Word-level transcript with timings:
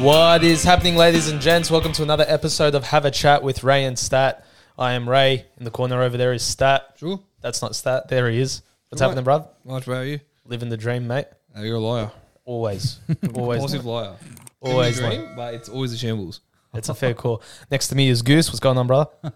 What 0.00 0.42
is 0.44 0.64
happening, 0.64 0.96
ladies 0.96 1.28
and 1.28 1.42
gents? 1.42 1.70
Welcome 1.70 1.92
to 1.92 2.02
another 2.02 2.24
episode 2.26 2.74
of 2.74 2.84
Have 2.84 3.04
a 3.04 3.10
Chat 3.10 3.42
with 3.42 3.62
Ray 3.62 3.84
and 3.84 3.98
Stat. 3.98 4.46
I 4.78 4.92
am 4.92 5.06
Ray. 5.06 5.44
In 5.58 5.64
the 5.64 5.70
corner 5.70 6.00
over 6.00 6.16
there 6.16 6.32
is 6.32 6.42
Stat. 6.42 6.94
Sure. 6.96 7.20
That's 7.42 7.60
not 7.60 7.76
Stat. 7.76 8.08
There 8.08 8.30
he 8.30 8.40
is. 8.40 8.62
What's 8.88 9.02
happening, 9.02 9.26
bruv? 9.26 9.46
Much 9.62 9.86
about 9.86 10.06
you? 10.06 10.20
Living 10.46 10.70
the 10.70 10.78
dream, 10.78 11.06
mate. 11.06 11.26
Uh, 11.54 11.60
you're 11.60 11.76
a 11.76 11.80
liar. 11.80 12.10
Always. 12.46 12.98
Always. 13.34 13.60
Positive 13.60 13.84
liar. 13.84 14.16
Always. 14.62 14.96
Dream, 14.96 15.20
mate. 15.20 15.36
but 15.36 15.52
it's 15.52 15.68
always 15.68 15.92
a 15.92 15.98
shambles. 15.98 16.40
It's 16.72 16.88
a 16.88 16.94
fair 16.94 17.12
call. 17.12 17.42
Next 17.70 17.88
to 17.88 17.94
me 17.94 18.08
is 18.08 18.22
Goose. 18.22 18.48
What's 18.48 18.60
going 18.60 18.78
on, 18.78 18.86
brother? 18.86 19.10
I'm 19.22 19.32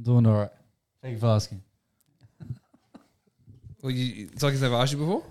doing 0.00 0.26
all 0.28 0.38
right. 0.38 0.50
Thank 1.02 1.14
you 1.14 1.20
for 1.20 1.26
asking. 1.26 1.60
Well, 3.84 3.92
you, 3.92 4.30
it's 4.32 4.42
like 4.42 4.52
he's 4.52 4.62
never 4.62 4.76
asked 4.76 4.92
you 4.94 4.98
before. 4.98 5.22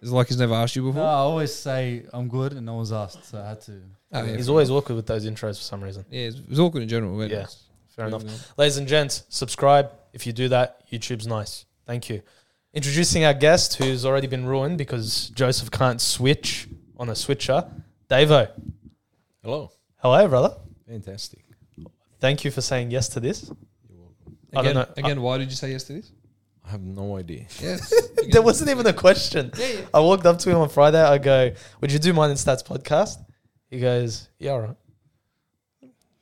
It's 0.00 0.10
like 0.10 0.28
he's 0.28 0.38
never 0.38 0.54
asked 0.54 0.74
you 0.74 0.80
before. 0.80 0.94
No, 0.94 1.00
before. 1.02 1.10
I 1.10 1.18
always 1.18 1.54
say 1.54 2.06
I'm 2.14 2.28
good, 2.28 2.54
and 2.54 2.64
no 2.64 2.76
one's 2.76 2.92
asked, 2.92 3.26
so 3.26 3.38
I 3.38 3.50
had 3.50 3.60
to. 3.62 3.72
Oh, 4.12 4.24
yeah, 4.24 4.36
He's 4.36 4.46
fair 4.46 4.52
always 4.52 4.70
awkward 4.70 4.94
with 4.96 5.06
those 5.06 5.26
intros 5.26 5.58
for 5.58 5.62
some 5.64 5.82
reason. 5.84 6.06
Yeah, 6.10 6.28
it's, 6.28 6.40
it's 6.48 6.58
awkward 6.58 6.82
in 6.82 6.88
general. 6.88 7.14
but 7.18 7.28
Yeah, 7.30 7.40
it's- 7.40 7.64
Fair 7.94 8.06
enough. 8.06 8.56
Ladies 8.56 8.78
and 8.78 8.88
gents, 8.88 9.24
subscribe. 9.28 9.92
If 10.14 10.26
you 10.26 10.32
do 10.32 10.48
that, 10.48 10.88
YouTube's 10.90 11.26
nice. 11.26 11.66
Thank 11.86 12.08
you. 12.08 12.22
Introducing 12.72 13.24
our 13.24 13.34
guest 13.34 13.74
who's 13.74 14.06
already 14.06 14.28
been 14.28 14.46
ruined 14.46 14.78
because 14.78 15.28
Joseph 15.34 15.70
can't 15.70 16.00
switch 16.00 16.68
on 16.98 17.10
a 17.10 17.14
switcher. 17.14 17.68
Davo. 18.08 18.48
Hello. 19.42 19.72
Hello, 19.96 20.26
brother. 20.28 20.56
Fantastic. 20.88 21.44
Thank 22.18 22.44
you 22.44 22.50
for 22.50 22.62
saying 22.62 22.92
yes 22.92 23.08
to 23.10 23.20
this. 23.20 23.50
You're 23.90 23.98
welcome. 23.98 24.36
I 24.54 24.62
don't 24.62 24.64
Again, 24.64 24.74
know. 24.76 24.86
again, 24.96 25.20
why 25.22 25.36
did 25.38 25.50
you 25.50 25.56
say 25.56 25.70
yes 25.72 25.84
to 25.84 25.92
this? 25.94 26.12
I 26.70 26.74
have 26.74 26.82
no 26.82 27.16
idea. 27.16 27.46
Yes. 27.60 27.92
There 28.30 28.42
wasn't 28.42 28.70
even 28.70 28.86
a 28.86 28.92
question. 28.92 29.50
I 29.92 29.98
walked 29.98 30.24
up 30.24 30.38
to 30.40 30.50
him 30.50 30.58
on 30.58 30.68
Friday. 30.68 31.02
I 31.02 31.18
go, 31.18 31.50
Would 31.80 31.90
you 31.90 31.98
do 31.98 32.12
mine 32.12 32.30
and 32.30 32.38
stats 32.38 32.64
podcast? 32.64 33.16
He 33.68 33.80
goes, 33.80 34.28
Yeah, 34.38 34.52
all 34.52 34.60
right. 34.60 34.76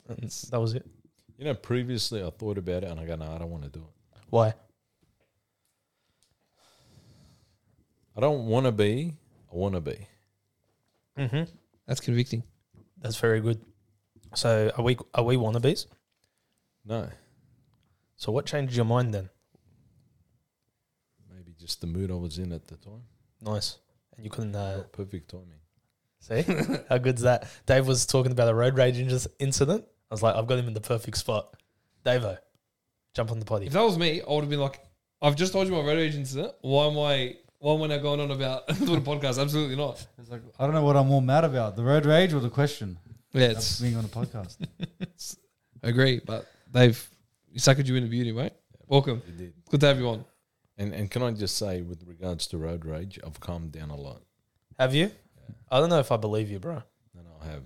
And 0.09 0.31
that 0.51 0.59
was 0.59 0.73
it. 0.73 0.87
You 1.37 1.45
know, 1.45 1.55
previously 1.55 2.23
I 2.25 2.31
thought 2.31 2.57
about 2.57 2.83
it 2.83 2.91
and 2.91 2.99
I 2.99 3.05
go, 3.05 3.17
no, 3.17 3.31
I 3.31 3.37
don't 3.39 3.51
want 3.51 3.65
to 3.65 3.69
do 3.69 3.81
it. 3.81 4.21
Why? 4.31 4.55
I 8.17 8.21
don't 8.21 8.47
want 8.47 8.65
to 8.65 8.73
be, 8.73 9.15
I 9.53 9.57
want 9.57 9.75
to 9.75 9.81
be. 9.83 10.09
Mm-hmm. 11.19 11.43
That's 11.87 12.01
convicting. 12.01 12.43
That's 13.03 13.17
very 13.17 13.41
good. 13.41 13.61
So 14.35 14.73
are 14.79 14.83
we 14.83 14.97
are 15.15 15.25
we 15.25 15.37
wannabes? 15.37 15.87
No, 16.87 17.11
So 18.17 18.33
what 18.33 18.47
changed 18.47 18.75
your 18.75 18.87
mind 18.87 19.13
then? 19.13 19.29
Maybe 21.69 21.75
just 21.75 21.81
the 21.81 21.87
mood 21.87 22.11
I 22.11 22.15
was 22.15 22.39
in 22.39 22.53
at 22.53 22.67
the 22.67 22.77
time. 22.77 23.03
Nice. 23.41 23.79
And 24.17 24.25
you 24.25 24.31
couldn't 24.31 24.55
uh, 24.57 24.85
Perfect 24.93 25.31
timing. 25.31 25.61
see? 26.21 26.45
How 26.89 26.99
good's 26.99 27.23
that? 27.23 27.47
Dave 27.67 27.87
was 27.87 28.07
talking 28.07 28.33
about 28.33 28.49
a 28.49 28.55
road 28.55 28.77
rage 28.77 28.97
inj- 28.97 29.27
incident. 29.39 29.85
I 30.11 30.15
was 30.15 30.23
like, 30.23 30.35
I've 30.35 30.47
got 30.47 30.59
him 30.59 30.67
in 30.67 30.75
the 30.75 30.81
perfect 30.81 31.17
spot. 31.19 31.55
Davo, 32.05 32.39
jump 33.15 33.31
on 33.31 33.39
the 33.39 33.45
potty. 33.45 33.67
If 33.67 33.73
that 33.75 33.83
was 33.83 33.99
me, 33.99 34.23
I 34.23 34.33
would 34.33 34.41
have 34.41 34.51
been 34.51 34.61
like, 34.61 34.81
I've 35.21 35.37
just 35.37 35.53
told 35.53 35.67
you 35.69 35.75
my 35.75 35.81
road 35.81 35.99
rage 35.99 36.15
incident. 36.15 36.53
Why 36.63 36.87
am 36.87 36.99
I? 36.99 37.37
Why 37.61 37.75
am 37.75 37.83
I 37.83 37.87
now 37.89 37.99
going 37.99 38.21
on 38.21 38.31
about 38.31 38.69
doing 38.79 38.99
a 38.99 39.01
podcast? 39.01 39.41
Absolutely 39.41 39.75
not. 39.77 40.07
It's 40.17 40.31
like 40.31 40.43
I 40.59 40.65
don't 40.65 40.75
know 40.75 40.85
what 40.85 40.97
I'm 40.97 41.09
more 41.09 41.21
mad 41.21 41.45
about: 41.45 41.75
the 41.77 41.83
road 41.83 42.07
rage 42.07 42.33
or 42.33 42.41
the 42.41 42.49
question. 42.49 42.99
Yeah, 43.33 43.49
it's 43.51 43.81
being 43.81 43.97
on 43.97 44.05
a 44.05 44.09
podcast. 44.09 44.57
agree, 45.83 46.21
but 46.25 46.47
they've 46.73 46.99
suckered 47.57 47.87
you 47.87 47.97
into 47.97 48.09
beauty, 48.09 48.33
mate. 48.33 48.53
Welcome. 48.87 49.21
You 49.27 49.33
did. 49.35 49.53
Good 49.69 49.81
to 49.81 49.87
have 49.89 49.99
you 49.99 50.09
on. 50.09 50.25
And, 50.79 50.95
and 50.95 51.11
can 51.11 51.23
I 51.23 51.33
just 51.33 51.57
say, 51.57 51.83
with 51.83 52.05
regards 52.07 52.47
to 52.49 52.59
road 52.59 52.85
rage, 52.85 53.19
I've 53.27 53.41
calmed 53.41 53.73
down 53.73 53.91
a 53.91 53.97
lot. 53.97 54.23
Have 54.79 54.95
you? 54.95 55.11
I 55.71 55.81
don't 55.81 55.91
know 55.91 55.99
if 55.99 56.13
I 56.13 56.17
believe 56.17 56.51
you, 56.51 56.61
bro. 56.61 56.83
No, 57.15 57.23
no, 57.23 57.31
I 57.43 57.47
have. 57.47 57.65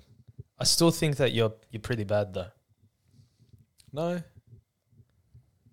I 0.59 0.65
still 0.65 0.91
think 0.91 1.17
that 1.17 1.33
you're 1.33 1.53
you're 1.71 1.81
pretty 1.81 2.05
bad 2.05 2.33
though. 2.33 2.47
No. 3.93 4.23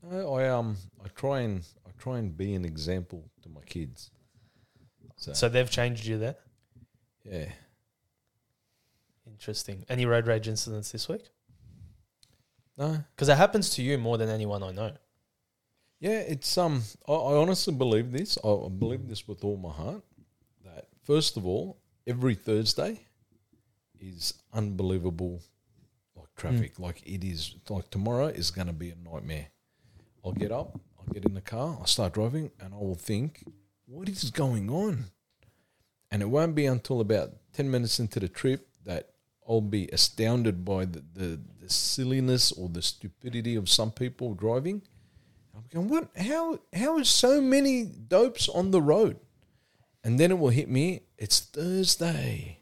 No, 0.03 0.33
I 0.35 0.49
um 0.49 0.75
I 1.03 1.07
try 1.09 1.41
and 1.41 1.63
I 1.87 1.91
try 1.97 2.17
and 2.17 2.35
be 2.35 2.55
an 2.55 2.65
example 2.65 3.29
to 3.43 3.49
my 3.49 3.61
kids. 3.61 4.11
So, 5.15 5.33
So 5.33 5.47
they've 5.49 5.69
changed 5.69 6.05
you 6.05 6.17
there. 6.17 6.35
yeah. 7.23 7.45
Interesting. 9.29 9.85
Any 9.87 10.05
road 10.05 10.27
rage 10.27 10.47
incidents 10.47 10.91
this 10.91 11.07
week? 11.07 11.29
No. 12.77 13.03
Because 13.15 13.29
it 13.29 13.37
happens 13.37 13.69
to 13.71 13.81
you 13.83 13.97
more 13.97 14.17
than 14.17 14.29
anyone 14.29 14.63
I 14.63 14.71
know. 14.71 14.93
Yeah, 15.99 16.19
it's 16.19 16.57
um. 16.57 16.83
I, 17.07 17.11
I 17.11 17.35
honestly 17.35 17.73
believe 17.73 18.11
this. 18.11 18.37
I, 18.43 18.47
I 18.47 18.69
believe 18.69 19.07
this 19.07 19.27
with 19.27 19.43
all 19.43 19.57
my 19.57 19.71
heart. 19.71 20.03
That 20.63 20.87
first 21.03 21.37
of 21.37 21.45
all, 21.45 21.77
every 22.07 22.35
Thursday 22.35 22.99
is 23.99 24.33
unbelievable, 24.53 25.41
like 26.15 26.33
traffic. 26.35 26.79
Like 26.79 27.01
it 27.05 27.23
is. 27.23 27.55
Like 27.69 27.89
tomorrow 27.89 28.27
is 28.27 28.49
going 28.51 28.67
to 28.67 28.73
be 28.73 28.91
a 28.91 28.95
nightmare. 28.95 29.47
I'll 30.23 30.31
get 30.31 30.51
up. 30.51 30.79
I'll 30.97 31.13
get 31.13 31.25
in 31.25 31.33
the 31.33 31.41
car. 31.41 31.77
I'll 31.79 31.85
start 31.85 32.13
driving, 32.13 32.51
and 32.61 32.73
I 32.73 32.77
will 32.77 32.95
think, 32.95 33.43
"What 33.85 34.07
is 34.07 34.31
going 34.31 34.69
on?" 34.69 35.05
And 36.11 36.21
it 36.21 36.29
won't 36.29 36.55
be 36.55 36.65
until 36.65 37.01
about 37.01 37.33
ten 37.51 37.69
minutes 37.69 37.99
into 37.99 38.19
the 38.19 38.29
trip 38.29 38.67
that 38.85 39.09
I'll 39.47 39.61
be 39.61 39.89
astounded 39.91 40.63
by 40.63 40.85
the, 40.85 41.03
the, 41.13 41.39
the 41.59 41.69
silliness 41.69 42.51
or 42.51 42.69
the 42.69 42.81
stupidity 42.81 43.55
of 43.55 43.67
some 43.67 43.91
people 43.91 44.33
driving. 44.33 44.83
I'm 45.59 45.87
going, 45.87 45.89
what? 45.89 46.09
How? 46.17 46.59
How 46.73 46.97
is 46.99 47.09
so 47.09 47.41
many 47.41 47.83
dopes 47.85 48.49
on 48.49 48.71
the 48.71 48.81
road? 48.81 49.19
And 50.03 50.19
then 50.19 50.31
it 50.31 50.39
will 50.39 50.49
hit 50.49 50.69
me. 50.69 51.01
It's 51.17 51.39
Thursday. 51.39 52.59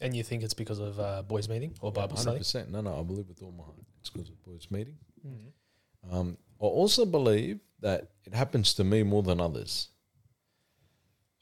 And 0.00 0.14
you 0.14 0.22
think 0.22 0.42
it's 0.42 0.54
because 0.54 0.80
of 0.80 0.98
uh, 0.98 1.22
boys' 1.22 1.48
meeting 1.48 1.74
or 1.80 1.92
Bible 1.92 2.16
study? 2.16 2.38
percent. 2.38 2.70
No, 2.70 2.80
no. 2.80 2.98
I 2.98 3.02
believe 3.02 3.28
with 3.28 3.42
all 3.42 3.52
my 3.52 3.64
heart. 3.64 3.76
It's 4.00 4.10
because 4.10 4.28
of 4.28 4.42
boys' 4.42 4.66
meeting. 4.70 4.96
Mm-hmm. 5.26 6.14
Um, 6.14 6.36
I 6.60 6.64
also 6.64 7.06
believe 7.06 7.60
that 7.80 8.10
it 8.24 8.34
happens 8.34 8.74
to 8.74 8.84
me 8.84 9.02
more 9.02 9.22
than 9.22 9.40
others. 9.40 9.88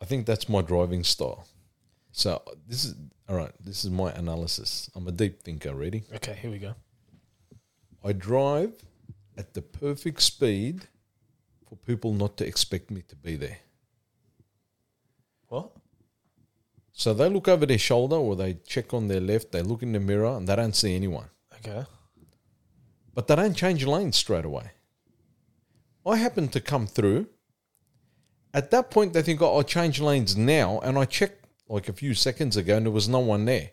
I 0.01 0.05
think 0.05 0.27
that's 0.27 0.49
my 0.49 0.63
driving 0.63 1.05
style. 1.05 1.47
So 2.13 2.43
this 2.69 2.85
is 2.85 2.95
all 3.29 3.37
right. 3.37 3.53
This 3.59 3.85
is 3.85 3.91
my 3.91 4.13
analysis. 4.13 4.91
I'm 4.95 5.09
a 5.09 5.13
deep 5.13 5.43
thinker. 5.43 5.75
Ready? 5.75 6.05
Okay, 6.15 6.35
here 6.35 6.51
we 6.51 6.59
go. 6.59 6.75
I 8.05 8.13
drive 8.13 8.73
at 9.37 9.55
the 9.55 9.63
perfect 9.63 10.21
speed 10.23 10.87
for 11.69 11.77
people 11.77 12.13
not 12.13 12.37
to 12.37 12.47
expect 12.47 12.91
me 12.91 13.03
to 13.09 13.17
be 13.17 13.37
there. 13.37 13.59
What? 15.49 15.73
So 16.93 17.15
they 17.15 17.29
look 17.29 17.49
over 17.49 17.67
their 17.67 17.79
shoulder 17.79 18.17
or 18.17 18.37
they 18.37 18.55
check 18.67 18.93
on 18.93 19.09
their 19.09 19.21
left, 19.21 19.53
they 19.53 19.63
look 19.63 19.83
in 19.83 19.93
the 19.93 20.01
mirror 20.01 20.37
and 20.37 20.47
they 20.47 20.57
don't 20.57 20.77
see 20.77 20.95
anyone. 20.95 21.29
Okay. 21.57 21.85
But 23.15 23.27
they 23.27 23.37
don't 23.37 23.55
change 23.55 23.87
lanes 23.87 24.17
straight 24.17 24.45
away. 24.45 24.71
I 26.05 26.17
happen 26.17 26.49
to 26.49 26.61
come 26.61 26.87
through. 26.87 27.27
At 28.55 28.71
that 28.71 28.91
point, 28.91 29.13
they 29.13 29.23
think, 29.23 29.41
oh, 29.41 29.57
I'll 29.57 29.63
change 29.63 30.01
lanes 30.01 30.37
now. 30.37 30.81
And 30.81 30.99
I 30.99 31.05
checked 31.05 31.47
like 31.69 31.89
a 31.89 31.93
few 31.93 32.13
seconds 32.15 32.57
ago 32.57 32.77
and 32.77 32.87
there 32.87 32.93
was 32.93 33.09
no 33.09 33.21
one 33.21 33.45
there. 33.45 33.71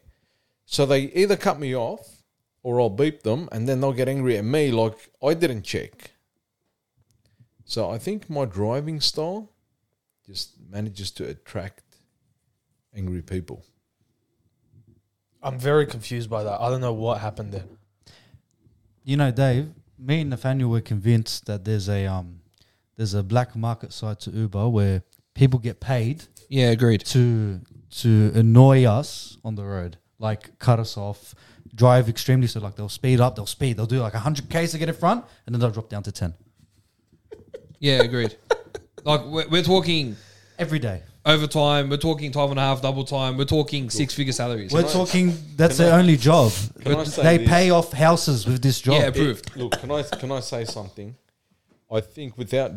So 0.65 0.85
they 0.85 1.01
either 1.01 1.35
cut 1.35 1.59
me 1.59 1.75
off 1.75 2.18
or 2.63 2.79
I'll 2.81 2.89
beep 2.89 3.23
them 3.23 3.47
and 3.51 3.67
then 3.67 3.79
they'll 3.81 3.93
get 3.93 4.07
angry 4.09 4.37
at 4.37 4.43
me 4.43 4.71
like 4.71 5.09
I 5.23 5.33
didn't 5.33 5.63
check. 5.63 6.11
So 7.65 7.89
I 7.89 7.97
think 7.97 8.29
my 8.29 8.45
driving 8.45 8.99
style 9.01 9.51
just 10.25 10.53
manages 10.69 11.11
to 11.11 11.27
attract 11.27 11.83
angry 12.95 13.21
people. 13.21 13.63
I'm 15.41 15.57
very 15.57 15.85
confused 15.85 16.29
by 16.29 16.43
that. 16.43 16.59
I 16.59 16.69
don't 16.69 16.81
know 16.81 16.93
what 16.93 17.21
happened 17.21 17.51
there. 17.53 17.65
you 19.03 19.17
know, 19.17 19.31
Dave. 19.31 19.69
Me 19.97 20.21
and 20.21 20.29
Nathaniel 20.29 20.69
were 20.69 20.81
convinced 20.81 21.45
that 21.45 21.65
there's 21.65 21.89
a 21.89 22.05
um, 22.05 22.39
there's 22.95 23.13
a 23.13 23.21
black 23.23 23.55
market 23.55 23.91
side 23.93 24.19
to 24.21 24.31
Uber 24.31 24.69
where 24.69 25.03
people 25.33 25.59
get 25.59 25.79
paid 25.81 26.23
Yeah, 26.47 26.69
agreed. 26.71 27.01
to 27.07 27.59
to 28.01 28.31
annoy 28.33 28.85
us 28.85 29.37
on 29.43 29.55
the 29.55 29.65
road, 29.65 29.97
like 30.17 30.57
cut 30.59 30.79
us 30.79 30.95
off, 30.97 31.35
drive 31.75 32.09
extremely 32.09 32.47
slow. 32.47 32.61
Like 32.61 32.75
they'll 32.75 32.89
speed 32.89 33.19
up, 33.19 33.35
they'll 33.35 33.45
speed, 33.45 33.77
they'll 33.77 33.85
do 33.85 33.99
like 33.99 34.13
hundred 34.13 34.49
k's 34.49 34.71
to 34.71 34.77
get 34.77 34.89
in 34.89 34.95
front, 34.95 35.25
and 35.45 35.53
then 35.53 35.59
they'll 35.59 35.71
drop 35.71 35.89
down 35.89 36.03
to 36.03 36.11
ten 36.11 36.33
Yeah, 37.79 38.01
agreed. 38.03 38.35
like 39.03 39.23
we're, 39.25 39.47
we're 39.47 39.63
talking 39.63 40.15
every 40.57 40.79
day. 40.79 41.03
overtime. 41.25 41.89
We're 41.89 41.97
talking 41.97 42.31
time 42.31 42.49
and 42.51 42.59
a 42.59 42.63
half, 42.63 42.81
double 42.81 43.03
time. 43.05 43.37
We're 43.37 43.45
talking 43.45 43.89
six 43.89 44.13
figure 44.13 44.33
salaries. 44.33 44.71
We're 44.71 44.85
I- 44.85 44.91
talking. 44.91 45.33
That's 45.55 45.77
can 45.77 45.85
their 45.85 45.93
I- 45.95 45.99
only 45.99 46.17
job. 46.17 46.51
Can 46.81 46.95
I 46.95 47.03
say 47.05 47.23
They 47.23 47.37
this? 47.39 47.47
pay 47.49 47.69
off 47.69 47.91
houses 47.93 48.45
with 48.45 48.61
this 48.61 48.81
job. 48.81 48.95
Yeah, 49.01 49.07
approved. 49.07 49.55
Look, 49.55 49.79
can 49.79 49.91
I 49.91 50.03
can 50.03 50.31
I 50.31 50.39
say 50.41 50.65
something? 50.65 51.15
I 51.91 52.01
think 52.01 52.37
without 52.37 52.71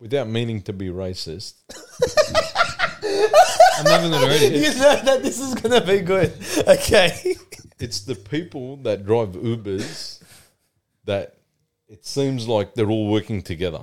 without 0.00 0.26
meaning 0.28 0.62
to 0.62 0.72
be 0.72 0.88
racist, 0.88 1.54
I'm 3.04 3.84
loving 3.84 4.12
it 4.12 4.22
already. 4.22 4.46
you 4.58 4.74
know 4.74 5.02
that 5.04 5.20
this 5.22 5.40
is 5.40 5.54
gonna 5.54 5.84
be 5.84 6.00
good. 6.00 6.32
Okay. 6.66 7.36
it's 7.78 8.00
the 8.02 8.14
people 8.14 8.76
that 8.78 9.04
drive 9.04 9.30
Ubers 9.30 10.22
that 11.04 11.34
it 11.88 12.06
seems 12.06 12.46
like 12.48 12.74
they're 12.74 12.88
all 12.90 13.10
working 13.10 13.42
together. 13.42 13.80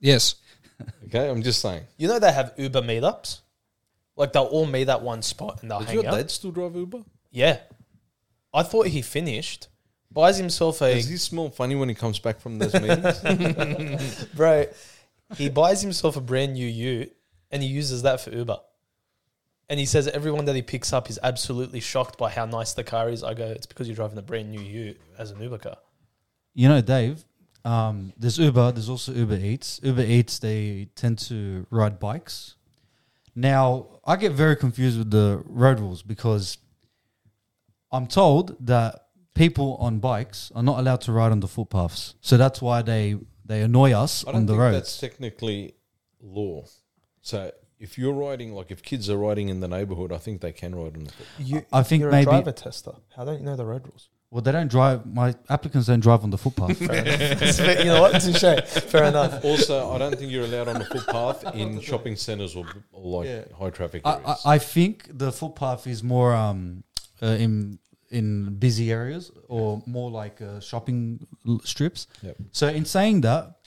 Yes. 0.00 0.36
Okay, 1.06 1.28
I'm 1.28 1.42
just 1.42 1.60
saying. 1.60 1.82
You 1.96 2.08
know 2.08 2.18
they 2.18 2.32
have 2.32 2.52
Uber 2.56 2.82
meetups. 2.82 3.40
Like 4.16 4.32
they'll 4.32 4.44
all 4.44 4.66
meet 4.66 4.88
at 4.88 5.02
one 5.02 5.22
spot 5.22 5.60
and 5.62 5.70
they'll 5.70 5.78
Does 5.80 5.88
hang 5.88 5.96
your 5.96 6.06
out. 6.08 6.14
dad 6.16 6.30
still 6.30 6.50
drive 6.50 6.74
Uber? 6.74 7.02
Yeah. 7.30 7.58
I 8.52 8.62
thought 8.62 8.86
he 8.88 9.02
finished. 9.02 9.68
Buys 10.10 10.38
himself 10.38 10.80
a 10.80 10.94
Does 10.94 11.08
he 11.08 11.16
smell 11.18 11.50
funny 11.50 11.74
when 11.74 11.88
he 11.88 11.94
comes 11.94 12.18
back 12.18 12.40
from 12.40 12.58
those 12.58 12.74
meetings? 12.74 14.24
bro. 14.34 14.66
He 15.36 15.48
buys 15.50 15.82
himself 15.82 16.16
a 16.16 16.20
brand 16.20 16.54
new 16.54 16.66
Ute 16.66 17.14
and 17.50 17.62
he 17.62 17.68
uses 17.68 18.02
that 18.02 18.20
for 18.20 18.30
Uber. 18.30 18.58
And 19.70 19.78
he 19.78 19.86
says 19.86 20.08
everyone 20.08 20.46
that 20.46 20.56
he 20.56 20.62
picks 20.62 20.92
up 20.92 21.10
is 21.10 21.18
absolutely 21.22 21.80
shocked 21.80 22.16
by 22.18 22.30
how 22.30 22.46
nice 22.46 22.72
the 22.72 22.84
car 22.84 23.10
is. 23.10 23.22
I 23.22 23.34
go, 23.34 23.44
it's 23.46 23.66
because 23.66 23.86
you're 23.86 23.96
driving 23.96 24.16
a 24.18 24.22
brand 24.22 24.50
new 24.50 24.60
Ute 24.60 24.98
as 25.18 25.30
an 25.30 25.40
Uber 25.42 25.58
car. 25.58 25.76
You 26.54 26.68
know, 26.68 26.80
Dave, 26.80 27.24
um, 27.64 28.12
there's 28.16 28.38
Uber, 28.38 28.72
there's 28.72 28.88
also 28.88 29.12
Uber 29.12 29.36
Eats. 29.36 29.78
Uber 29.82 30.02
Eats, 30.02 30.38
they 30.38 30.88
tend 30.94 31.18
to 31.20 31.66
ride 31.70 31.98
bikes. 32.00 32.54
Now, 33.34 33.86
I 34.06 34.16
get 34.16 34.32
very 34.32 34.56
confused 34.56 34.98
with 34.98 35.10
the 35.10 35.42
road 35.44 35.78
rules 35.80 36.02
because 36.02 36.56
I'm 37.92 38.06
told 38.06 38.56
that 38.66 39.06
people 39.34 39.76
on 39.80 39.98
bikes 39.98 40.50
are 40.54 40.62
not 40.62 40.78
allowed 40.80 41.02
to 41.02 41.12
ride 41.12 41.30
on 41.30 41.40
the 41.40 41.46
footpaths. 41.46 42.14
So 42.22 42.36
that's 42.38 42.60
why 42.62 42.80
they, 42.82 43.16
they 43.44 43.60
annoy 43.60 43.92
us 43.92 44.24
I 44.26 44.30
on 44.30 44.34
don't 44.34 44.46
the 44.46 44.52
think 44.54 44.60
roads. 44.60 44.76
that's 44.76 44.98
technically 44.98 45.74
law. 46.22 46.64
So 47.22 47.50
if 47.78 47.96
you're 47.98 48.12
riding, 48.12 48.52
like 48.54 48.70
if 48.70 48.82
kids 48.82 49.08
are 49.10 49.16
riding 49.16 49.48
in 49.48 49.60
the 49.60 49.68
neighborhood, 49.68 50.12
I 50.12 50.18
think 50.18 50.40
they 50.40 50.52
can 50.52 50.74
ride 50.74 50.96
on 50.96 51.04
the 51.04 51.12
foot. 51.12 51.26
You, 51.38 51.62
I 51.72 51.82
think 51.82 52.00
you're 52.02 52.10
maybe- 52.10 52.22
a 52.22 52.32
driver 52.32 52.52
tester. 52.52 52.92
How 53.16 53.24
don't 53.24 53.38
you 53.38 53.44
know 53.44 53.56
the 53.56 53.66
road 53.66 53.84
rules? 53.86 54.08
Well, 54.30 54.42
they 54.42 54.52
don't 54.52 54.68
drive, 54.68 55.06
my 55.06 55.34
applicants 55.48 55.86
don't 55.86 56.00
drive 56.00 56.22
on 56.22 56.28
the 56.28 56.36
footpath. 56.36 56.76
Fair 56.86 56.96
enough. 57.02 57.58
you 57.78 57.84
know 57.86 58.02
what? 58.02 58.20
Touche. 58.20 58.60
Fair 58.82 59.04
enough. 59.04 59.42
Also, 59.42 59.90
I 59.90 59.96
don't 59.96 60.14
think 60.18 60.30
you're 60.30 60.44
allowed 60.44 60.68
on 60.68 60.78
the 60.80 60.84
footpath 60.84 61.54
in 61.54 61.80
shopping 61.80 62.14
centres 62.14 62.54
or, 62.54 62.66
or 62.92 63.20
like 63.22 63.26
Yeah. 63.26 63.44
high 63.58 63.70
traffic 63.70 64.02
I. 64.04 64.10
I, 64.26 64.36
I 64.44 64.58
think 64.58 65.08
the 65.16 65.32
footpath 65.32 65.86
is 65.86 66.02
more 66.02 66.34
um, 66.34 66.84
uh, 67.22 67.26
in 67.26 67.78
in 68.10 68.54
busy 68.56 68.90
areas 68.92 69.30
or 69.48 69.82
more 69.86 70.10
like 70.10 70.42
uh, 70.42 70.60
shopping 70.60 71.26
l- 71.46 71.60
strips. 71.64 72.06
Yep. 72.22 72.36
So 72.52 72.68
in 72.68 72.84
saying 72.84 73.22
that, 73.22 73.57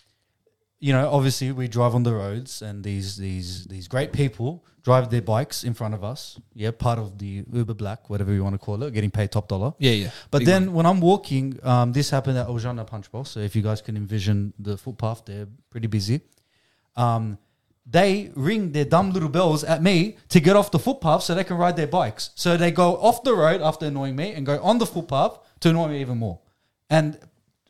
you 0.82 0.92
know, 0.92 1.10
obviously 1.10 1.52
we 1.52 1.68
drive 1.68 1.94
on 1.96 2.04
the 2.04 2.14
roads, 2.14 2.62
and 2.62 2.84
these 2.84 3.16
these 3.16 3.66
these 3.66 3.88
great 3.88 4.12
people 4.12 4.66
drive 4.82 5.12
their 5.12 5.22
bikes 5.22 5.64
in 5.64 5.76
front 5.76 5.94
of 5.94 6.04
us. 6.04 6.40
Yeah, 6.56 6.72
part 6.72 6.98
of 6.98 7.20
the 7.20 7.46
Uber 7.54 7.76
Black, 7.76 8.10
whatever 8.10 8.34
you 8.34 8.44
want 8.44 8.56
to 8.56 8.60
call 8.60 8.82
it, 8.84 8.92
getting 8.92 9.12
paid 9.12 9.32
top 9.32 9.48
dollar. 9.48 9.74
Yeah, 9.78 9.92
yeah. 9.92 10.10
But 10.32 10.40
Big 10.40 10.48
then 10.48 10.74
when 10.74 10.88
I'm 10.88 11.00
walking, 11.00 11.60
um, 11.62 11.94
this 11.94 12.10
happened 12.10 12.40
at 12.40 12.48
Ojana 12.48 12.86
Punchbowl. 12.86 13.26
So 13.26 13.40
if 13.40 13.56
you 13.56 13.62
guys 13.62 13.80
can 13.82 13.96
envision 13.96 14.54
the 14.58 14.76
footpath, 14.76 15.24
they're 15.26 15.48
pretty 15.70 15.88
busy. 15.88 16.22
Um, 16.96 17.38
they 17.86 18.32
ring 18.36 18.72
their 18.72 18.86
dumb 18.86 19.12
little 19.12 19.30
bells 19.30 19.64
at 19.64 19.84
me 19.84 20.18
to 20.30 20.40
get 20.40 20.56
off 20.56 20.72
the 20.72 20.80
footpath 20.80 21.22
so 21.24 21.36
they 21.36 21.44
can 21.44 21.58
ride 21.58 21.78
their 21.78 21.88
bikes. 21.88 22.32
So 22.36 22.58
they 22.58 22.72
go 22.72 22.98
off 22.98 23.24
the 23.24 23.36
road 23.36 23.62
after 23.62 23.86
annoying 23.86 24.16
me 24.16 24.34
and 24.34 24.46
go 24.46 24.60
on 24.64 24.80
the 24.80 24.88
footpath 24.88 25.38
to 25.60 25.70
annoy 25.70 25.90
me 25.90 26.02
even 26.02 26.18
more. 26.18 26.40
And 26.90 27.20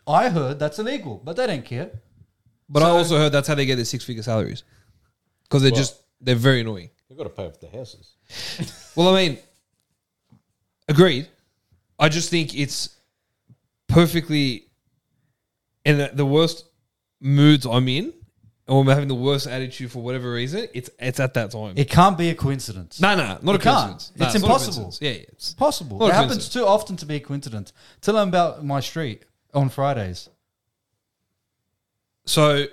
I 0.07 0.29
heard 0.29 0.59
that's 0.59 0.79
illegal, 0.79 1.21
but 1.23 1.35
they 1.35 1.47
don't 1.47 1.65
care. 1.65 1.91
But 2.73 2.83
I 2.83 2.89
also 2.89 3.17
heard 3.17 3.31
that's 3.33 3.47
how 3.49 3.55
they 3.55 3.65
get 3.65 3.75
their 3.75 3.85
six 3.85 4.03
figure 4.05 4.23
salaries 4.23 4.63
because 5.43 5.61
they're 5.61 5.71
Well- 5.71 5.81
just 5.81 5.95
they're 6.21 6.35
very 6.35 6.61
annoying. 6.61 6.89
They've 7.09 7.17
got 7.17 7.25
to 7.25 7.29
pay 7.29 7.45
off 7.45 7.59
the 7.59 7.67
houses. 7.69 8.15
Well, 8.95 9.15
I 9.15 9.25
mean, 9.27 9.37
agreed. 10.87 11.27
I 11.99 12.09
just 12.09 12.29
think 12.29 12.53
it's 12.55 12.89
perfectly 13.87 14.67
in 15.85 15.97
the- 15.97 16.11
the 16.13 16.25
worst 16.25 16.65
moods 17.19 17.65
I'm 17.65 17.87
in, 17.87 18.13
or 18.67 18.81
I'm 18.81 18.87
having 18.87 19.07
the 19.07 19.15
worst 19.15 19.47
attitude 19.47 19.91
for 19.91 20.01
whatever 20.01 20.31
reason. 20.31 20.67
It's 20.73 20.89
it's 20.99 21.19
at 21.19 21.33
that 21.35 21.51
time. 21.51 21.73
It 21.77 21.89
can't 21.89 22.17
be 22.17 22.29
a 22.29 22.35
coincidence. 22.35 22.99
no, 23.01 23.15
no, 23.15 23.39
not 23.41 23.55
a 23.55 23.55
It 23.55 23.61
can't. 23.61 23.87
coincidence. 23.89 24.11
No, 24.19 24.25
It's 24.25 24.33
not 24.35 24.41
a 24.41 24.45
impossible. 24.45 24.83
coincidence. 24.83 24.99
Yeah, 25.01 25.11
yeah. 25.21 25.25
It's, 25.33 25.53
possible. 25.53 26.07
It 26.07 26.13
happens 26.13 26.49
too 26.49 26.65
often 26.65 26.95
to 26.97 27.05
be 27.05 27.15
a 27.15 27.19
coincidence. 27.19 27.73
Tell 28.01 28.15
them 28.15 28.29
about 28.29 28.63
my 28.65 28.79
street 28.79 29.23
on 29.53 29.69
Fridays. 29.69 30.29
So 32.31 32.65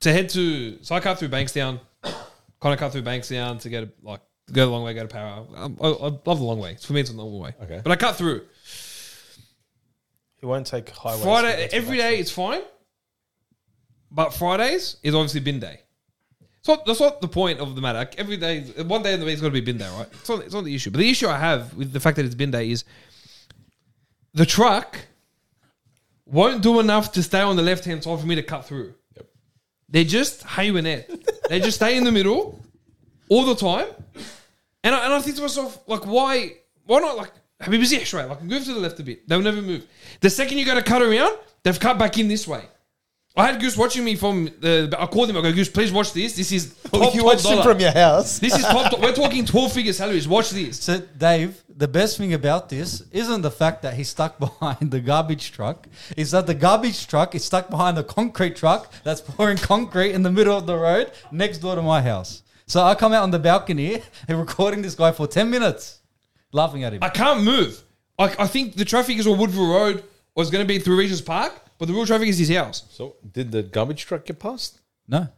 to 0.00 0.12
head 0.12 0.28
to 0.30 0.78
so 0.82 0.94
I 0.94 1.00
cut 1.00 1.18
through 1.18 1.30
Bankstown, 1.30 1.80
kind 2.02 2.14
of 2.62 2.78
cut 2.78 2.92
through 2.92 3.02
Bankstown 3.02 3.60
to 3.62 3.68
get 3.70 3.84
a, 3.84 3.88
like 4.02 4.20
go 4.52 4.66
the 4.66 4.70
long 4.70 4.84
way, 4.84 4.92
go 4.92 5.02
to 5.02 5.08
Para. 5.08 5.44
I, 5.56 5.62
um, 5.62 5.78
I, 5.80 5.86
I 5.86 6.10
love 6.26 6.38
the 6.38 6.44
long 6.44 6.58
way. 6.58 6.76
For 6.76 6.92
me, 6.92 7.00
it's 7.00 7.10
a 7.10 7.14
long 7.14 7.38
way. 7.38 7.54
Okay. 7.62 7.80
but 7.82 7.90
I 7.90 7.96
cut 7.96 8.16
through. 8.16 8.42
He 10.36 10.46
won't 10.46 10.66
take 10.66 10.90
highways. 10.90 11.22
Friday, 11.22 11.68
every 11.72 11.96
day 11.96 12.18
it's 12.18 12.30
fine, 12.30 12.60
but 14.10 14.34
Fridays 14.34 14.98
is 15.02 15.14
obviously 15.14 15.40
bin 15.40 15.60
day. 15.60 15.80
So 16.60 16.82
that's 16.86 17.00
not 17.00 17.22
the 17.22 17.28
point 17.28 17.60
of 17.60 17.74
the 17.74 17.80
matter. 17.80 18.00
Like, 18.00 18.18
Every 18.18 18.36
day, 18.36 18.60
one 18.86 19.02
day 19.02 19.14
in 19.14 19.20
the 19.20 19.26
week's 19.26 19.40
got 19.40 19.48
to 19.48 19.52
be 19.52 19.60
bin 19.60 19.78
day, 19.78 19.88
right? 19.98 20.08
It's 20.12 20.28
not, 20.28 20.42
it's 20.44 20.54
not 20.54 20.64
the 20.64 20.74
issue. 20.74 20.90
But 20.90 20.98
the 20.98 21.10
issue 21.10 21.28
I 21.28 21.38
have 21.38 21.74
with 21.74 21.92
the 21.92 22.00
fact 22.00 22.16
that 22.16 22.24
it's 22.26 22.34
bin 22.34 22.50
day 22.50 22.70
is 22.70 22.84
the 24.34 24.46
truck 24.46 24.98
won't 26.26 26.62
do 26.62 26.80
enough 26.80 27.12
to 27.12 27.22
stay 27.22 27.40
on 27.40 27.56
the 27.56 27.62
left 27.62 27.84
hand 27.84 28.02
side 28.02 28.20
for 28.20 28.26
me 28.26 28.34
to 28.34 28.42
cut 28.42 28.64
through. 28.64 28.94
Yep. 29.16 29.26
They're 29.88 30.04
just 30.04 30.42
haywinette. 30.42 31.10
they 31.48 31.60
just 31.60 31.76
stay 31.76 31.96
in 31.96 32.04
the 32.04 32.12
middle 32.12 32.60
all 33.28 33.44
the 33.44 33.54
time. 33.54 33.86
And 34.82 34.94
I, 34.94 35.04
and 35.04 35.14
I 35.14 35.20
think 35.20 35.36
to 35.36 35.42
myself, 35.42 35.82
like, 35.86 36.06
why 36.06 36.54
why 36.86 37.00
not 37.00 37.16
like 37.16 37.32
Habibi 37.62 37.82
Ziyech 37.82 38.12
right? 38.12 38.28
Like 38.28 38.42
move 38.42 38.64
to 38.64 38.74
the 38.74 38.80
left 38.80 39.00
a 39.00 39.02
bit. 39.02 39.28
They'll 39.28 39.40
never 39.40 39.62
move. 39.62 39.86
The 40.20 40.30
second 40.30 40.58
you 40.58 40.66
go 40.66 40.74
to 40.74 40.82
cut 40.82 41.02
around, 41.02 41.36
they've 41.62 41.78
cut 41.78 41.98
back 41.98 42.18
in 42.18 42.28
this 42.28 42.46
way. 42.46 42.62
I 43.36 43.46
had 43.50 43.60
Goose 43.60 43.76
watching 43.76 44.04
me 44.04 44.14
from 44.14 44.44
the. 44.60 44.94
I 44.96 45.06
called 45.06 45.28
him. 45.28 45.36
I 45.36 45.42
go, 45.42 45.52
Goose, 45.52 45.68
please 45.68 45.90
watch 45.90 46.12
this. 46.12 46.36
This 46.36 46.52
is 46.52 46.72
top, 46.84 47.14
you 47.14 47.20
top 47.20 47.26
watched 47.26 47.44
him 47.46 47.56
dollar. 47.58 47.72
from 47.72 47.80
your 47.80 47.90
house. 47.90 48.38
This 48.38 48.54
is 48.54 48.62
top. 48.62 49.00
we're 49.00 49.12
talking 49.12 49.44
twelve 49.44 49.72
figure 49.72 49.92
salaries. 49.92 50.28
Watch 50.28 50.50
this. 50.50 50.80
So, 50.80 51.00
Dave, 51.18 51.60
the 51.68 51.88
best 51.88 52.16
thing 52.16 52.32
about 52.32 52.68
this 52.68 53.02
isn't 53.10 53.42
the 53.42 53.50
fact 53.50 53.82
that 53.82 53.94
he's 53.94 54.08
stuck 54.08 54.38
behind 54.46 54.92
the 54.92 55.00
garbage 55.00 55.50
truck. 55.50 55.88
Is 56.16 56.30
that 56.30 56.46
the 56.46 56.54
garbage 56.54 57.08
truck 57.08 57.34
is 57.34 57.44
stuck 57.44 57.70
behind 57.70 57.96
the 57.96 58.04
concrete 58.04 58.54
truck 58.54 58.92
that's 59.02 59.20
pouring 59.20 59.56
concrete 59.58 60.12
in 60.12 60.22
the 60.22 60.30
middle 60.30 60.56
of 60.56 60.66
the 60.66 60.76
road 60.76 61.10
next 61.32 61.58
door 61.58 61.74
to 61.74 61.82
my 61.82 62.02
house. 62.02 62.44
So 62.66 62.82
I 62.84 62.94
come 62.94 63.12
out 63.12 63.24
on 63.24 63.32
the 63.32 63.40
balcony 63.40 64.00
and 64.28 64.38
recording 64.38 64.80
this 64.80 64.94
guy 64.94 65.10
for 65.10 65.26
ten 65.26 65.50
minutes, 65.50 66.00
laughing 66.52 66.84
at 66.84 66.92
him. 66.92 67.00
I 67.02 67.08
can't 67.08 67.42
move. 67.42 67.82
I, 68.16 68.32
I 68.38 68.46
think 68.46 68.76
the 68.76 68.84
traffic 68.84 69.18
is 69.18 69.26
on 69.26 69.38
Woodville 69.38 69.72
Road 69.72 70.04
was 70.36 70.50
going 70.50 70.64
to 70.64 70.68
be 70.68 70.78
through 70.78 70.98
Regent's 70.98 71.20
Park, 71.20 71.52
but 71.78 71.86
the 71.88 71.94
real 71.94 72.06
traffic 72.06 72.28
is 72.28 72.38
his 72.38 72.50
house. 72.50 72.84
So 72.90 73.16
did 73.32 73.50
the 73.52 73.62
garbage 73.62 74.04
truck 74.06 74.24
get 74.24 74.38
past? 74.38 74.80
no, 75.08 75.28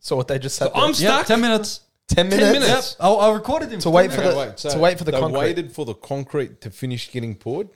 So 0.00 0.16
what 0.16 0.28
they 0.28 0.38
just 0.38 0.56
said. 0.56 0.68
So 0.68 0.74
I'm 0.74 0.88
yeah, 0.90 0.94
stuck. 0.94 1.26
ten 1.26 1.40
minutes. 1.40 1.80
ten 2.08 2.28
minutes. 2.28 2.42
10 2.44 2.52
minutes. 2.60 2.96
Yep, 3.00 3.06
I, 3.08 3.12
I 3.12 3.32
recorded 3.34 3.72
him 3.72 3.80
To 3.80 3.90
wait 3.90 4.10
for 4.10 4.22
10 4.22 4.30
the- 4.30 4.36
minutes. 4.36 4.62
to 4.62 4.78
wait 4.78 4.98
for 4.98 5.04
the 5.04 5.10
they 5.12 5.18
concrete. 5.20 5.38
waited 5.40 5.72
for 5.72 5.84
the 5.84 5.94
concrete 5.94 6.60
to 6.62 6.70
finish 6.70 7.10
getting 7.12 7.34
poured. 7.34 7.68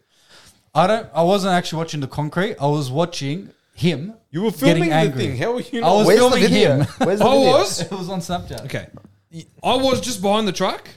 I 0.74 0.86
don't. 0.86 1.08
I 1.14 1.22
wasn't 1.22 1.54
actually 1.54 1.78
watching 1.78 2.00
the 2.00 2.06
concrete. 2.06 2.56
I 2.60 2.66
was 2.66 2.90
watching 2.92 3.50
him. 3.74 4.14
You 4.30 4.42
were 4.42 4.52
filming 4.52 4.90
the 4.90 5.10
thing. 5.16 5.36
How 5.36 5.52
were 5.54 5.60
you 5.62 5.78
I 5.78 5.80
not? 5.80 5.94
was 5.96 6.06
Where's 6.06 6.20
the 6.20 6.30
filming 6.30 6.48
video? 6.48 6.70
him. 6.76 6.86
Where's 7.06 7.18
the 7.18 7.24
I 7.26 7.34
video? 7.34 7.50
was 7.58 7.80
It 7.86 7.90
was 7.90 8.08
on 8.08 8.20
Snapchat. 8.20 8.64
okay. 8.66 8.86
I 9.64 9.74
was 9.76 10.00
just 10.00 10.22
behind 10.22 10.46
the 10.46 10.52
truck, 10.52 10.88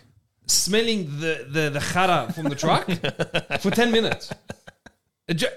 smelling 0.46 1.06
the 1.20 1.48
the 1.50 1.70
the 1.72 1.80
khara 1.80 2.32
from 2.36 2.46
the 2.50 2.56
truck 2.56 2.86
for 3.62 3.72
ten 3.72 3.92
minutes. 3.92 4.32
It 5.28 5.36
ju- 5.36 5.48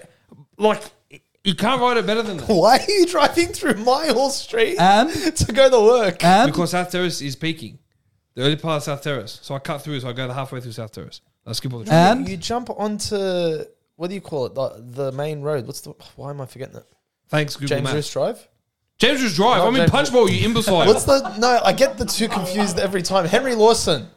Like 0.57 0.81
you 1.47 1.55
can't 1.55 1.79
ride 1.81 1.97
it 1.97 2.05
better 2.05 2.21
than 2.21 2.37
that 2.37 2.47
Why 2.49 2.77
are 2.77 2.91
you 2.91 3.05
driving 3.05 3.47
through 3.47 3.75
my 3.75 4.07
whole 4.07 4.29
street 4.29 4.77
And 4.79 5.09
to 5.35 5.51
go 5.53 5.69
to 5.69 5.79
work? 5.79 6.23
and 6.23 6.51
because 6.51 6.71
South 6.71 6.91
Terrace 6.91 7.21
is 7.21 7.35
peaking. 7.35 7.79
The 8.35 8.43
early 8.43 8.55
part 8.55 8.77
of 8.77 8.83
South 8.83 9.01
Terrace, 9.01 9.39
so 9.41 9.55
I 9.55 9.59
cut 9.59 9.81
through, 9.81 9.99
so 10.01 10.09
I 10.09 10.13
go 10.13 10.27
the 10.27 10.33
halfway 10.33 10.61
through 10.61 10.73
South 10.73 10.91
Terrace. 10.91 11.21
I 11.45 11.53
skip 11.53 11.73
all 11.73 11.79
the 11.79 11.85
traffic. 11.85 12.19
and 12.19 12.29
you 12.29 12.37
jump 12.37 12.69
onto 12.69 13.63
what 13.95 14.09
do 14.09 14.13
you 14.13 14.21
call 14.21 14.45
it? 14.45 14.53
The, 14.53 14.83
the 15.05 15.11
main 15.13 15.41
road. 15.41 15.65
What's 15.65 15.81
the? 15.81 15.93
Why 16.17 16.29
am 16.29 16.39
I 16.39 16.45
forgetting 16.45 16.75
it? 16.75 16.85
Thanks, 17.29 17.55
Google 17.55 17.69
James 17.69 17.83
Maps. 17.85 17.95
Ruse 17.95 18.11
Drive. 18.13 18.47
James 18.99 19.21
Ruse 19.23 19.35
Drive. 19.35 19.57
Not 19.57 19.67
I'm 19.67 19.73
in 19.75 19.79
James- 19.81 19.91
Punchbowl, 19.91 20.29
you 20.29 20.45
imbecile. 20.45 20.85
What's 20.85 21.05
the? 21.05 21.35
No, 21.39 21.59
I 21.65 21.73
get 21.73 21.97
the 21.97 22.05
two 22.05 22.27
confused 22.27 22.77
every 22.79 23.01
time. 23.01 23.25
Henry 23.25 23.55
Lawson. 23.55 24.07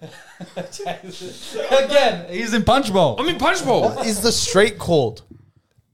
again, 1.70 2.26
he's 2.30 2.52
in 2.54 2.62
Punchbowl. 2.64 3.16
I'm 3.18 3.28
in 3.28 3.38
Punchbowl. 3.38 3.82
What 3.94 4.06
is 4.06 4.20
the 4.20 4.32
street 4.32 4.78
called? 4.78 5.22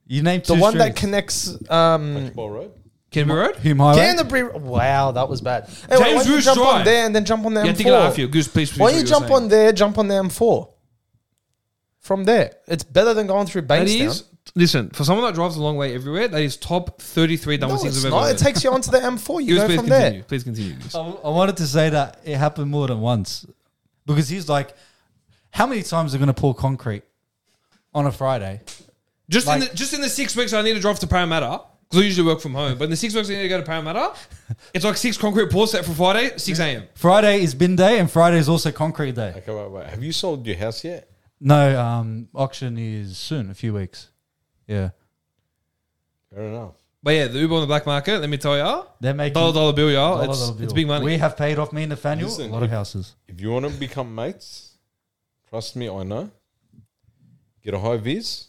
You 0.06 0.22
named 0.22 0.44
The 0.44 0.54
two 0.54 0.60
one 0.60 0.78
that 0.78 0.84
streets. 0.96 1.00
connects. 1.00 1.70
Um, 1.70 2.30
Ball 2.34 2.50
Road. 2.50 2.72
Canberra 3.10 3.46
Road? 3.48 3.56
Hume 3.56 3.78
Highway. 3.78 3.96
Canterbury. 4.00 4.42
Wow, 4.58 5.12
that 5.12 5.28
was 5.28 5.40
bad. 5.40 5.68
Anyway, 5.88 5.88
James 5.88 6.00
why 6.00 6.12
don't 6.14 6.26
you 6.26 6.34
Ruse 6.34 6.44
jump 6.44 6.58
on 6.60 6.74
Drive. 6.74 6.84
there 6.84 7.06
and 7.06 7.14
then 7.16 7.24
jump 7.24 7.46
on 7.46 7.54
the 7.54 7.64
Yeah, 7.64 7.72
M4? 7.72 7.76
take 7.76 7.86
it 7.86 7.92
off 7.92 8.18
you. 8.18 8.28
Goose, 8.28 8.48
please. 8.48 8.76
Why 8.76 8.90
don't 8.92 9.00
you 9.00 9.06
jump 9.06 9.30
on 9.30 9.48
there, 9.48 9.72
jp 9.72 9.98
on 9.98 10.08
the 10.08 10.14
M4? 10.14 10.68
From 12.00 12.24
there, 12.24 12.52
it's 12.68 12.84
better 12.84 13.14
than 13.14 13.26
going 13.26 13.46
through 13.46 13.62
That 13.62 13.82
Bankstown. 13.86 14.06
is, 14.06 14.24
listen, 14.54 14.90
for 14.90 15.02
someone 15.04 15.24
that 15.26 15.34
drives 15.34 15.56
a 15.56 15.62
long 15.62 15.76
way 15.76 15.92
everywhere, 15.94 16.28
that 16.28 16.40
is 16.40 16.56
top 16.56 17.00
33 17.00 17.56
dumbest 17.56 17.78
no, 17.78 17.82
things 17.84 17.96
it's 17.96 18.04
I've 18.04 18.10
not. 18.12 18.18
ever 18.22 18.26
It 18.30 18.38
heard. 18.40 18.46
takes 18.46 18.62
you 18.64 18.70
onto 18.72 18.90
the 18.92 18.98
M4. 18.98 19.40
You 19.42 19.46
Goose, 19.54 19.58
go 19.60 19.66
please 19.66 19.76
from 19.76 19.86
continue. 19.86 20.10
there. 20.12 20.22
Please 20.24 20.44
continue. 20.44 20.72
Goose. 20.74 20.94
I, 20.94 21.00
I 21.00 21.28
wanted 21.30 21.56
to 21.56 21.66
say 21.66 21.90
that 21.90 22.20
it 22.24 22.36
happened 22.36 22.70
more 22.70 22.86
than 22.86 23.00
once 23.00 23.44
because 24.04 24.28
he's 24.28 24.48
like, 24.48 24.76
how 25.50 25.66
many 25.66 25.82
times 25.82 26.14
are 26.14 26.18
going 26.18 26.28
to 26.28 26.34
pour 26.34 26.54
concrete 26.54 27.02
on 27.92 28.06
a 28.06 28.12
Friday? 28.12 28.60
Just 29.28 29.48
in 29.48 29.60
the 29.60 29.66
just 29.74 29.92
in 29.92 30.00
the 30.00 30.08
six 30.08 30.36
weeks 30.36 30.52
I 30.52 30.62
need 30.62 30.74
to 30.74 30.80
drive 30.80 30.98
to 31.00 31.06
Parramatta 31.06 31.62
because 31.88 32.02
I 32.02 32.06
usually 32.06 32.26
work 32.26 32.40
from 32.40 32.54
home. 32.54 32.78
But 32.78 32.84
in 32.84 32.90
the 32.90 32.96
six 32.96 33.14
weeks 33.14 33.28
I 33.28 33.34
need 33.34 33.42
to 33.42 33.48
go 33.48 33.58
to 33.58 33.66
Parramatta, 33.66 34.14
it's 34.74 34.84
like 34.84 34.96
six 34.96 35.16
concrete 35.18 35.50
pours 35.50 35.72
set 35.72 35.84
for 35.84 35.92
Friday, 35.92 36.36
six 36.38 36.58
a.m. 36.60 36.84
Friday 36.94 37.42
is 37.42 37.54
bin 37.54 37.74
day 37.76 37.98
and 37.98 38.10
Friday 38.10 38.38
is 38.38 38.48
also 38.48 38.70
concrete 38.70 39.14
day. 39.14 39.34
Okay, 39.36 39.52
wait, 39.54 39.70
wait. 39.70 39.86
Have 39.86 40.02
you 40.02 40.12
sold 40.12 40.46
your 40.46 40.56
house 40.56 40.84
yet? 40.84 41.10
No, 41.40 41.78
um, 41.78 42.28
auction 42.34 42.78
is 42.78 43.18
soon, 43.18 43.50
a 43.50 43.54
few 43.54 43.74
weeks. 43.74 44.08
Yeah, 44.66 44.90
Fair 46.34 46.44
enough. 46.44 46.74
But 47.02 47.14
yeah, 47.14 47.26
the 47.28 47.38
Uber 47.38 47.54
on 47.54 47.60
the 47.60 47.66
black 47.68 47.86
market. 47.86 48.18
Let 48.20 48.28
me 48.28 48.36
tell 48.36 48.56
you, 48.56 48.84
they're 49.00 49.14
making 49.14 49.34
dollar 49.34 49.52
dollar 49.52 49.72
bill, 49.72 49.90
y'all. 49.90 50.16
dollar 50.16 50.30
It's, 50.30 50.40
dollar 50.40 50.54
bill. 50.54 50.64
it's 50.64 50.72
big 50.72 50.86
money. 50.88 51.04
We 51.04 51.18
have 51.18 51.36
paid 51.36 51.58
off 51.58 51.72
me 51.72 51.82
and 51.84 51.90
Nathaniel 51.90 52.28
Listen, 52.28 52.50
a 52.50 52.52
lot 52.52 52.62
of 52.64 52.70
houses. 52.70 53.14
If 53.28 53.40
you 53.40 53.50
want 53.50 53.64
to 53.64 53.70
become 53.72 54.12
mates, 54.14 54.72
trust 55.48 55.76
me, 55.76 55.88
I 55.88 56.02
know. 56.02 56.30
Get 57.62 57.74
a 57.74 57.78
high 57.78 57.96
vis, 57.98 58.48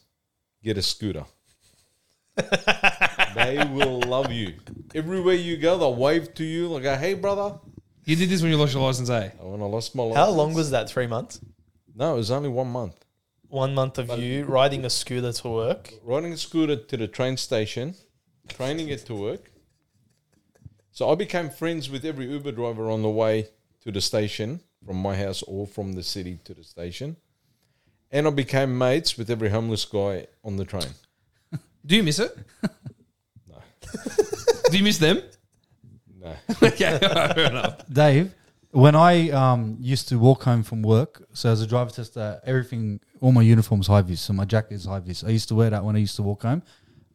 get 0.68 0.78
a 0.78 0.82
scooter. 0.82 1.26
they 2.36 3.58
will 3.72 4.02
love 4.02 4.32
you. 4.32 4.54
Everywhere 4.94 5.36
you 5.36 5.56
go, 5.58 5.78
they'll 5.78 5.96
wave 5.96 6.34
to 6.36 6.44
you 6.44 6.68
like, 6.68 6.84
hey, 6.84 7.14
brother. 7.14 7.58
you 8.04 8.16
did 8.16 8.30
this 8.30 8.42
when 8.42 8.52
you 8.52 8.58
lost 8.58 8.74
your 8.74 8.84
license, 8.84 9.10
eh? 9.10 9.30
When 9.40 9.62
I 9.62 9.66
lost 9.66 9.96
my 9.96 10.04
license. 10.04 10.18
How 10.18 10.30
long 10.30 10.54
was 10.54 10.72
that? 10.72 10.90
Three 10.90 11.08
months. 11.08 11.40
No, 11.96 12.14
it 12.14 12.18
was 12.18 12.32
only 12.32 12.50
one 12.50 12.68
month. 12.68 13.06
One 13.48 13.74
month 13.74 13.98
of 13.98 14.20
you 14.20 14.44
riding 14.44 14.84
a 14.84 14.90
scooter 14.90 15.32
to 15.32 15.48
work. 15.48 15.94
Riding 16.04 16.34
a 16.34 16.38
scooter 16.38 16.76
to 16.76 16.98
the 16.98 17.08
train 17.08 17.38
station, 17.38 17.96
training 18.50 18.90
it 18.90 19.06
to 19.06 19.16
work. 19.16 19.50
So 20.92 21.10
I 21.10 21.16
became 21.16 21.50
friends 21.50 21.90
with 21.90 22.04
every 22.04 22.28
Uber 22.28 22.52
driver 22.52 22.92
on 22.92 23.04
the 23.04 23.10
way 23.10 23.48
to 23.84 23.92
the 23.92 24.02
station 24.02 24.60
from 24.86 24.98
my 24.98 25.16
house 25.16 25.44
or 25.44 25.66
from 25.66 25.94
the 25.94 26.04
city 26.04 26.40
to 26.44 26.54
the 26.54 26.64
station. 26.64 27.16
And 28.12 28.28
I 28.28 28.30
became 28.30 28.78
mates 28.78 29.18
with 29.18 29.30
every 29.30 29.50
homeless 29.50 29.84
guy 29.86 30.28
on 30.44 30.58
the 30.58 30.66
train. 30.66 30.88
Do 31.86 31.96
you 31.96 32.04
miss 32.04 32.20
it? 32.20 32.36
No. 33.50 33.58
Do 34.72 34.78
you 34.78 34.84
miss 34.84 34.98
them? 34.98 35.22
No. 36.22 36.34
okay, 36.64 36.98
fair 37.00 37.40
enough. 37.50 37.82
Dave, 37.92 38.34
when 38.72 38.96
I 38.96 39.30
um, 39.30 39.78
used 39.80 40.10
to 40.10 40.20
walk 40.20 40.44
home 40.44 40.64
from 40.64 40.82
work, 40.82 41.26
so 41.34 41.50
as 41.50 41.62
a 41.62 41.68
driver 41.68 41.90
tester, 41.90 42.42
everything, 42.46 43.00
all 43.22 43.32
my 43.32 43.42
uniforms 43.42 43.88
high 43.88 44.02
vis, 44.02 44.22
so 44.22 44.34
my 44.34 44.44
jacket 44.46 44.74
is 44.74 44.86
high 44.86 45.00
vis. 45.00 45.24
I 45.24 45.30
used 45.30 45.48
to 45.50 45.56
wear 45.56 45.70
that 45.70 45.84
when 45.84 45.96
I 45.96 46.00
used 46.00 46.16
to 46.18 46.24
walk 46.24 46.42
home. 46.44 46.64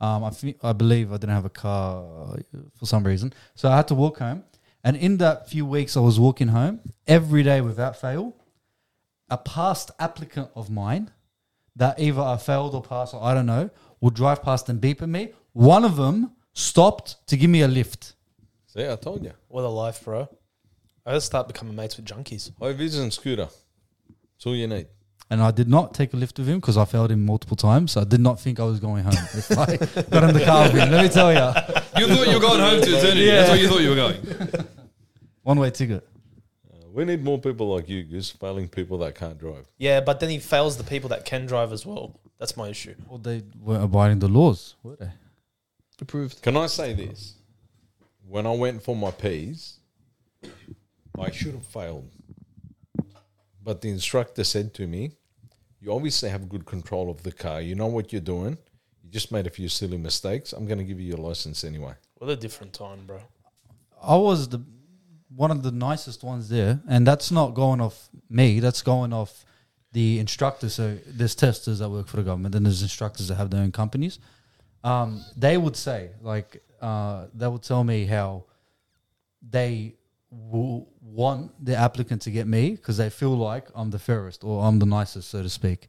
Um, 0.01 0.25
I, 0.25 0.31
thi- 0.31 0.57
I 0.63 0.73
believe 0.73 1.13
I 1.13 1.17
didn't 1.19 1.35
have 1.35 1.45
a 1.45 1.51
car 1.51 2.03
uh, 2.33 2.37
for 2.79 2.87
some 2.87 3.05
reason, 3.05 3.33
so 3.55 3.69
I 3.71 3.77
had 3.77 3.89
to 3.89 3.95
walk 3.95 4.19
home. 4.19 4.45
And 4.83 4.97
in 4.97 5.19
that 5.19 5.49
few 5.49 5.65
weeks 5.67 5.97
I 5.97 6.01
was 6.01 6.19
walking 6.19 6.49
home, 6.49 6.81
every 7.07 7.43
day 7.43 7.61
without 7.61 7.97
fail, 8.01 8.35
a 9.33 9.39
past 9.39 9.91
applicant 9.99 10.49
of 10.55 10.69
mine 10.71 11.11
that 11.77 11.99
either 11.99 12.21
I 12.21 12.37
failed 12.37 12.75
or 12.75 12.83
passed, 12.83 13.15
or 13.15 13.23
I 13.25 13.33
don't 13.35 13.47
know, 13.47 13.71
would 14.03 14.15
drive 14.15 14.43
past 14.43 14.69
and 14.69 14.79
beep 14.81 15.01
at 15.01 15.09
me. 15.09 15.33
One 15.55 15.85
of 15.85 15.97
them 15.97 16.33
stopped 16.53 17.27
to 17.29 17.37
give 17.37 17.49
me 17.57 17.63
a 17.63 17.69
lift. 17.69 18.15
See, 18.67 18.87
I 18.87 18.97
told 18.97 19.25
you. 19.25 19.33
What 19.49 19.65
a 19.65 19.69
life, 19.69 20.05
bro. 20.05 20.29
I 21.07 21.11
gotta 21.13 21.21
start 21.23 21.49
becoming 21.49 21.75
mates 21.75 21.97
with 21.97 22.07
junkies. 22.07 22.53
High 22.61 22.73
vis 22.75 22.97
and 22.99 23.13
scooter. 23.13 23.49
That's 23.49 24.47
all 24.47 24.55
you 24.55 24.67
need. 24.69 24.87
and 25.31 25.43
I 25.43 25.51
did 25.51 25.69
not 25.77 25.95
take 25.95 26.13
a 26.13 26.17
lift 26.17 26.39
with 26.39 26.47
him 26.49 26.59
because 26.61 26.77
I 26.77 26.85
failed 26.85 27.11
him 27.11 27.25
multiple 27.25 27.57
times. 27.57 27.93
So 27.93 28.03
I 28.03 28.05
did 28.05 28.21
not 28.21 28.39
think 28.39 28.61
I 28.61 28.65
was 28.65 28.79
going 28.81 29.03
home 29.05 29.15
if 29.15 29.51
I 29.53 29.77
got 30.15 30.25
in 30.29 30.35
the 30.39 30.45
car 30.45 30.65
with 30.65 30.75
him. 30.83 30.91
Let 30.91 31.03
me 31.07 31.09
tell 31.09 31.33
you, 31.33 31.39
You 32.01 32.07
thought 32.15 32.27
you 32.29 32.35
were 32.35 32.47
going 32.49 32.61
home 32.61 32.81
to 32.83 32.91
eternity. 32.99 33.27
That's 33.31 33.49
where 33.51 33.59
you 33.63 33.69
thought 33.69 33.81
you 33.81 33.91
were 33.91 33.97
going. 34.05 34.67
one 35.43 35.59
way 35.59 35.71
ticket. 35.71 36.07
We 36.93 37.07
need 37.07 37.25
more 37.25 37.39
people 37.39 37.75
like 37.75 37.89
you, 37.89 38.03
Goose, 38.03 38.31
failing 38.31 38.69
people 38.69 38.99
that 38.99 39.15
can't 39.15 39.39
drive. 39.39 39.67
Yeah, 39.79 40.01
but 40.01 40.21
then 40.21 40.29
he 40.29 40.39
fails 40.39 40.77
the 40.77 40.85
people 40.85 41.09
that 41.09 41.25
can 41.25 41.47
drive 41.47 41.73
as 41.73 41.87
well. 41.87 42.21
That's 42.39 42.55
my 42.57 42.69
issue. 42.69 42.95
Well, 43.09 43.19
they 43.19 43.43
weren't 43.59 43.85
abiding 43.85 44.19
the 44.19 44.29
laws, 44.29 44.75
were 44.83 44.97
they? 44.97 45.11
Approved. 46.01 46.43
Can 46.43 46.57
I 46.57 46.67
say 46.67 46.93
this? 46.93 47.37
When 48.29 48.47
I 48.47 48.53
went 48.53 48.83
for 48.83 48.95
my 48.95 49.11
P's, 49.11 49.79
I 51.19 51.31
should 51.31 51.55
have 51.55 51.67
failed. 51.67 52.11
But 53.63 53.81
the 53.81 53.89
instructor 53.89 54.45
said 54.45 54.75
to 54.75 54.87
me, 54.87 55.13
You 55.81 55.95
obviously 55.95 56.29
have 56.29 56.49
good 56.49 56.67
control 56.67 57.11
of 57.11 57.23
the 57.23 57.33
car. 57.33 57.61
You 57.61 57.75
know 57.75 57.87
what 57.87 58.13
you're 58.13 58.21
doing. 58.21 58.59
You 59.03 59.11
just 59.11 59.33
made 59.33 59.47
a 59.47 59.51
few 59.51 59.69
silly 59.69 59.97
mistakes. 59.97 60.53
I'm 60.53 60.67
going 60.67 60.79
to 60.79 60.85
give 60.85 61.01
you 61.01 61.09
your 61.09 61.19
license 61.19 61.65
anyway. 61.65 61.95
What 62.19 62.29
a 62.29 62.37
different 62.37 62.73
time, 62.73 63.07
bro. 63.07 63.21
I 64.03 64.17
was 64.17 64.49
the 64.49 64.63
one 65.35 65.51
of 65.51 65.63
the 65.63 65.73
nicest 65.73 66.23
ones 66.23 66.49
there, 66.49 66.81
and 66.89 67.07
that's 67.07 67.31
not 67.31 67.55
going 67.55 67.81
off 67.81 68.09
me. 68.29 68.61
That's 68.61 68.83
going 68.83 69.13
off 69.13 69.45
the 69.93 70.19
instructors. 70.19 70.75
So 70.75 70.99
there's 71.07 71.35
testers 71.35 71.79
that 71.79 71.89
work 71.89 72.09
for 72.09 72.17
the 72.17 72.23
government, 72.23 72.55
and 72.55 72.67
there's 72.67 72.83
instructors 72.83 73.29
that 73.29 73.37
have 73.37 73.51
their 73.51 73.63
own 73.63 73.73
companies. 73.73 74.19
Um, 74.85 75.25
they 75.37 75.57
would 75.57 75.77
say, 75.77 76.11
like, 76.21 76.63
uh, 76.81 77.27
they 77.35 77.47
would 77.47 77.63
tell 77.63 77.85
me 77.85 78.05
how 78.05 78.45
they 79.49 79.95
will 80.31 80.89
want 81.01 81.53
the 81.65 81.77
applicant 81.77 82.23
to 82.23 82.31
get 82.31 82.47
me 82.47 82.71
because 82.71 82.97
they 82.97 83.11
feel 83.11 83.37
like 83.37 83.69
I'm 83.75 83.91
the 83.91 83.99
fairest 83.99 84.45
or 84.45 84.65
I'm 84.65 84.79
the 84.79 84.87
nicest, 84.87 85.31
so 85.31 85.43
to 85.43 85.49
speak. 85.49 85.89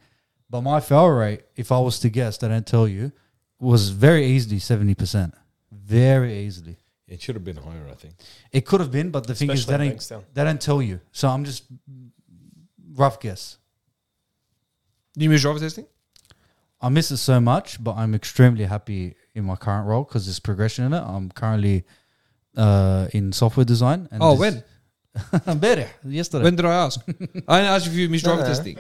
But 0.50 0.62
my 0.62 0.80
fail 0.80 1.08
rate, 1.08 1.44
if 1.56 1.72
I 1.72 1.80
was 1.80 2.00
to 2.00 2.10
guess, 2.10 2.38
they 2.38 2.48
don't 2.48 2.68
tell 2.68 2.88
you, 2.88 3.12
was 3.60 3.90
very 3.90 4.26
easily 4.26 4.60
seventy 4.60 4.94
percent, 4.94 5.34
very 5.72 6.40
easily. 6.40 6.78
It 7.14 7.22
should 7.22 7.36
have 7.36 7.44
been 7.44 7.58
higher, 7.58 7.88
I 7.90 7.94
think. 7.96 8.16
It 8.52 8.66
could 8.66 8.80
have 8.80 8.92
been, 8.92 9.10
but 9.12 9.26
the 9.28 9.36
thing 9.36 9.50
is, 9.52 9.60
Especially 9.62 9.78
they 9.86 9.90
don't, 9.90 9.98
Bankstown. 10.00 10.24
they 10.34 10.44
don't 10.44 10.62
tell 10.62 10.82
you. 10.82 11.00
So 11.12 11.30
I'm 11.30 11.44
just 11.46 11.64
rough 12.94 13.20
guess. 13.20 13.58
Do 15.18 15.24
you 15.24 15.30
miss 15.30 15.42
driver 15.42 15.60
testing? 15.60 15.86
I 16.82 16.90
miss 16.90 17.12
it 17.12 17.18
so 17.18 17.40
much, 17.40 17.82
but 17.84 17.96
I'm 17.96 18.14
extremely 18.16 18.66
happy 18.66 19.16
in 19.36 19.46
my 19.46 19.56
current 19.56 19.88
role 19.88 20.04
because 20.04 20.26
there's 20.26 20.40
progression 20.40 20.86
in 20.86 20.94
it. 20.94 21.02
I'm 21.02 21.30
currently 21.32 21.86
uh, 22.58 23.08
in 23.14 23.32
software 23.32 23.64
design. 23.66 24.08
And 24.12 24.22
Oh, 24.22 24.36
this- 24.36 24.40
when? 24.40 24.64
Better 25.60 25.88
yesterday. 26.04 26.44
When 26.44 26.56
did 26.56 26.66
I 26.66 26.74
ask? 26.86 27.00
I 27.08 27.12
didn't 27.14 27.48
ask 27.48 27.86
if 27.88 27.94
you 27.94 28.10
miss 28.10 28.24
driver 28.24 28.42
No, 28.42 28.48
no. 28.48 28.54
testing. 28.54 28.78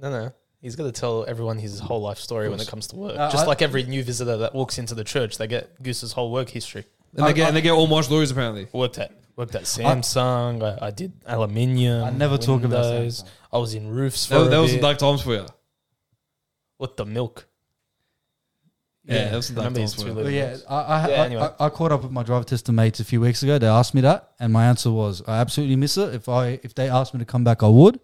No, 0.00 0.10
no. 0.10 0.32
He's 0.60 0.76
got 0.76 0.84
to 0.84 0.92
tell 0.92 1.24
everyone 1.26 1.58
his 1.58 1.80
whole 1.80 2.00
life 2.02 2.18
story 2.18 2.48
when 2.48 2.60
it 2.60 2.68
comes 2.68 2.86
to 2.88 2.96
work. 2.96 3.18
Uh, 3.18 3.30
Just 3.30 3.44
I- 3.44 3.48
like 3.48 3.62
every 3.62 3.82
new 3.84 4.04
visitor 4.04 4.36
that 4.36 4.54
walks 4.54 4.78
into 4.78 4.94
the 4.94 5.02
church, 5.02 5.38
they 5.38 5.46
get 5.46 5.82
Goose's 5.82 6.12
whole 6.12 6.30
work 6.30 6.50
history. 6.50 6.84
And 7.14 7.26
they 7.26 7.30
I- 7.30 7.32
get 7.32 7.44
I- 7.44 7.48
and 7.48 7.56
they 7.56 7.60
get 7.62 7.72
all 7.72 7.86
my 7.86 8.00
stories 8.00 8.30
apparently. 8.30 8.68
Worked 8.72 8.98
at 8.98 9.12
worked 9.36 9.54
at 9.54 9.62
Samsung. 9.62 10.62
I, 10.62 10.86
I 10.86 10.90
did 10.90 11.12
aluminium. 11.26 12.04
I 12.04 12.10
never 12.10 12.36
talk 12.38 12.62
about 12.64 12.84
windows. 12.84 13.22
Samsung. 13.22 13.28
I 13.52 13.58
was 13.58 13.74
in 13.74 13.88
roofs 13.88 14.26
for 14.26 14.34
That, 14.34 14.46
a 14.46 14.48
that 14.50 14.58
was 14.58 14.70
some 14.70 14.76
bit. 14.78 14.82
dark 14.82 14.98
times 14.98 15.22
for 15.22 15.34
you. 15.34 15.46
with 16.78 16.96
the 16.96 17.04
milk. 17.06 17.46
Yeah, 19.04 19.14
Yeah. 19.14 19.28
that 19.30 19.36
was 19.36 19.46
some 19.46 19.56
dark 19.56 19.64
Remember 19.66 19.80
times 19.80 19.92
his 19.94 20.02
for 20.02 20.08
two 20.10 20.16
you. 20.18 20.24
But 20.24 20.32
yeah, 20.32 20.56
I, 20.68 20.74
I, 20.76 21.08
Yeah, 21.08 21.22
I, 21.22 21.26
anyway. 21.26 21.48
I, 21.60 21.66
I 21.66 21.68
caught 21.70 21.92
up 21.92 22.02
with 22.02 22.12
my 22.12 22.22
driver 22.22 22.44
tester 22.44 22.72
mates 22.72 23.00
a 23.00 23.04
few 23.04 23.20
weeks 23.20 23.42
ago. 23.42 23.58
They 23.58 23.66
asked 23.66 23.94
me 23.94 24.00
that, 24.02 24.30
and 24.38 24.52
my 24.52 24.64
answer 24.66 24.90
was, 24.90 25.22
I 25.26 25.38
absolutely 25.38 25.76
miss 25.76 25.96
it. 25.96 26.14
If 26.14 26.28
I 26.28 26.60
if 26.62 26.74
they 26.74 26.88
asked 26.88 27.12
me 27.14 27.18
to 27.18 27.24
come 27.26 27.42
back, 27.44 27.62
I 27.62 27.68
would. 27.68 27.98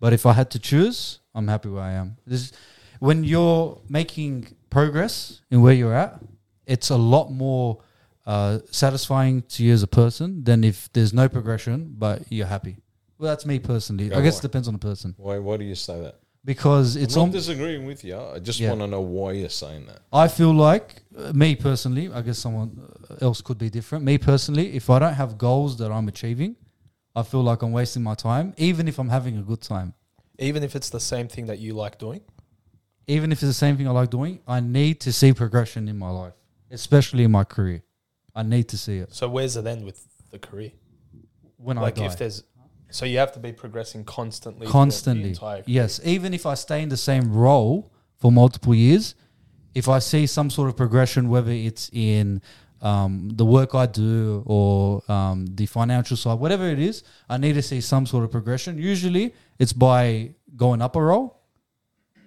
But 0.00 0.12
if 0.12 0.26
I 0.26 0.32
had 0.34 0.50
to 0.52 0.58
choose, 0.58 1.20
I'm 1.34 1.48
happy 1.48 1.68
where 1.70 1.82
I 1.82 1.92
am. 1.92 2.18
This, 2.26 2.52
when 3.00 3.24
you're 3.24 3.80
making 3.88 4.54
progress 4.70 5.40
in 5.50 5.60
where 5.62 5.72
you're 5.74 5.94
at, 5.94 6.20
it's 6.66 6.90
a 6.90 6.96
lot 6.96 7.30
more 7.30 7.80
uh, 8.32 8.58
satisfying 8.70 9.42
to 9.54 9.58
you 9.64 9.72
as 9.78 9.82
a 9.82 9.92
person 10.02 10.44
than 10.48 10.58
if 10.70 10.76
there's 10.94 11.12
no 11.22 11.26
progression 11.36 11.78
but 12.04 12.16
you're 12.30 12.46
happy. 12.56 12.74
Well, 13.18 13.28
that's 13.32 13.46
me 13.52 13.58
personally. 13.58 14.06
Yeah, 14.08 14.18
I 14.18 14.20
guess 14.24 14.34
why? 14.34 14.38
it 14.40 14.42
depends 14.48 14.68
on 14.68 14.74
the 14.78 14.84
person 14.90 15.08
Why, 15.16 15.36
why 15.46 15.56
do 15.56 15.64
you 15.64 15.74
say 15.88 15.96
that? 16.06 16.16
because 16.44 16.88
it's 17.02 17.14
I'm 17.16 17.20
not 17.20 17.24
on. 17.26 17.30
disagreeing 17.40 17.84
with 17.90 18.00
you. 18.08 18.16
I 18.36 18.38
just 18.48 18.58
Yeah. 18.60 18.70
want 18.70 18.80
to 18.82 18.86
know 18.94 19.00
why 19.16 19.32
you're 19.40 19.56
saying 19.64 19.82
that. 19.90 20.00
I 20.24 20.26
feel 20.38 20.52
like 20.70 20.86
uh, 21.16 21.32
me 21.42 21.48
personally, 21.68 22.04
I 22.18 22.20
guess 22.26 22.38
someone 22.46 22.70
uh, 23.10 23.26
else 23.26 23.40
could 23.46 23.58
be 23.66 23.70
different. 23.78 24.04
Me 24.04 24.16
personally, 24.30 24.66
if 24.80 24.88
I 24.94 24.98
don't 25.02 25.14
have 25.22 25.30
goals 25.48 25.72
that 25.80 25.90
I'm 25.96 26.06
achieving, 26.14 26.52
I 27.20 27.22
feel 27.30 27.42
like 27.50 27.60
I'm 27.64 27.72
wasting 27.80 28.02
my 28.10 28.14
time, 28.14 28.46
even 28.56 28.84
if 28.92 28.96
I'm 29.00 29.08
having 29.18 29.36
a 29.42 29.42
good 29.50 29.62
time. 29.74 29.88
Even 30.48 30.62
if 30.62 30.72
it's 30.78 30.90
the 30.98 31.00
same 31.12 31.26
thing 31.34 31.46
that 31.50 31.58
you 31.58 31.74
like 31.74 31.98
doing. 31.98 32.20
Even 33.08 33.32
if 33.32 33.38
it's 33.42 33.50
the 33.54 33.60
same 33.64 33.76
thing 33.76 33.88
I 33.88 33.90
like 34.02 34.10
doing, 34.10 34.34
I 34.46 34.60
need 34.60 35.00
to 35.06 35.10
see 35.12 35.32
progression 35.32 35.88
in 35.88 35.98
my 35.98 36.10
life, 36.22 36.34
especially 36.70 37.24
in 37.24 37.32
my 37.32 37.44
career. 37.44 37.82
I 38.38 38.42
need 38.42 38.66
to 38.68 38.78
see 38.78 38.98
it 38.98 39.14
So 39.14 39.28
where's 39.28 39.56
it 39.56 39.66
end 39.66 39.84
with 39.84 39.98
the 40.30 40.38
career? 40.38 40.72
when 41.58 41.76
like 41.76 41.98
I 41.98 42.02
die. 42.02 42.06
if 42.06 42.16
there's, 42.18 42.44
so 42.90 43.04
you 43.04 43.18
have 43.18 43.32
to 43.32 43.40
be 43.40 43.52
progressing 43.52 44.04
constantly. 44.04 44.66
Constantly, 44.66 45.36
yes. 45.66 46.00
Even 46.04 46.32
if 46.32 46.46
I 46.46 46.54
stay 46.54 46.82
in 46.82 46.88
the 46.88 46.96
same 46.96 47.32
role 47.32 47.92
for 48.16 48.32
multiple 48.32 48.74
years, 48.74 49.14
if 49.74 49.88
I 49.88 49.98
see 49.98 50.26
some 50.26 50.48
sort 50.50 50.68
of 50.70 50.76
progression, 50.76 51.28
whether 51.28 51.50
it's 51.50 51.90
in 51.92 52.40
um, 52.80 53.28
the 53.34 53.44
work 53.44 53.74
I 53.74 53.86
do 53.86 54.42
or 54.46 55.02
um, 55.10 55.46
the 55.46 55.66
financial 55.66 56.16
side, 56.16 56.38
whatever 56.38 56.66
it 56.68 56.78
is, 56.78 57.02
I 57.28 57.36
need 57.36 57.54
to 57.54 57.62
see 57.62 57.80
some 57.80 58.06
sort 58.06 58.24
of 58.24 58.30
progression. 58.30 58.78
Usually, 58.78 59.34
it's 59.58 59.72
by 59.72 60.34
going 60.56 60.80
up 60.80 60.96
a 60.96 61.02
role, 61.02 61.40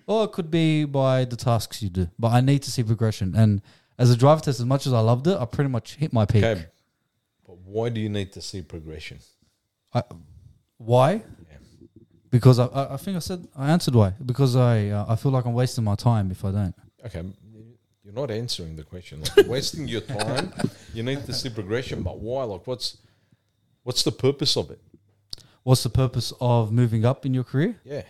or 0.05 0.25
it 0.25 0.31
could 0.33 0.51
be 0.51 0.85
by 0.85 1.25
the 1.25 1.37
tasks 1.37 1.81
you 1.81 1.89
do. 1.89 2.07
But 2.19 2.33
I 2.33 2.41
need 2.41 2.61
to 2.63 2.71
see 2.71 2.83
progression. 2.83 3.33
And 3.35 3.61
as 4.01 4.09
a 4.09 4.17
driver 4.17 4.41
test, 4.41 4.59
as 4.59 4.65
much 4.65 4.87
as 4.87 4.93
I 4.93 4.99
loved 4.99 5.27
it, 5.27 5.37
I 5.37 5.45
pretty 5.45 5.69
much 5.69 5.95
hit 5.95 6.11
my 6.11 6.25
peak. 6.25 6.43
Okay. 6.43 6.65
But 7.45 7.57
why 7.59 7.89
do 7.89 8.01
you 8.01 8.09
need 8.09 8.33
to 8.33 8.41
see 8.41 8.61
progression? 8.61 9.19
I, 9.93 10.03
why? 10.77 11.11
Yeah. 11.13 11.57
Because 12.31 12.57
I, 12.59 12.65
I 12.65 12.93
I 12.95 12.97
think 12.97 13.17
I 13.17 13.19
said 13.19 13.47
I 13.55 13.69
answered 13.69 13.93
why. 13.93 14.13
Because 14.25 14.55
I 14.55 14.89
uh, 14.89 15.05
I 15.07 15.15
feel 15.15 15.31
like 15.31 15.45
I'm 15.45 15.53
wasting 15.53 15.83
my 15.83 15.95
time 15.95 16.31
if 16.31 16.43
I 16.43 16.51
don't. 16.51 16.75
Okay, 17.05 17.23
you're 18.03 18.13
not 18.13 18.31
answering 18.31 18.75
the 18.75 18.83
question. 18.83 19.21
Like 19.37 19.47
wasting 19.47 19.87
your 19.87 20.01
time. 20.01 20.53
You 20.93 21.03
need 21.03 21.25
to 21.25 21.33
see 21.33 21.49
progression, 21.49 22.01
but 22.03 22.19
why? 22.19 22.43
Like, 22.43 22.65
what's 22.65 22.97
what's 23.83 24.03
the 24.03 24.11
purpose 24.11 24.57
of 24.57 24.71
it? 24.71 24.79
What's 25.63 25.83
the 25.83 25.89
purpose 25.89 26.33
of 26.41 26.71
moving 26.71 27.05
up 27.05 27.25
in 27.25 27.33
your 27.33 27.43
career? 27.43 27.79
Yeah, 27.83 28.03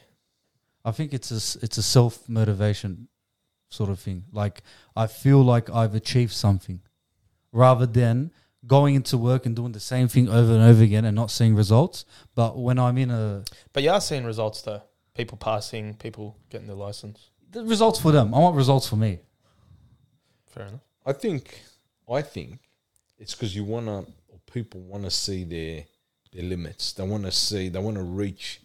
I 0.86 0.92
think 0.92 1.14
it's 1.14 1.32
a 1.32 1.66
it's 1.66 1.78
a 1.78 1.84
self 1.84 2.30
motivation 2.30 3.08
sort 3.72 3.90
of 3.90 4.00
thing. 4.00 4.26
Like 4.32 4.62
I 4.96 5.08
feel 5.08 5.42
like 5.42 5.70
I've 5.70 5.96
achieved 5.96 6.34
something, 6.34 6.82
rather 7.52 7.88
than 7.88 8.32
going 8.68 8.94
into 8.94 9.18
work 9.18 9.48
and 9.48 9.56
doing 9.56 9.72
the 9.72 9.80
same 9.80 10.08
thing 10.08 10.30
over 10.30 10.54
and 10.54 10.62
over 10.62 10.84
again 10.84 11.06
and 11.06 11.16
not 11.16 11.32
seeing 11.32 11.56
results. 11.56 12.06
But 12.36 12.60
when 12.60 12.78
I'm 12.78 12.98
in 13.00 13.10
a 13.10 13.44
But 13.74 13.82
you 13.82 13.90
are 13.90 14.02
seeing 14.02 14.24
results 14.24 14.62
though. 14.62 14.84
People 15.16 15.38
passing, 15.38 15.96
people 15.96 16.38
getting 16.50 16.68
their 16.68 16.76
license. 16.76 17.32
the 17.52 17.64
results 17.66 18.00
for 18.00 18.12
them, 18.12 18.34
I 18.34 18.40
want 18.40 18.56
results 18.56 18.88
for 18.88 18.96
me. 18.96 19.20
Fair 20.48 20.68
enough. 20.68 20.82
I 21.06 21.14
think, 21.14 21.62
I 22.10 22.22
think 22.22 22.60
it's 23.18 23.34
because 23.34 23.56
you 23.56 23.64
want 23.64 23.88
to, 23.88 24.12
or 24.30 24.40
people 24.54 24.82
want 24.82 25.04
to 25.04 25.12
see 25.12 25.44
their 25.44 25.86
their 26.32 26.44
limits. 26.44 26.94
They 26.94 27.04
want 27.04 27.26
to 27.26 27.32
see, 27.32 27.68
they 27.70 27.80
want 27.80 27.98
to 27.98 28.04
reach, 28.04 28.62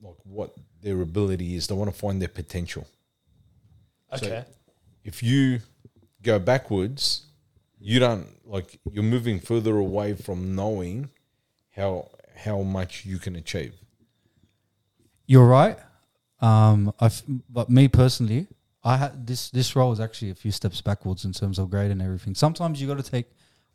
like 0.00 0.16
what 0.24 0.54
their 0.80 1.02
ability 1.02 1.54
is. 1.54 1.66
They 1.66 1.74
want 1.74 1.92
to 1.92 1.96
find 1.96 2.20
their 2.20 2.28
potential. 2.28 2.86
So- 4.16 4.26
Okay. 4.26 4.44
If 5.04 5.22
you 5.22 5.60
go 6.22 6.38
backwards, 6.38 7.26
you 7.80 7.98
don't 7.98 8.26
like 8.46 8.78
you're 8.92 9.02
moving 9.02 9.40
further 9.40 9.76
away 9.76 10.14
from 10.14 10.54
knowing 10.54 11.10
how 11.70 12.08
how 12.36 12.62
much 12.62 13.04
you 13.04 13.18
can 13.18 13.34
achieve. 13.36 13.74
You're 15.26 15.46
right. 15.46 15.78
Um, 16.40 16.92
I 17.00 17.10
but 17.48 17.68
me 17.70 17.88
personally, 17.88 18.46
I 18.84 18.96
had 18.96 19.26
this 19.26 19.50
this 19.50 19.74
role 19.74 19.92
is 19.92 19.98
actually 20.00 20.30
a 20.30 20.34
few 20.36 20.52
steps 20.52 20.80
backwards 20.80 21.24
in 21.24 21.32
terms 21.32 21.58
of 21.58 21.70
grade 21.70 21.90
and 21.90 22.00
everything. 22.02 22.34
Sometimes 22.34 22.80
you 22.80 22.86
got 22.86 23.02
to 23.04 23.10
take 23.10 23.26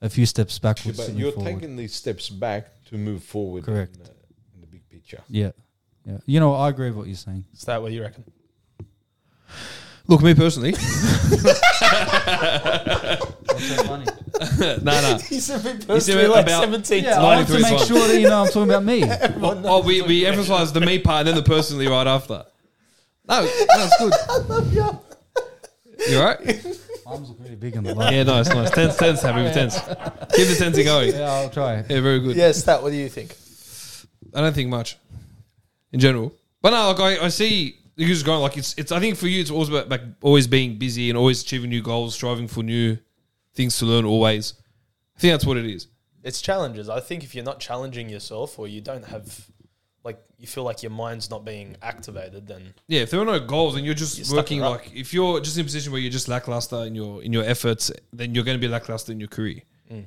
a 0.01 0.09
few 0.09 0.25
steps 0.25 0.59
backwards. 0.59 0.97
to 0.97 1.11
but 1.11 1.19
you're 1.19 1.31
forward. 1.33 1.53
taking 1.59 1.75
these 1.75 1.93
steps 1.93 2.29
back 2.29 2.69
to 2.85 2.97
move 2.97 3.23
forward. 3.23 3.63
Correct. 3.65 3.95
In 3.97 4.03
the, 4.03 4.09
in 4.55 4.61
the 4.61 4.67
big 4.67 4.87
picture. 4.89 5.21
Yeah, 5.27 5.51
yeah. 6.05 6.19
You 6.25 6.39
know, 6.39 6.53
I 6.53 6.69
agree 6.69 6.87
with 6.87 6.97
what 6.97 7.07
you're 7.07 7.15
saying. 7.15 7.45
Is 7.53 7.63
that 7.63 7.81
what 7.81 7.91
you 7.91 8.01
reckon? 8.03 8.23
Look, 10.07 10.21
me 10.21 10.33
personally, 10.33 10.71
That's 10.77 11.61
so 13.67 13.83
funny. 13.83 14.05
no, 14.83 15.01
no. 15.01 15.17
He 15.29 15.39
said 15.39 15.63
me 15.65 15.71
personally 15.85 15.99
said 16.01 16.29
like 16.29 16.45
about- 16.45 16.63
17 16.63 17.03
yeah, 17.03 17.19
I 17.19 17.23
want 17.23 17.47
to 17.47 17.53
93 17.53 17.61
make 17.71 17.79
fine. 17.79 17.87
sure 17.87 18.07
that 18.07 18.19
you 18.21 18.29
know 18.29 18.41
I'm 18.43 18.47
talking 18.47 18.69
about 18.69 18.83
me. 18.83 19.03
Oh, 19.69 19.83
we, 19.83 20.01
we 20.01 20.25
emphasize 20.25 20.71
the 20.73 20.81
me 20.81 20.99
part 20.99 21.19
and 21.19 21.27
then 21.29 21.35
the 21.35 21.43
personally 21.43 21.87
right 21.87 22.07
after. 22.07 22.45
No, 23.27 23.45
that's 23.45 23.97
good. 23.99 24.13
I 24.29 24.37
love 24.37 24.73
you 24.73 24.99
You 26.09 26.19
right? 26.21 26.65
Arms 27.05 27.29
are 27.29 27.33
pretty 27.33 27.55
big 27.55 27.77
on 27.77 27.83
the 27.83 27.95
line. 27.95 28.13
Yeah, 28.13 28.23
nice, 28.23 28.47
nice. 28.49 28.71
Tense, 28.71 28.97
tense, 28.97 29.21
happy 29.21 29.43
with 29.43 29.53
tense. 29.53 29.77
Keep 29.79 30.47
the 30.47 30.55
tensing 30.57 30.85
going. 30.85 31.13
Yeah, 31.13 31.31
I'll 31.31 31.49
try. 31.49 31.83
Yeah, 31.89 32.01
very 32.01 32.19
good. 32.19 32.35
Yes, 32.35 32.63
that. 32.63 32.81
What 32.83 32.91
do 32.91 32.97
you 32.97 33.09
think? 33.09 33.35
I 34.33 34.41
don't 34.41 34.53
think 34.53 34.69
much 34.69 34.97
in 35.91 35.99
general. 35.99 36.33
But 36.61 36.71
no, 36.71 36.91
like 36.91 36.99
I, 37.21 37.25
I 37.25 37.29
see 37.29 37.77
you're 37.97 38.07
just 38.09 38.25
going 38.25 38.41
like 38.41 38.57
it's 38.57 38.73
it's 38.77 38.91
I 38.91 38.99
think 38.99 39.17
for 39.17 39.27
you 39.27 39.41
it's 39.41 39.51
always 39.51 39.69
about 39.69 39.89
like 39.89 40.01
always 40.21 40.47
being 40.47 40.77
busy 40.77 41.09
and 41.09 41.17
always 41.17 41.41
achieving 41.41 41.69
new 41.69 41.81
goals, 41.81 42.13
striving 42.15 42.47
for 42.47 42.63
new 42.63 42.97
things 43.53 43.77
to 43.79 43.85
learn 43.85 44.05
always. 44.05 44.53
I 45.15 45.19
think 45.19 45.33
that's 45.33 45.45
what 45.45 45.57
it 45.57 45.65
is. 45.65 45.87
It's 46.23 46.41
challenges. 46.41 46.89
I 46.89 46.99
think 46.99 47.23
if 47.23 47.33
you're 47.33 47.43
not 47.43 47.59
challenging 47.59 48.07
yourself 48.09 48.59
or 48.59 48.67
you 48.67 48.81
don't 48.81 49.05
have, 49.05 49.47
like, 50.03 50.19
you 50.37 50.45
feel 50.45 50.63
like 50.63 50.83
your 50.83 50.91
mind's 50.91 51.29
not 51.29 51.43
being 51.45 51.75
activated, 51.81 52.47
then 52.47 52.73
Yeah, 52.87 53.01
if 53.01 53.11
there 53.11 53.19
are 53.21 53.25
no 53.25 53.39
goals 53.39 53.75
and 53.75 53.85
you're 53.85 53.95
just 53.95 54.17
You're 54.19 54.37
working 54.37 54.59
in 54.59 54.63
a 54.63 54.69
rut. 54.69 54.81
like 54.85 54.95
if 54.95 55.13
you're 55.13 55.39
just 55.39 55.57
in 55.57 55.61
a 55.61 55.63
position 55.63 55.91
where 55.91 56.01
you're 56.01 56.11
just 56.11 56.27
lackluster 56.27 56.83
in 56.85 56.93
your 56.95 57.23
in 57.23 57.33
your 57.33 57.43
efforts, 57.45 57.91
then 58.13 58.35
you're 58.35 58.43
going 58.43 58.57
to 58.59 58.61
be 58.61 58.67
lackluster 58.71 59.11
in 59.11 59.19
your 59.19 59.29
career. 59.29 59.61
Mm. 59.91 60.05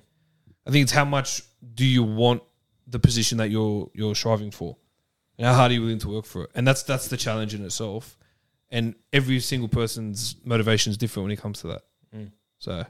I 0.67 0.71
think 0.71 0.85
it's 0.85 0.93
how 0.93 1.05
much 1.05 1.43
do 1.75 1.85
you 1.85 2.03
want 2.05 2.43
the 2.87 2.99
position 2.99 3.39
that 3.39 3.51
you're 3.51 3.91
you're 3.95 4.15
striving 4.15 4.51
for, 4.53 4.77
and 5.41 5.47
how 5.47 5.55
hard 5.55 5.71
are 5.71 5.75
you 5.75 5.81
willing 5.81 5.99
to 5.99 6.09
work 6.09 6.27
for 6.27 6.45
it, 6.45 6.51
and 6.55 6.69
that's 6.69 6.83
that's 6.83 7.09
the 7.09 7.17
challenge 7.17 7.55
in 7.55 7.65
itself. 7.65 8.19
And 8.71 8.95
every 9.13 9.41
single 9.41 9.69
person's 9.69 10.37
motivation 10.45 10.91
is 10.91 10.97
different 10.97 11.25
when 11.25 11.33
it 11.33 11.41
comes 11.41 11.61
to 11.63 11.69
that. 11.69 11.83
Mm. 12.15 12.31
So 12.59 12.85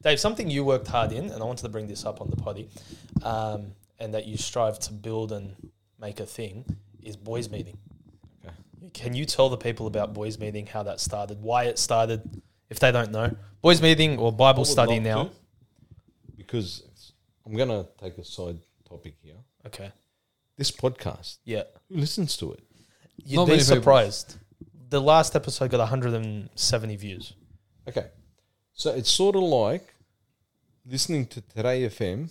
Dave, 0.00 0.20
something 0.20 0.48
you 0.48 0.64
worked 0.64 0.86
hard 0.86 1.10
in, 1.10 1.30
and 1.30 1.42
I 1.42 1.44
wanted 1.44 1.64
to 1.64 1.68
bring 1.68 1.88
this 1.88 2.06
up 2.06 2.20
on 2.20 2.30
the 2.30 2.36
potty, 2.36 2.68
um, 3.24 3.72
and 3.98 4.14
that 4.14 4.26
you 4.26 4.36
strive 4.36 4.78
to 4.80 4.92
build 4.92 5.32
and 5.32 5.56
make 6.00 6.20
a 6.20 6.26
thing 6.26 6.64
is 7.02 7.16
boys 7.16 7.50
meeting. 7.50 7.76
Okay. 8.44 8.54
Can 8.92 9.14
you 9.14 9.24
tell 9.24 9.48
the 9.48 9.56
people 9.56 9.88
about 9.88 10.14
boys 10.14 10.38
meeting, 10.38 10.66
how 10.66 10.84
that 10.84 11.00
started, 11.00 11.42
why 11.42 11.64
it 11.64 11.80
started, 11.80 12.22
if 12.70 12.78
they 12.78 12.92
don't 12.92 13.10
know? 13.10 13.36
Boys 13.60 13.82
meeting 13.82 14.18
or 14.18 14.32
Bible 14.32 14.64
study 14.64 15.00
now? 15.00 15.24
to, 15.24 15.30
because 16.36 17.12
I'm 17.44 17.56
gonna 17.56 17.86
take 18.00 18.16
a 18.18 18.24
side 18.24 18.58
topic 18.88 19.14
here. 19.20 19.34
Okay. 19.66 19.90
This 20.56 20.70
podcast, 20.70 21.38
Yeah. 21.44 21.64
who 21.88 21.96
listens 21.98 22.36
to 22.38 22.52
it? 22.52 22.62
You'd 23.24 23.36
Not 23.36 23.44
be 23.46 23.52
many 23.52 23.62
people. 23.62 23.76
surprised. 23.76 24.36
The 24.88 25.00
last 25.00 25.34
episode 25.36 25.70
got 25.70 25.80
170 25.80 26.96
views. 26.96 27.34
Okay, 27.88 28.08
so 28.72 28.90
it's 28.94 29.10
sort 29.10 29.36
of 29.36 29.42
like 29.42 29.94
listening 30.84 31.26
to 31.26 31.40
Today 31.40 31.82
FM 31.84 32.30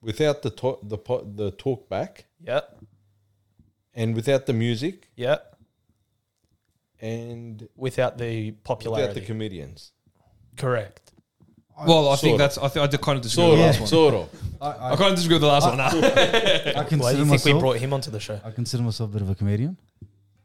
without 0.00 0.42
the 0.42 0.50
talk, 0.50 0.80
the 0.82 0.98
po- 0.98 1.24
the 1.24 1.50
talk 1.52 1.88
back 1.88 2.26
Yeah. 2.40 2.62
and 3.94 4.14
without 4.14 4.46
the 4.46 4.52
music 4.52 5.08
Yeah. 5.16 5.38
and 7.00 7.68
Without 7.76 8.18
the 8.18 8.52
popularity. 8.52 9.08
without 9.08 9.20
the 9.20 9.26
comedians. 9.26 9.92
Correct. 10.56 11.12
Well, 11.86 12.08
I 12.08 12.12
Sort 12.12 12.20
think 12.20 12.32
of. 12.34 12.38
that's 12.38 12.58
I 12.58 12.68
think 12.68 12.94
I 12.94 12.96
kind 12.96 13.16
of 13.16 13.22
disagree 13.22 13.44
Sort 13.44 13.50
with 13.50 13.58
the 13.58 13.64
of, 13.64 13.70
last 13.70 13.80
one. 13.80 13.88
sort 13.88 14.14
of. 14.14 14.28
I, 14.60 14.66
I 14.70 14.92
I, 14.92 14.96
kind 14.96 15.10
of 15.10 15.16
disagree 15.16 15.34
with 15.36 15.42
the 15.42 15.48
last 15.48 15.64
one. 15.66 15.76
Nah. 15.78 15.84
I 15.88 16.72
Why 16.74 16.84
consider 16.84 17.12
do 17.12 17.18
you 17.18 17.38
think 17.38 17.44
we 17.44 17.60
brought 17.60 17.76
him 17.76 17.92
onto 17.92 18.10
the 18.10 18.20
show? 18.20 18.40
I 18.44 18.50
consider 18.50 18.82
myself 18.82 19.10
a 19.10 19.12
bit 19.12 19.22
of 19.22 19.30
a 19.30 19.34
comedian. 19.34 19.76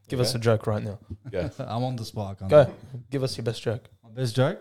Give 0.10 0.20
us 0.20 0.36
a 0.36 0.40
joke 0.40 0.68
right 0.68 0.84
now. 0.84 1.00
Yeah. 1.32 1.50
I'm 1.60 1.84
on 1.84 1.96
the 1.96 2.06
spot. 2.06 2.38
I 2.44 2.48
Go. 2.48 2.74
Give 3.10 3.24
us 3.24 3.36
your 3.38 3.44
best 3.44 3.64
joke. 3.64 3.90
My 4.04 4.10
best 4.12 4.36
joke. 4.36 4.60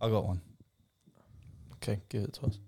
I 0.00 0.08
got 0.10 0.24
one. 0.26 0.40
Okay, 1.76 2.00
give 2.10 2.24
it 2.24 2.34
to 2.34 2.46
us. 2.46 2.58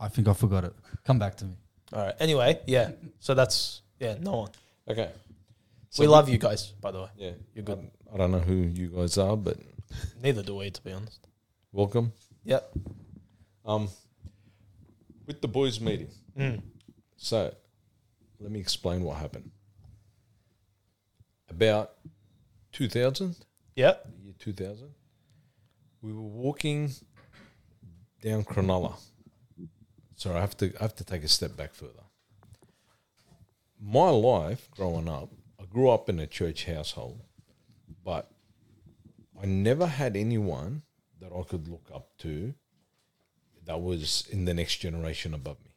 I 0.00 0.08
think 0.08 0.28
I 0.28 0.32
forgot 0.32 0.64
it. 0.64 0.72
Come 1.04 1.18
back 1.18 1.36
to 1.38 1.44
me. 1.44 1.54
All 1.92 2.00
right. 2.06 2.14
Anyway, 2.20 2.60
yeah. 2.66 2.92
So 3.18 3.34
that's 3.34 3.82
yeah. 3.98 4.16
No 4.20 4.36
one. 4.36 4.50
Okay. 4.88 5.10
we 5.98 6.06
love 6.06 6.28
you 6.30 6.38
guys, 6.38 6.72
by 6.80 6.90
the 6.90 7.02
way. 7.02 7.08
Yeah, 7.16 7.30
You're 7.54 7.64
good. 7.64 7.78
Um, 7.78 7.90
I 8.14 8.16
don't 8.16 8.30
know 8.30 8.38
who 8.38 8.54
you 8.54 8.88
guys 8.88 9.18
are, 9.18 9.36
but 9.36 9.58
Neither 10.22 10.42
do 10.42 10.56
we, 10.56 10.70
to 10.70 10.82
be 10.82 10.92
honest. 10.92 11.26
welcome. 11.72 12.12
Yep. 12.44 12.70
Um, 13.64 13.88
with 15.26 15.40
the 15.40 15.48
boys' 15.48 15.80
meeting. 15.80 16.08
Mm. 16.38 16.62
So, 17.16 17.54
let 18.40 18.50
me 18.50 18.60
explain 18.60 19.02
what 19.02 19.18
happened. 19.18 19.50
About 21.50 21.92
2000, 22.72 23.36
Yep. 23.76 24.06
the 24.16 24.24
year 24.24 24.34
2000, 24.38 24.88
we 26.02 26.12
were 26.12 26.20
walking 26.22 26.90
down 28.22 28.44
Cronulla. 28.44 28.94
Sorry, 30.16 30.36
I 30.36 30.40
have 30.40 30.56
to 30.58 30.72
I 30.80 30.82
have 30.82 30.96
to 30.96 31.04
take 31.04 31.22
a 31.24 31.28
step 31.28 31.56
back 31.56 31.72
further. 31.74 32.02
My 33.80 34.10
life 34.10 34.68
growing 34.72 35.08
up, 35.08 35.30
I 35.60 35.64
grew 35.64 35.88
up 35.90 36.08
in 36.08 36.18
a 36.18 36.26
church 36.26 36.64
household, 36.64 37.20
but 38.04 38.30
I 39.40 39.46
never 39.46 39.86
had 39.86 40.16
anyone 40.16 40.82
that 41.20 41.32
I 41.32 41.42
could 41.42 41.68
look 41.68 41.90
up 41.94 42.16
to 42.18 42.54
that 43.64 43.80
was 43.80 44.26
in 44.30 44.44
the 44.46 44.54
next 44.54 44.76
generation 44.76 45.34
above 45.34 45.58
me. 45.64 45.70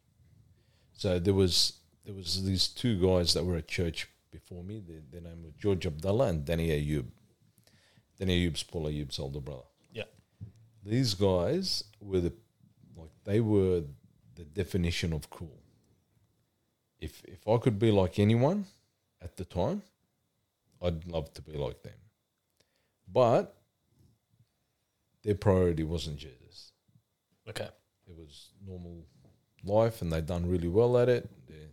So 0.93 1.19
there 1.19 1.33
was 1.33 1.73
there 2.05 2.13
was 2.15 2.43
these 2.43 2.67
two 2.67 2.99
guys 2.99 3.33
that 3.33 3.43
were 3.43 3.57
at 3.57 3.67
church 3.67 4.07
before 4.31 4.63
me. 4.63 4.79
Their, 4.79 5.01
their 5.11 5.21
name 5.21 5.43
was 5.43 5.53
George 5.59 5.85
Abdullah 5.85 6.27
and 6.27 6.45
Danny 6.45 6.69
Ayub. 6.69 7.05
Danny 8.17 8.47
Ayub's 8.47 8.63
Paul 8.63 8.85
Ayub's 8.85 9.19
older 9.19 9.39
brother. 9.39 9.63
Yeah. 9.91 10.03
These 10.83 11.13
guys 11.13 11.83
were 11.99 12.21
the 12.21 12.33
like 12.95 13.11
they 13.25 13.39
were 13.39 13.83
the 14.35 14.45
definition 14.45 15.13
of 15.13 15.29
cool. 15.29 15.59
If 16.99 17.23
if 17.25 17.47
I 17.47 17.57
could 17.57 17.77
be 17.77 17.91
like 17.91 18.19
anyone 18.19 18.65
at 19.21 19.37
the 19.37 19.45
time, 19.45 19.83
I'd 20.81 21.05
love 21.05 21.33
to 21.33 21.41
be 21.41 21.57
like 21.57 21.83
them. 21.83 22.00
But 23.11 23.55
their 25.23 25.35
priority 25.35 25.83
wasn't 25.83 26.17
Jesus. 26.17 26.71
Okay. 27.47 27.69
It 28.07 28.15
was 28.15 28.51
normal 28.65 29.05
life, 29.63 30.01
and 30.01 30.11
they've 30.11 30.25
done 30.25 30.49
really 30.49 30.67
well 30.67 30.97
at 30.97 31.09
it. 31.09 31.29
They're, 31.47 31.69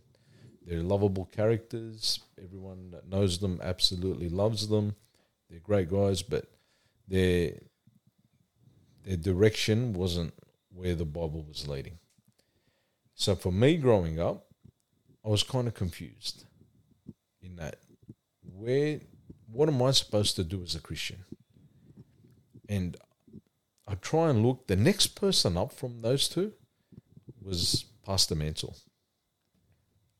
they're 0.65 0.83
lovable 0.83 1.25
characters. 1.25 2.19
Everyone 2.41 2.91
that 2.91 3.09
knows 3.09 3.39
them 3.39 3.59
absolutely 3.63 4.29
loves 4.29 4.67
them. 4.67 4.95
They're 5.49 5.59
great 5.59 5.89
guys, 5.89 6.21
but 6.21 6.45
their 7.07 7.53
their 9.03 9.17
direction 9.17 9.93
wasn't 9.93 10.33
where 10.71 10.93
the 10.93 11.05
Bible 11.05 11.43
was 11.47 11.67
leading. 11.67 11.97
So 13.15 13.35
for 13.35 13.51
me, 13.51 13.77
growing 13.77 14.19
up, 14.19 14.45
I 15.25 15.29
was 15.29 15.41
kind 15.43 15.67
of 15.67 15.73
confused 15.73 16.45
in 17.41 17.55
that 17.55 17.77
where 18.43 18.99
what 19.51 19.69
am 19.69 19.81
I 19.81 19.91
supposed 19.91 20.35
to 20.35 20.43
do 20.43 20.61
as 20.63 20.75
a 20.75 20.79
Christian? 20.79 21.23
And 22.67 22.97
I 23.87 23.95
try 23.95 24.29
and 24.29 24.45
look. 24.45 24.67
The 24.67 24.75
next 24.75 25.07
person 25.15 25.57
up 25.57 25.73
from 25.73 26.01
those 26.01 26.29
two 26.29 26.53
was 27.41 27.85
Pastor 28.05 28.35
Mansell. 28.35 28.75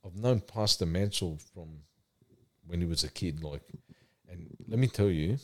I've 0.06 0.16
known 0.16 0.40
Pastor 0.42 0.86
Mansell 0.86 1.38
from 1.54 1.84
when 2.66 2.82
he 2.82 2.88
was 2.88 3.04
a 3.04 3.10
kid. 3.10 3.44
Like, 3.44 3.62
and 4.28 4.48
let 4.68 4.80
me 4.80 4.88
tell 4.88 5.10
you, 5.10 5.38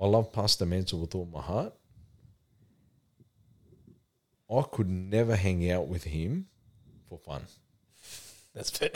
I 0.00 0.06
love 0.06 0.32
Pastor 0.32 0.66
Mansell 0.66 1.00
with 1.00 1.14
all 1.14 1.26
my 1.26 1.42
heart. 1.42 1.74
I 4.50 4.62
could 4.70 4.88
never 4.88 5.36
hang 5.36 5.70
out 5.70 5.86
with 5.86 6.04
him 6.04 6.46
for 7.08 7.18
fun. 7.18 7.44
That's 8.54 8.70
fair. 8.70 8.90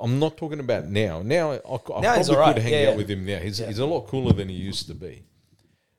I'm 0.00 0.18
not 0.18 0.36
talking 0.36 0.60
about 0.60 0.86
now. 0.86 1.22
Now 1.22 1.52
I, 1.52 1.54
I 1.56 1.58
Now 1.58 1.76
probably 1.78 2.16
he's 2.18 2.30
alright. 2.30 2.54
could 2.54 2.62
hang 2.62 2.72
Yeah, 2.72 2.78
out 2.80 2.90
yeah. 2.92 2.96
with 2.96 3.10
him 3.10 3.24
now. 3.24 3.38
He's, 3.38 3.60
Yeah. 3.60 3.66
he's 3.68 3.78
a 3.78 3.86
lot 3.86 4.06
cooler 4.08 4.32
than 4.32 4.48
he 4.48 4.54
used 4.56 4.86
to 4.88 4.94
be. 4.94 5.22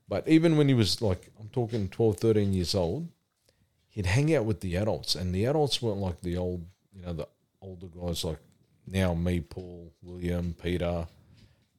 But 0.07 0.27
even 0.27 0.57
when 0.57 0.67
he 0.67 0.73
was 0.73 1.01
like, 1.01 1.31
I'm 1.39 1.49
talking 1.49 1.89
12, 1.89 2.17
13 2.17 2.53
years 2.53 2.75
old, 2.75 3.07
he'd 3.89 4.05
hang 4.05 4.33
out 4.35 4.45
with 4.45 4.61
the 4.61 4.75
adults. 4.75 5.15
And 5.15 5.33
the 5.33 5.45
adults 5.45 5.81
weren't 5.81 5.97
like 5.99 6.21
the 6.21 6.37
old, 6.37 6.65
you 6.93 7.01
know, 7.05 7.13
the 7.13 7.27
older 7.61 7.87
guys 7.87 8.23
like 8.23 8.39
now 8.85 9.13
me, 9.15 9.39
Paul, 9.39 9.91
William, 10.03 10.55
Peter. 10.61 11.07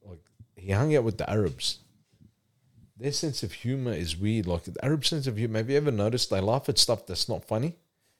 Like 0.03 0.19
he 0.55 0.71
hung 0.71 0.95
out 0.95 1.03
with 1.03 1.17
the 1.17 1.29
Arabs. 1.29 1.79
Their 2.97 3.11
sense 3.11 3.43
of 3.43 3.53
humor 3.53 3.93
is 3.93 4.17
weird. 4.17 4.47
Like 4.47 4.63
the 4.63 4.75
Arab 4.83 5.05
sense 5.05 5.27
of 5.27 5.37
humor. 5.37 5.59
Have 5.59 5.69
you 5.69 5.77
ever 5.77 5.91
noticed 5.91 6.29
they 6.29 6.41
laugh 6.41 6.67
at 6.67 6.79
stuff 6.79 7.05
that's 7.05 7.29
not 7.29 7.45
funny? 7.45 7.75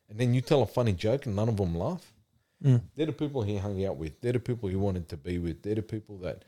And 0.10 0.19
then 0.19 0.33
you 0.33 0.39
tell 0.41 0.62
a 0.62 0.67
funny 0.67 0.93
joke 0.93 1.25
and 1.25 1.36
none 1.36 1.49
of 1.49 1.57
them 1.57 1.75
laugh? 1.77 2.13
They're 2.62 3.06
the 3.06 3.12
people 3.13 3.41
he 3.43 3.58
hung 3.58 3.84
out 3.86 3.98
with. 3.98 4.20
They're 4.22 4.34
the 4.34 4.39
people 4.39 4.67
he 4.70 4.76
wanted 4.76 5.08
to 5.10 5.17
be 5.17 5.38
with. 5.38 5.62
They're 5.62 5.76
the 5.76 5.82
people 5.84 6.17
that, 6.20 6.43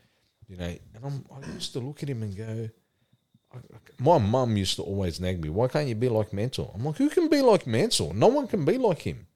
you 0.48 0.56
know. 0.56 0.64
And 0.94 1.04
I'm, 1.04 1.24
I 1.32 1.46
used 1.52 1.72
to 1.74 1.78
look 1.80 2.02
at 2.02 2.08
him 2.10 2.22
and 2.22 2.36
go, 2.36 2.68
I, 3.52 3.56
I- 3.58 4.02
my 4.02 4.18
mum 4.18 4.56
used 4.56 4.76
to 4.76 4.82
always 4.82 5.20
nag 5.20 5.40
me, 5.42 5.48
why 5.50 5.68
can't 5.68 5.88
you 5.88 5.94
be 5.94 6.08
like 6.08 6.32
Mansell? 6.32 6.72
I'm 6.74 6.84
like, 6.84 6.96
who 6.96 7.08
can 7.10 7.28
be 7.28 7.42
like 7.42 7.66
Mansell? 7.66 8.12
No 8.14 8.26
one 8.28 8.48
can 8.48 8.64
be 8.64 8.76
like 8.78 9.02
him. 9.02 9.26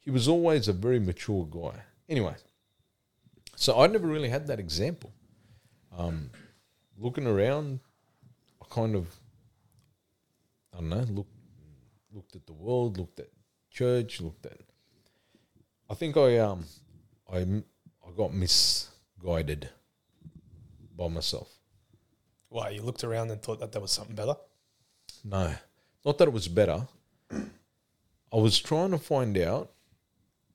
He 0.00 0.10
was 0.10 0.28
always 0.28 0.68
a 0.68 0.72
very 0.72 0.98
mature 1.00 1.44
guy. 1.50 1.82
Anyway, 2.08 2.34
so 3.56 3.78
I 3.78 3.86
never 3.86 4.06
really 4.06 4.30
had 4.30 4.46
that 4.46 4.58
example. 4.60 5.12
Um, 5.96 6.30
looking 6.96 7.26
around, 7.26 7.80
I 8.62 8.66
kind 8.74 8.94
of, 8.94 9.08
I 10.72 10.78
don't 10.80 10.88
know, 10.88 11.00
looked, 11.10 11.32
looked 12.14 12.36
at 12.36 12.46
the 12.46 12.52
world, 12.54 12.96
looked 12.98 13.20
at 13.20 13.28
church, 13.70 14.20
looked 14.20 14.46
at 14.46 14.58
I 15.90 15.94
think 15.94 16.16
I 16.16 16.38
um 16.38 16.64
I 17.32 17.38
I 17.38 18.10
got 18.16 18.34
misguided 18.34 19.70
by 20.96 21.08
myself. 21.08 21.48
Why 22.48 22.70
you 22.70 22.82
looked 22.82 23.04
around 23.04 23.30
and 23.30 23.40
thought 23.42 23.60
that 23.60 23.72
there 23.72 23.80
was 23.82 23.92
something 23.92 24.14
better? 24.16 24.34
No, 25.24 25.54
not 26.04 26.18
that 26.18 26.28
it 26.28 26.32
was 26.32 26.48
better. 26.48 26.86
I 27.30 28.36
was 28.36 28.58
trying 28.58 28.90
to 28.90 28.98
find 28.98 29.38
out 29.38 29.72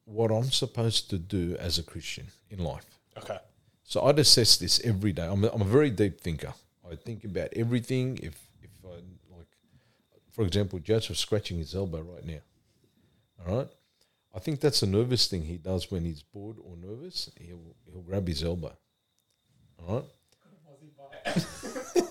what 0.05 0.31
I'm 0.31 0.51
supposed 0.51 1.09
to 1.09 1.17
do 1.17 1.55
as 1.59 1.79
a 1.79 1.83
Christian 1.83 2.27
in 2.49 2.59
life. 2.59 2.85
Okay. 3.17 3.37
So 3.83 4.01
I'd 4.03 4.19
assess 4.19 4.57
this 4.57 4.81
every 4.83 5.11
day. 5.11 5.25
I'm 5.25 5.43
a, 5.43 5.49
I'm 5.49 5.61
a 5.61 5.65
very 5.65 5.89
deep 5.89 6.21
thinker. 6.21 6.53
I 6.89 6.95
think 6.95 7.23
about 7.23 7.49
everything. 7.55 8.17
If 8.21 8.39
if 8.61 8.71
I 8.85 8.95
like, 9.35 9.47
for 10.31 10.43
example, 10.45 10.79
Joseph's 10.79 11.19
scratching 11.19 11.57
his 11.57 11.73
elbow 11.75 12.01
right 12.01 12.25
now. 12.25 12.39
All 13.45 13.57
right, 13.57 13.67
I 14.35 14.39
think 14.39 14.59
that's 14.59 14.81
a 14.81 14.87
nervous 14.87 15.27
thing 15.27 15.43
he 15.43 15.57
does 15.57 15.91
when 15.91 16.05
he's 16.05 16.23
bored 16.23 16.57
or 16.59 16.75
nervous. 16.75 17.29
He'll 17.39 17.75
he'll 17.91 18.01
grab 18.01 18.27
his 18.27 18.43
elbow. 18.43 18.75
All 19.79 19.95
right, 19.95 20.05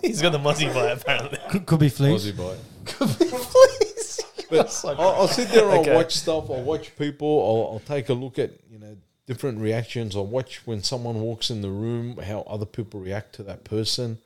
He's 0.03 0.23
got 0.23 0.33
the 0.33 0.39
muzzy 0.39 0.67
bite 0.67 0.91
apparently. 0.91 1.39
Could, 1.51 1.67
could 1.67 1.81
be 1.81 1.89
fleas. 1.89 2.27
Aussie 2.27 2.37
bite. 2.37 2.87
Please. 2.87 4.21
But 4.51 4.85
I'll, 4.85 5.13
I'll 5.13 5.29
sit 5.29 5.49
there 5.49 5.67
and 5.67 5.89
I'll 5.89 5.95
watch 5.95 6.13
stuff. 6.15 6.51
I'll 6.51 6.61
watch 6.61 6.95
people. 6.97 7.27
I'll, 7.27 7.73
I'll 7.73 7.81
take 7.81 8.11
a 8.11 8.13
look 8.13 8.39
at 8.39 8.51
you 8.71 8.79
know 8.79 8.99
different 9.27 9.61
reactions. 9.61 10.15
I'll 10.15 10.27
watch 10.27 10.67
when 10.67 10.83
someone 10.83 11.23
walks 11.23 11.49
in 11.49 11.63
the 11.63 11.71
room, 11.71 12.19
how 12.19 12.43
other 12.43 12.67
people 12.67 13.01
react 13.01 13.35
to 13.37 13.43
that 13.45 13.65
person. 13.65 14.19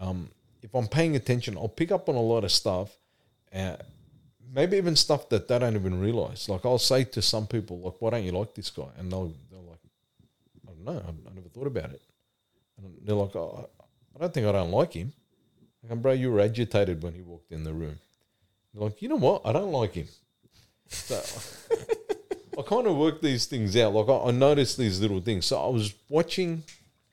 Um, 0.00 0.30
if 0.62 0.74
I'm 0.74 0.88
paying 0.88 1.14
attention, 1.14 1.56
I'll 1.56 1.68
pick 1.68 1.92
up 1.92 2.08
on 2.08 2.16
a 2.16 2.20
lot 2.20 2.42
of 2.42 2.50
stuff. 2.50 2.96
Uh, 3.54 3.76
maybe 4.52 4.76
even 4.76 4.96
stuff 4.96 5.28
that 5.28 5.48
they 5.48 5.58
don't 5.58 5.74
even 5.74 6.00
realize. 6.00 6.48
Like 6.48 6.64
I'll 6.64 6.78
say 6.78 7.04
to 7.04 7.22
some 7.22 7.46
people, 7.46 7.78
like, 7.80 7.94
"Why 8.00 8.10
don't 8.10 8.24
you 8.24 8.32
like 8.32 8.54
this 8.54 8.70
guy?" 8.70 8.88
And 8.98 9.10
they'll 9.10 9.32
they're 9.50 9.60
like, 9.60 9.80
"I 10.66 10.72
don't 10.72 10.84
know. 10.84 11.02
I, 11.06 11.30
I 11.30 11.34
never 11.34 11.48
thought 11.48 11.66
about 11.66 11.90
it." 11.90 12.02
And 12.78 12.94
they're 13.04 13.14
like, 13.14 13.36
oh, 13.36 13.68
"I 14.14 14.18
don't 14.20 14.34
think 14.34 14.46
I 14.46 14.52
don't 14.52 14.70
like 14.70 14.92
him." 14.92 15.12
Like, 15.88 16.02
bro, 16.02 16.12
you 16.12 16.30
were 16.30 16.40
agitated 16.40 17.02
when 17.02 17.14
he 17.14 17.22
walked 17.22 17.52
in 17.52 17.64
the 17.64 17.72
room. 17.72 17.98
You're 18.72 18.84
like, 18.84 19.00
you 19.02 19.08
know 19.08 19.16
what? 19.16 19.42
I 19.44 19.52
don't 19.52 19.72
like 19.72 19.94
him. 19.94 20.08
So 20.88 21.20
I 22.58 22.62
kind 22.62 22.86
of 22.86 22.96
work 22.96 23.20
these 23.20 23.46
things 23.46 23.76
out. 23.76 23.94
Like 23.94 24.08
I, 24.08 24.28
I 24.28 24.30
noticed 24.30 24.76
these 24.76 25.00
little 25.00 25.20
things. 25.20 25.46
So 25.46 25.62
I 25.62 25.68
was 25.68 25.94
watching 26.08 26.62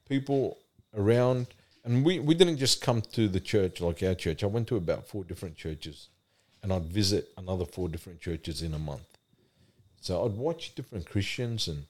people 0.08 0.58
around, 0.96 1.48
and 1.84 2.06
we, 2.06 2.20
we 2.20 2.36
didn't 2.36 2.58
just 2.58 2.82
come 2.82 3.02
to 3.14 3.28
the 3.28 3.40
church 3.40 3.82
like 3.82 4.04
our 4.04 4.16
church. 4.16 4.44
I 4.44 4.48
went 4.48 4.68
to 4.68 4.76
about 4.76 5.08
four 5.08 5.24
different 5.24 5.56
churches, 5.56 6.10
and 6.68 6.74
I'd 6.74 6.92
visit 6.92 7.30
another 7.38 7.64
four 7.64 7.88
different 7.88 8.20
churches 8.20 8.62
in 8.62 8.74
a 8.74 8.80
month. 8.80 9.18
So 10.02 10.26
I'd 10.26 10.36
watch 10.36 10.76
different 10.76 11.10
Christians, 11.10 11.70
and 11.70 11.86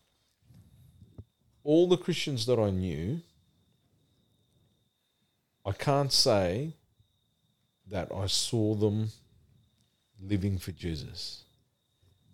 all 1.64 1.88
the 1.88 1.98
Christians 1.98 2.46
that 2.46 2.60
I 2.60 2.70
knew, 2.70 3.22
I 5.66 5.72
can't 5.72 6.14
say 6.14 6.74
that 7.90 8.12
I 8.14 8.28
saw 8.28 8.76
them 8.76 9.10
living 10.22 10.60
for 10.60 10.72
Jesus. 10.74 11.46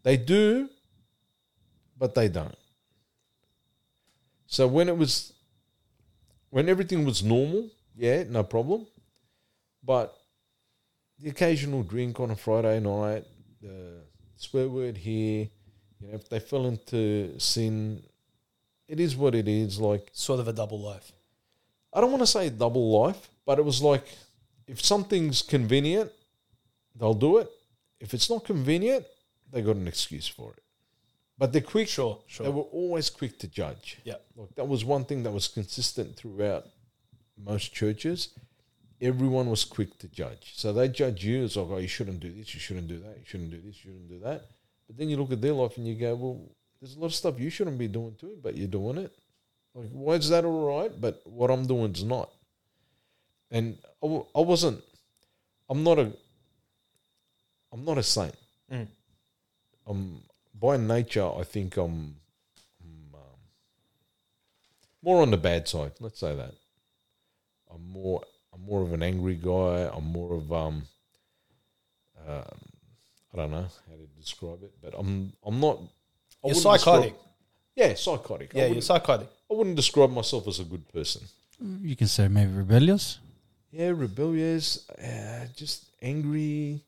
They 0.03 0.17
do, 0.17 0.67
but 1.97 2.13
they 2.13 2.27
don't. 2.27 2.57
So 4.47 4.67
when 4.67 4.89
it 4.89 4.97
was, 4.97 5.31
when 6.49 6.67
everything 6.67 7.05
was 7.05 7.23
normal, 7.23 7.69
yeah, 7.95 8.23
no 8.27 8.43
problem. 8.43 8.85
But 9.81 10.13
the 11.23 11.29
occasional 11.29 11.83
drink 11.83 12.19
on 12.19 12.31
a 12.31 12.35
Friday 12.35 12.81
night, 12.81 13.23
the 13.61 14.01
swear 14.35 14.67
word 14.67 14.97
here, 14.97 15.47
you 15.99 16.07
know, 16.07 16.15
if 16.15 16.27
they 16.27 16.39
fell 16.39 16.65
into 16.65 17.39
sin, 17.39 18.03
it 18.89 18.99
is 18.99 19.15
what 19.15 19.33
it 19.33 19.47
is. 19.47 19.79
Like, 19.79 20.09
Sort 20.11 20.41
of 20.41 20.49
a 20.49 20.53
double 20.53 20.81
life. 20.81 21.13
I 21.93 22.01
don't 22.01 22.11
want 22.11 22.23
to 22.23 22.27
say 22.27 22.49
double 22.49 22.91
life, 22.91 23.29
but 23.45 23.57
it 23.57 23.63
was 23.63 23.81
like 23.81 24.03
if 24.67 24.83
something's 24.83 25.41
convenient, 25.41 26.11
they'll 26.93 27.13
do 27.13 27.37
it. 27.37 27.49
If 28.01 28.13
it's 28.13 28.29
not 28.29 28.43
convenient, 28.43 29.05
they 29.49 29.61
got 29.61 29.77
an 29.77 29.87
excuse 29.87 30.27
for 30.27 30.51
it. 30.51 30.63
But 31.37 31.53
they're 31.53 31.61
quick. 31.61 31.87
Sure, 31.87 32.19
sure. 32.27 32.45
They 32.45 32.51
were 32.51 32.63
always 32.63 33.09
quick 33.09 33.39
to 33.39 33.47
judge. 33.47 33.99
Yeah. 34.03 34.15
Like 34.35 34.55
that 34.55 34.67
was 34.67 34.83
one 34.83 35.05
thing 35.05 35.23
that 35.23 35.31
was 35.31 35.47
consistent 35.47 36.17
throughout 36.17 36.65
most 37.37 37.73
churches. 37.73 38.29
Everyone 39.03 39.49
was 39.49 39.65
quick 39.65 39.99
to 39.99 40.07
judge. 40.07 40.53
So 40.55 40.73
they 40.73 40.87
judge 40.87 41.23
you 41.25 41.43
as 41.43 41.57
like, 41.57 41.67
oh, 41.69 41.77
you 41.77 41.87
shouldn't 41.87 42.21
do 42.21 42.31
this, 42.31 42.53
you 42.53 42.59
shouldn't 42.59 42.87
do 42.87 42.99
that, 42.99 43.17
you 43.19 43.25
shouldn't 43.25 43.51
do 43.51 43.57
this, 43.57 43.75
you 43.83 43.91
shouldn't 43.91 44.09
do 44.09 44.19
that. 44.19 44.45
But 44.87 44.97
then 44.97 45.09
you 45.09 45.17
look 45.17 45.31
at 45.31 45.41
their 45.41 45.53
life 45.53 45.77
and 45.77 45.87
you 45.87 45.95
go, 45.95 46.15
well, 46.15 46.41
there's 46.79 46.95
a 46.95 46.99
lot 46.99 47.07
of 47.07 47.15
stuff 47.15 47.39
you 47.39 47.49
shouldn't 47.49 47.77
be 47.77 47.87
doing 47.87 48.15
too, 48.19 48.37
but 48.41 48.55
you're 48.55 48.67
doing 48.67 48.97
it. 48.97 49.13
Like, 49.75 49.89
why 49.91 50.13
is 50.13 50.29
that 50.29 50.45
all 50.45 50.79
right? 50.79 50.91
But 50.99 51.21
what 51.25 51.49
I'm 51.49 51.65
doing 51.65 51.93
is 51.93 52.03
not. 52.03 52.29
And 53.51 53.77
I, 54.01 54.05
w- 54.05 54.25
I 54.35 54.39
wasn't. 54.41 54.81
I'm 55.69 55.83
not 55.83 55.99
a. 55.99 56.11
I'm 57.71 57.85
not 57.85 57.97
a 57.97 58.03
saint. 58.03 58.35
Mm. 58.71 58.87
I'm 59.87 60.21
by 60.59 60.77
nature. 60.77 61.25
I 61.25 61.43
think 61.43 61.77
I'm, 61.77 62.15
I'm 62.81 63.15
um, 63.15 63.39
more 65.01 65.21
on 65.21 65.31
the 65.31 65.37
bad 65.37 65.67
side. 65.67 65.93
Let's 65.99 66.19
say 66.19 66.35
that. 66.35 66.53
I'm 67.73 67.89
more. 67.91 68.23
I'm 68.53 68.65
more 68.65 68.81
of 68.81 68.93
an 68.93 69.03
angry 69.03 69.35
guy. 69.35 69.89
I'm 69.93 70.05
more 70.05 70.33
of 70.35 70.51
um. 70.51 70.83
um 72.27 72.59
I 73.33 73.37
don't 73.37 73.51
know 73.51 73.67
how 73.89 73.95
to 73.95 74.07
describe 74.19 74.61
it, 74.63 74.73
but 74.81 74.93
I'm. 74.97 75.33
I'm 75.43 75.59
not. 75.59 75.77
I 75.77 76.47
You're 76.47 76.55
wouldn't 76.55 76.63
psychotic. 76.63 77.13
describe- 77.13 77.19
yeah, 77.75 77.93
psychotic. 77.95 78.51
Yeah, 78.53 78.67
you're 78.67 78.81
psychotic. 78.81 79.29
I 79.49 79.53
wouldn't 79.55 79.75
describe 79.75 80.11
myself 80.11 80.47
as 80.47 80.59
a 80.59 80.63
good 80.63 80.87
person. 80.93 81.23
You 81.81 81.95
can 81.95 82.07
say 82.07 82.27
maybe 82.27 82.51
rebellious. 82.51 83.17
Yeah, 83.71 83.89
rebellious, 83.95 84.87
uh, 84.91 85.47
just 85.55 85.85
angry. 86.01 86.81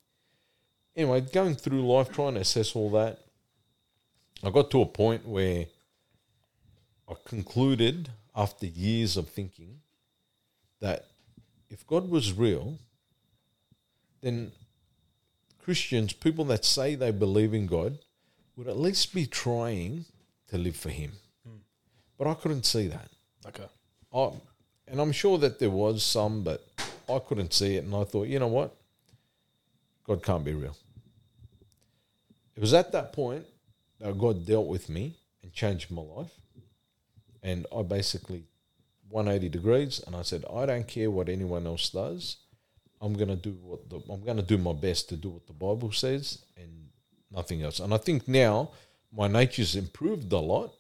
Anyway, 0.96 1.22
going 1.22 1.56
through 1.56 1.82
life, 1.88 2.12
trying 2.12 2.36
to 2.36 2.42
assess 2.42 2.76
all 2.76 2.92
that, 2.92 3.18
I 4.44 4.52
got 4.52 4.70
to 4.72 4.82
a 4.82 4.86
point 4.86 5.28
where 5.28 5.66
I 7.10 7.14
concluded 7.26 8.10
after 8.36 8.68
years 8.68 9.18
of 9.18 9.28
thinking 9.30 9.80
that 10.82 11.08
if 11.70 11.86
God 11.88 12.10
was 12.10 12.34
real, 12.34 12.78
then 14.22 14.52
Christians, 15.64 16.14
people 16.14 16.46
that 16.46 16.64
say 16.66 16.96
they 16.96 17.12
believe 17.12 17.54
in 17.54 17.66
God, 17.66 17.98
would 18.56 18.68
at 18.68 18.78
least 18.78 19.14
be 19.14 19.26
trying 19.26 20.06
to 20.48 20.58
live 20.58 20.76
for 20.76 20.90
Him. 20.90 21.12
But 22.18 22.28
I 22.28 22.34
couldn't 22.34 22.66
see 22.66 22.88
that. 22.88 23.10
Okay. 23.48 23.66
I, 24.14 24.32
and 24.88 25.02
I'm 25.02 25.12
sure 25.12 25.38
that 25.40 25.60
there 25.60 25.70
was 25.70 26.04
some, 26.04 26.44
but 26.44 26.66
I 27.10 27.20
couldn't 27.20 27.54
see 27.54 27.76
it. 27.76 27.84
And 27.84 27.94
I 27.94 28.04
thought, 28.04 28.28
you 28.28 28.40
know 28.40 28.48
what? 28.48 28.76
God 30.06 30.24
can't 30.24 30.46
be 30.46 30.54
real. 30.54 30.78
It 32.56 32.62
was 32.62 32.74
at 32.74 32.92
that 32.94 33.12
point 33.12 33.46
that 34.00 34.18
God 34.18 34.46
dealt 34.46 34.68
with 34.68 34.88
me 34.88 35.16
and 35.44 35.52
changed 35.52 35.92
my 35.92 36.02
life. 36.02 36.32
And 37.44 37.66
I 37.76 37.82
basically 37.82 38.44
180 39.10 39.50
degrees, 39.50 40.02
and 40.06 40.16
I 40.16 40.24
said, 40.24 40.46
I 40.52 40.66
don't 40.66 40.88
care 40.88 41.12
what 41.12 41.30
anyone 41.30 41.68
else 41.68 41.90
does. 41.90 42.38
I'm 43.02 43.14
gonna 43.14 43.36
do 43.36 43.52
what 43.62 43.90
the, 43.90 44.02
I'm 44.10 44.24
gonna 44.24 44.42
do 44.42 44.58
my 44.58 44.74
best 44.74 45.10
to 45.10 45.18
do 45.18 45.30
what 45.30 45.48
the 45.48 45.54
Bible 45.54 45.92
says 45.92 46.44
and 46.58 46.90
nothing 47.32 47.62
else. 47.62 47.80
And 47.80 47.94
I 47.94 47.98
think 47.98 48.28
now 48.28 48.72
my 49.16 49.28
nature's 49.28 49.76
improved 49.76 50.32
a 50.32 50.40
lot, 50.40 50.74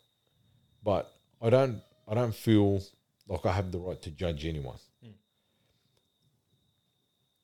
but 0.83 1.11
I 1.41 1.49
don't 1.49 1.81
I 2.07 2.13
don't 2.13 2.35
feel 2.35 2.81
like 3.27 3.45
I 3.45 3.51
have 3.51 3.71
the 3.71 3.79
right 3.79 4.01
to 4.01 4.11
judge 4.11 4.45
anyone. 4.45 4.77
Hmm. 5.03 5.11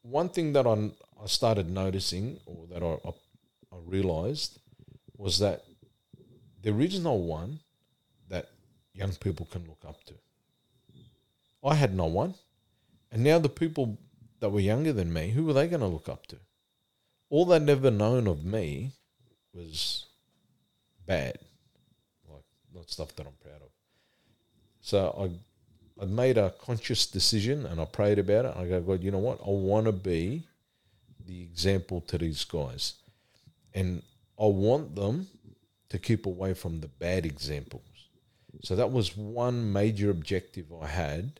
One 0.04 0.30
thing 0.30 0.54
that 0.54 0.68
I, 0.68 0.92
I 1.22 1.28
started 1.28 1.70
noticing, 1.70 2.40
or 2.46 2.68
that 2.68 2.84
I, 2.84 2.98
I, 3.08 3.12
I 3.76 3.80
realized, 3.86 4.60
was 5.18 5.40
that 5.40 5.64
there 6.62 6.80
is 6.82 7.00
no 7.00 7.14
one 7.14 7.60
that 8.30 8.50
young 8.94 9.14
people 9.14 9.48
can 9.52 9.66
look 9.68 9.84
up 9.88 10.04
to. 10.06 10.14
I 11.64 11.76
had 11.76 11.96
no 11.96 12.06
one. 12.06 12.36
And 13.12 13.24
now 13.24 13.40
the 13.40 13.50
people 13.50 13.98
that 14.40 14.50
were 14.50 14.60
younger 14.60 14.94
than 14.94 15.14
me, 15.14 15.32
who 15.32 15.46
were 15.46 15.54
they 15.54 15.68
going 15.68 15.82
to 15.82 15.88
look 15.88 16.10
up 16.10 16.28
to? 16.28 16.38
All 17.30 17.46
they'd 17.46 17.70
ever 17.70 17.92
known 17.92 18.28
of 18.28 18.44
me 18.44 18.92
was 19.54 20.06
bad, 21.06 21.38
like 22.30 22.44
not 22.74 22.90
stuff 22.90 23.16
that 23.16 23.28
I'm 23.28 23.34
proud 23.42 23.62
of. 23.62 23.70
So 24.82 25.32
I, 26.00 26.04
I 26.04 26.06
made 26.06 26.38
a 26.38 26.52
conscious 26.52 27.06
decision 27.06 27.66
and 27.66 27.80
I 27.80 27.86
prayed 27.86 28.20
about 28.20 28.46
it. 28.46 28.58
I 28.58 28.66
go, 28.66 28.82
God, 28.82 29.04
you 29.04 29.12
know 29.12 29.20
what? 29.20 29.40
I 29.42 29.50
want 29.50 29.86
to 29.86 29.92
be 29.92 30.48
the 31.26 31.44
example 31.44 32.02
to 32.02 32.18
these 32.18 32.44
guys, 32.44 32.96
and 33.74 34.02
I 34.40 34.46
want 34.46 34.96
them 34.96 35.28
to 35.90 36.00
keep 36.00 36.26
away 36.26 36.54
from 36.56 36.80
the 36.80 36.88
bad 36.88 37.26
examples. 37.26 37.84
So 38.64 38.76
that 38.76 38.92
was 38.92 39.16
one 39.16 39.72
major 39.72 40.10
objective 40.10 40.66
I 40.82 40.88
had 40.88 41.40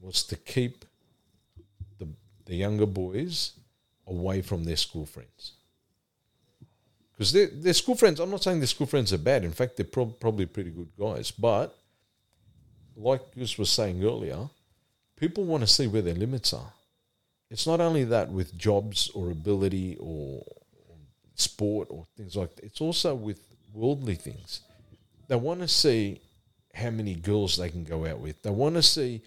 was 0.00 0.22
to 0.24 0.36
keep 0.36 0.84
the 1.98 2.08
the 2.46 2.54
younger 2.54 2.86
boys 2.86 3.52
away 4.06 4.42
from 4.42 4.64
their 4.64 4.76
school 4.76 5.06
friends. 5.06 5.52
Because 7.12 7.32
their 7.32 7.46
their 7.46 7.74
school 7.74 7.96
friends, 7.96 8.20
I'm 8.20 8.30
not 8.30 8.42
saying 8.42 8.60
their 8.60 8.66
school 8.66 8.86
friends 8.86 9.12
are 9.12 9.18
bad. 9.18 9.44
In 9.44 9.52
fact, 9.52 9.76
they're 9.76 9.86
prob- 9.86 10.20
probably 10.20 10.46
pretty 10.46 10.70
good 10.70 10.90
guys. 10.98 11.30
But 11.30 11.76
like 12.96 13.22
Gus 13.36 13.58
was 13.58 13.70
saying 13.70 14.04
earlier, 14.04 14.48
people 15.16 15.44
want 15.44 15.62
to 15.62 15.66
see 15.66 15.86
where 15.86 16.02
their 16.02 16.14
limits 16.14 16.52
are. 16.52 16.72
It's 17.50 17.66
not 17.66 17.80
only 17.80 18.04
that 18.04 18.30
with 18.30 18.58
jobs 18.58 19.10
or 19.14 19.30
ability 19.30 19.96
or, 19.98 20.44
or 20.88 20.96
sport 21.34 21.88
or 21.90 22.06
things 22.16 22.36
like 22.36 22.54
that. 22.56 22.64
It's 22.64 22.80
also 22.80 23.14
with 23.14 23.40
worldly 23.72 24.16
things. 24.16 24.60
They 25.28 25.36
want 25.36 25.60
to 25.60 25.68
see 25.68 26.20
how 26.74 26.90
many 26.90 27.14
girls 27.14 27.56
they 27.56 27.70
can 27.70 27.84
go 27.84 28.06
out 28.06 28.20
with. 28.20 28.42
They 28.42 28.50
want 28.50 28.74
to 28.74 28.82
see 28.82 29.22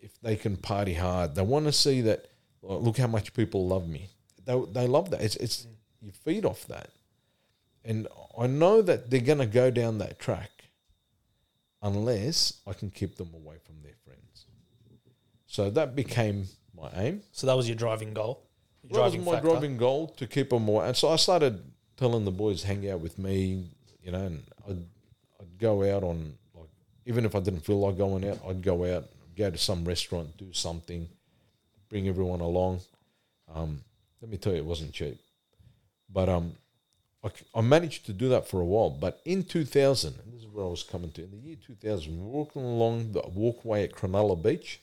if 0.00 0.20
they 0.20 0.36
can 0.36 0.56
party 0.56 0.94
hard. 0.94 1.34
They 1.34 1.42
want 1.42 1.66
to 1.66 1.72
see 1.72 2.00
that. 2.02 2.26
"Oh, 2.62 2.78
Look 2.78 2.98
how 2.98 3.06
much 3.06 3.34
people 3.34 3.66
love 3.66 3.88
me. 3.88 4.08
They 4.44 4.60
they 4.72 4.86
love 4.86 5.10
that. 5.10 5.20
It's 5.22 5.36
it's 5.36 5.62
mm. 5.62 5.74
you 6.02 6.12
feed 6.12 6.44
off 6.44 6.66
that, 6.66 6.90
and 7.84 8.08
I 8.38 8.46
know 8.46 8.82
that 8.82 9.10
they're 9.10 9.20
going 9.20 9.38
to 9.38 9.46
go 9.46 9.70
down 9.70 9.98
that 9.98 10.18
track 10.18 10.50
unless 11.82 12.60
I 12.66 12.72
can 12.72 12.90
keep 12.90 13.16
them 13.16 13.30
away 13.34 13.56
from 13.64 13.76
their 13.82 13.94
friends. 14.04 14.46
So 15.46 15.70
that 15.70 15.94
became 15.94 16.46
my 16.76 16.90
aim. 16.94 17.22
So 17.32 17.46
that 17.46 17.56
was 17.56 17.68
your 17.68 17.76
driving 17.76 18.14
goal. 18.14 18.42
Your 18.82 18.92
That 18.98 19.02
was 19.04 19.12
driving 19.12 19.24
my 19.24 19.32
factor. 19.32 19.48
driving 19.48 19.76
goal 19.76 20.08
to 20.16 20.26
keep 20.26 20.50
them 20.50 20.68
away. 20.68 20.86
And 20.86 20.96
so 20.96 21.08
I 21.08 21.16
started 21.16 21.62
telling 21.96 22.24
the 22.24 22.30
boys 22.30 22.62
hang 22.62 22.88
out 22.90 23.00
with 23.00 23.18
me, 23.18 23.66
you 24.02 24.12
know, 24.12 24.24
and 24.24 24.42
I'd, 24.68 24.84
I'd 25.40 25.58
go 25.58 25.82
out 25.94 26.02
on 26.04 26.34
like 26.54 26.68
even 27.06 27.24
if 27.24 27.34
I 27.34 27.40
didn't 27.40 27.60
feel 27.60 27.80
like 27.80 27.96
going 27.96 28.28
out, 28.28 28.38
I'd 28.46 28.62
go 28.62 28.84
out, 28.96 29.04
go 29.38 29.50
to 29.50 29.58
some 29.58 29.84
restaurant, 29.84 30.36
do 30.36 30.52
something, 30.52 31.08
bring 31.88 32.08
everyone 32.08 32.40
along. 32.40 32.80
Um, 33.54 33.82
let 34.20 34.30
me 34.30 34.36
tell 34.36 34.52
you, 34.52 34.58
it 34.58 34.64
wasn't 34.64 34.92
cheap, 34.92 35.18
but 36.12 36.28
um, 36.28 36.54
I, 37.22 37.30
I 37.54 37.60
managed 37.60 38.04
to 38.06 38.12
do 38.12 38.28
that 38.30 38.48
for 38.48 38.60
a 38.60 38.64
while. 38.64 38.90
But 38.90 39.20
in 39.24 39.44
2000, 39.44 40.14
and 40.22 40.32
this 40.32 40.42
is 40.42 40.48
where 40.48 40.64
I 40.64 40.68
was 40.68 40.82
coming 40.82 41.12
to, 41.12 41.22
in 41.22 41.30
the 41.30 41.36
year 41.36 41.56
2000, 41.64 42.12
we 42.12 42.22
were 42.22 42.28
walking 42.28 42.62
along 42.62 43.12
the 43.12 43.22
walkway 43.28 43.84
at 43.84 43.92
Cronulla 43.92 44.42
Beach, 44.42 44.80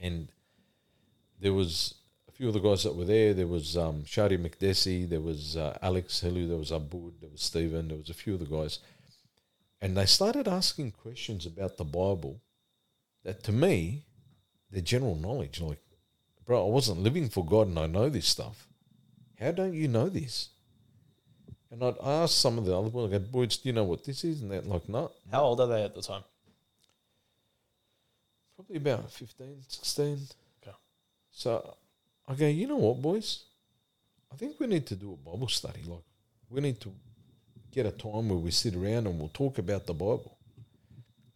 and 0.00 0.28
there 1.40 1.54
was 1.54 1.94
a 2.28 2.32
few 2.32 2.48
of 2.48 2.54
the 2.54 2.60
guys 2.60 2.82
that 2.82 2.96
were 2.96 3.04
there. 3.04 3.32
There 3.32 3.46
was 3.46 3.76
um, 3.76 4.02
Shadi 4.02 4.38
McDessie, 4.38 5.08
there 5.08 5.20
was 5.20 5.56
uh, 5.56 5.78
Alex 5.80 6.20
Hillu, 6.20 6.48
there 6.48 6.58
was 6.58 6.72
Abud, 6.72 7.12
there 7.20 7.30
was 7.30 7.42
Stephen, 7.42 7.88
there 7.88 7.98
was 7.98 8.10
a 8.10 8.14
few 8.14 8.34
of 8.34 8.40
the 8.40 8.46
guys. 8.46 8.80
And 9.80 9.96
they 9.96 10.04
started 10.04 10.46
asking 10.46 10.92
questions 10.92 11.46
about 11.46 11.78
the 11.78 11.84
Bible 11.84 12.40
that 13.24 13.42
to 13.44 13.52
me, 13.52 14.04
they're 14.70 14.82
general 14.82 15.16
knowledge. 15.16 15.60
Like, 15.60 15.80
bro, 16.46 16.66
I 16.66 16.70
wasn't 16.70 17.02
living 17.02 17.28
for 17.28 17.44
God 17.44 17.68
and 17.68 17.78
I 17.78 17.86
know 17.86 18.08
this 18.08 18.26
stuff. 18.26 18.66
How 19.38 19.52
don't 19.52 19.74
you 19.74 19.88
know 19.88 20.08
this? 20.08 20.50
And 21.70 21.84
I'd 21.84 21.94
ask 22.02 22.34
some 22.34 22.58
of 22.58 22.64
the 22.64 22.76
other 22.76 22.90
boys, 22.90 23.12
I 23.12 23.18
go, 23.18 23.24
boys, 23.24 23.56
do 23.56 23.68
you 23.68 23.72
know 23.72 23.84
what 23.84 24.04
this 24.04 24.24
is? 24.24 24.42
And 24.42 24.50
they're 24.50 24.60
like, 24.62 24.88
no. 24.88 25.12
How 25.30 25.42
old 25.42 25.60
are 25.60 25.68
they 25.68 25.84
at 25.84 25.94
the 25.94 26.02
time? 26.02 26.24
Probably 28.56 28.76
about 28.76 29.10
15, 29.10 29.62
16. 29.68 30.18
Okay. 30.62 30.76
So 31.30 31.76
I 32.26 32.34
go, 32.34 32.46
you 32.46 32.66
know 32.66 32.76
what, 32.76 33.00
boys? 33.00 33.44
I 34.32 34.36
think 34.36 34.58
we 34.58 34.66
need 34.66 34.86
to 34.86 34.96
do 34.96 35.12
a 35.12 35.16
Bible 35.30 35.48
study. 35.48 35.80
Like, 35.86 36.02
we 36.48 36.60
need 36.60 36.80
to 36.80 36.92
get 37.70 37.86
a 37.86 37.92
time 37.92 38.28
where 38.28 38.38
we 38.38 38.50
sit 38.50 38.74
around 38.74 39.06
and 39.06 39.18
we'll 39.18 39.28
talk 39.28 39.58
about 39.58 39.86
the 39.86 39.94
Bible. 39.94 40.36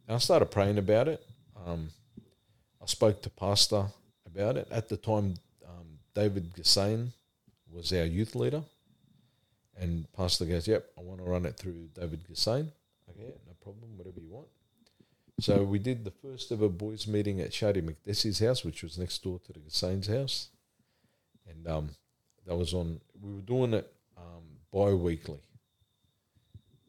And 0.08 0.16
I 0.16 0.18
started 0.18 0.46
praying 0.46 0.78
about 0.78 1.08
it. 1.08 1.24
Um, 1.66 1.88
I 2.82 2.86
spoke 2.86 3.22
to 3.22 3.30
Pastor 3.30 3.86
about 4.26 4.56
it. 4.56 4.68
At 4.70 4.88
the 4.88 4.96
time, 4.96 5.34
um, 5.66 5.86
David 6.14 6.54
Gassain 6.54 7.08
was 7.70 7.92
our 7.92 8.04
youth 8.04 8.34
leader. 8.34 8.62
And 9.76 10.06
Pastor 10.12 10.44
goes, 10.44 10.68
Yep, 10.68 10.84
I 10.98 11.00
want 11.00 11.18
to 11.18 11.24
run 11.24 11.46
it 11.46 11.56
through 11.56 11.88
David 11.94 12.20
Gassain. 12.30 12.68
Okay, 13.10 13.34
no 13.46 13.54
problem, 13.62 13.96
whatever 13.96 14.20
you 14.20 14.28
want. 14.30 14.46
So 15.40 15.64
we 15.64 15.80
did 15.80 16.04
the 16.04 16.12
first 16.12 16.52
ever 16.52 16.68
boys' 16.68 17.08
meeting 17.08 17.40
at 17.40 17.50
Shadi 17.50 17.82
McDessie's 17.82 18.38
house, 18.38 18.64
which 18.64 18.82
was 18.82 18.98
next 18.98 19.22
door 19.22 19.40
to 19.46 19.52
the 19.52 19.58
Gassain's 19.58 20.06
house. 20.06 20.48
And 21.48 21.66
um, 21.66 21.90
that 22.46 22.54
was 22.54 22.72
on, 22.72 23.00
we 23.20 23.34
were 23.34 23.40
doing 23.40 23.74
it 23.74 23.92
um, 24.16 24.44
bi 24.72 24.92
weekly. 24.92 25.40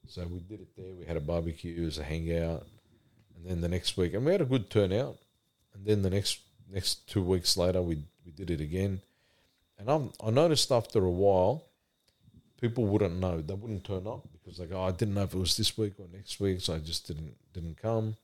So 0.07 0.25
we 0.27 0.39
did 0.39 0.61
it 0.61 0.75
there. 0.77 0.93
We 0.93 1.05
had 1.05 1.17
a 1.17 1.21
barbecue, 1.21 1.83
was 1.83 1.97
a 1.97 2.03
hangout. 2.03 2.67
Then 3.45 3.61
the 3.61 3.67
next 3.67 3.95
week, 3.95 4.13
and 4.13 4.25
we 4.25 4.31
had 4.31 4.41
a 4.41 4.45
good 4.45 4.69
turnout. 4.69 5.17
And 5.73 5.85
then 5.85 6.01
the 6.01 6.09
next 6.09 6.39
next 6.71 7.07
two 7.07 7.21
weeks 7.21 7.55
later, 7.57 7.81
we 7.81 7.99
we 8.25 8.31
did 8.31 8.49
it 8.49 8.61
again. 8.61 9.01
And 9.77 9.89
I'm, 9.89 10.11
I 10.23 10.29
noticed 10.31 10.71
after 10.71 11.03
a 11.03 11.09
while, 11.09 11.65
people 12.59 12.85
wouldn't 12.85 13.19
know. 13.19 13.41
They 13.41 13.53
wouldn't 13.53 13.83
turn 13.83 14.07
up 14.07 14.27
because 14.31 14.57
they 14.57 14.65
go, 14.65 14.79
"Oh, 14.79 14.85
I 14.85 14.91
didn't 14.91 15.13
know 15.13 15.23
if 15.23 15.33
it 15.33 15.37
was 15.37 15.57
this 15.57 15.77
week 15.77 15.93
or 15.99 16.07
next 16.11 16.39
week, 16.39 16.61
so 16.61 16.73
I 16.73 16.79
just 16.79 17.07
didn't 17.07 17.35
didn't 17.53 17.81
come. 17.81 18.15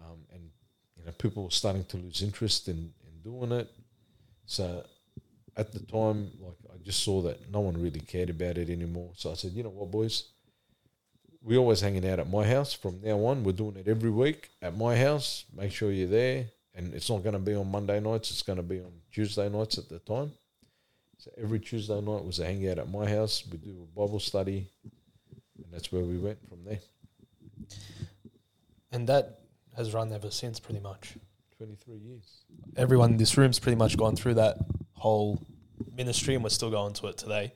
Um, 0.00 0.18
and 0.32 0.50
you 0.96 1.04
know, 1.04 1.12
people 1.12 1.44
were 1.44 1.50
starting 1.50 1.84
to 1.84 1.96
lose 1.96 2.22
interest 2.22 2.68
in, 2.68 2.92
in 3.06 3.22
doing 3.22 3.52
it. 3.52 3.70
So 4.46 4.84
at 5.56 5.72
the 5.72 5.80
time, 5.80 6.30
like 6.40 6.56
I 6.72 6.78
just 6.84 7.02
saw 7.02 7.20
that 7.22 7.50
no 7.50 7.60
one 7.60 7.80
really 7.80 8.00
cared 8.00 8.30
about 8.30 8.58
it 8.58 8.70
anymore. 8.70 9.10
So 9.16 9.32
I 9.32 9.34
said, 9.34 9.52
you 9.52 9.62
know 9.62 9.70
what, 9.70 9.90
boys, 9.90 10.24
we 11.46 11.56
always 11.56 11.80
hanging 11.80 12.06
out 12.08 12.18
at 12.18 12.28
my 12.28 12.44
house 12.44 12.72
from 12.72 13.00
now 13.04 13.24
on. 13.24 13.44
We're 13.44 13.52
doing 13.52 13.76
it 13.76 13.86
every 13.86 14.10
week 14.10 14.50
at 14.60 14.76
my 14.76 14.96
house. 14.96 15.44
Make 15.56 15.70
sure 15.70 15.92
you're 15.92 16.08
there, 16.08 16.46
and 16.74 16.92
it's 16.92 17.08
not 17.08 17.22
going 17.22 17.34
to 17.34 17.38
be 17.38 17.54
on 17.54 17.70
Monday 17.70 18.00
nights. 18.00 18.32
It's 18.32 18.42
going 18.42 18.56
to 18.56 18.64
be 18.64 18.80
on 18.80 18.90
Tuesday 19.12 19.48
nights 19.48 19.78
at 19.78 19.88
the 19.88 20.00
time. 20.00 20.32
So 21.18 21.30
every 21.40 21.60
Tuesday 21.60 22.00
night 22.00 22.24
was 22.24 22.40
a 22.40 22.46
hangout 22.46 22.78
at 22.80 22.90
my 22.90 23.08
house. 23.08 23.44
We 23.50 23.58
do 23.58 23.70
a 23.70 23.98
Bible 23.98 24.18
study, 24.18 24.66
and 24.82 25.66
that's 25.72 25.92
where 25.92 26.02
we 26.02 26.18
went 26.18 26.38
from 26.48 26.64
there. 26.64 26.80
And 28.90 29.08
that 29.08 29.38
has 29.76 29.94
run 29.94 30.12
ever 30.12 30.32
since, 30.32 30.58
pretty 30.58 30.80
much. 30.80 31.14
Twenty 31.56 31.76
three 31.76 31.98
years. 31.98 32.42
Everyone 32.76 33.12
in 33.12 33.16
this 33.18 33.38
room's 33.38 33.60
pretty 33.60 33.76
much 33.76 33.96
gone 33.96 34.16
through 34.16 34.34
that 34.34 34.58
whole 34.94 35.40
ministry, 35.96 36.34
and 36.34 36.42
we're 36.42 36.50
still 36.50 36.70
going 36.70 36.92
to 36.94 37.06
it 37.06 37.16
today. 37.16 37.54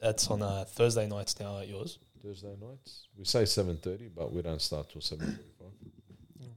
That's 0.00 0.28
on 0.28 0.42
uh, 0.42 0.64
Thursday 0.68 1.08
nights 1.08 1.40
now 1.40 1.58
at 1.58 1.66
yours. 1.66 1.98
Thursday 2.26 2.56
nights. 2.60 3.06
We 3.16 3.24
say 3.24 3.44
seven 3.44 3.76
thirty, 3.76 4.08
but 4.08 4.32
we 4.32 4.42
don't 4.42 4.60
start 4.60 4.90
till 4.90 5.00
seven 5.00 5.26
thirty-five. 5.26 6.50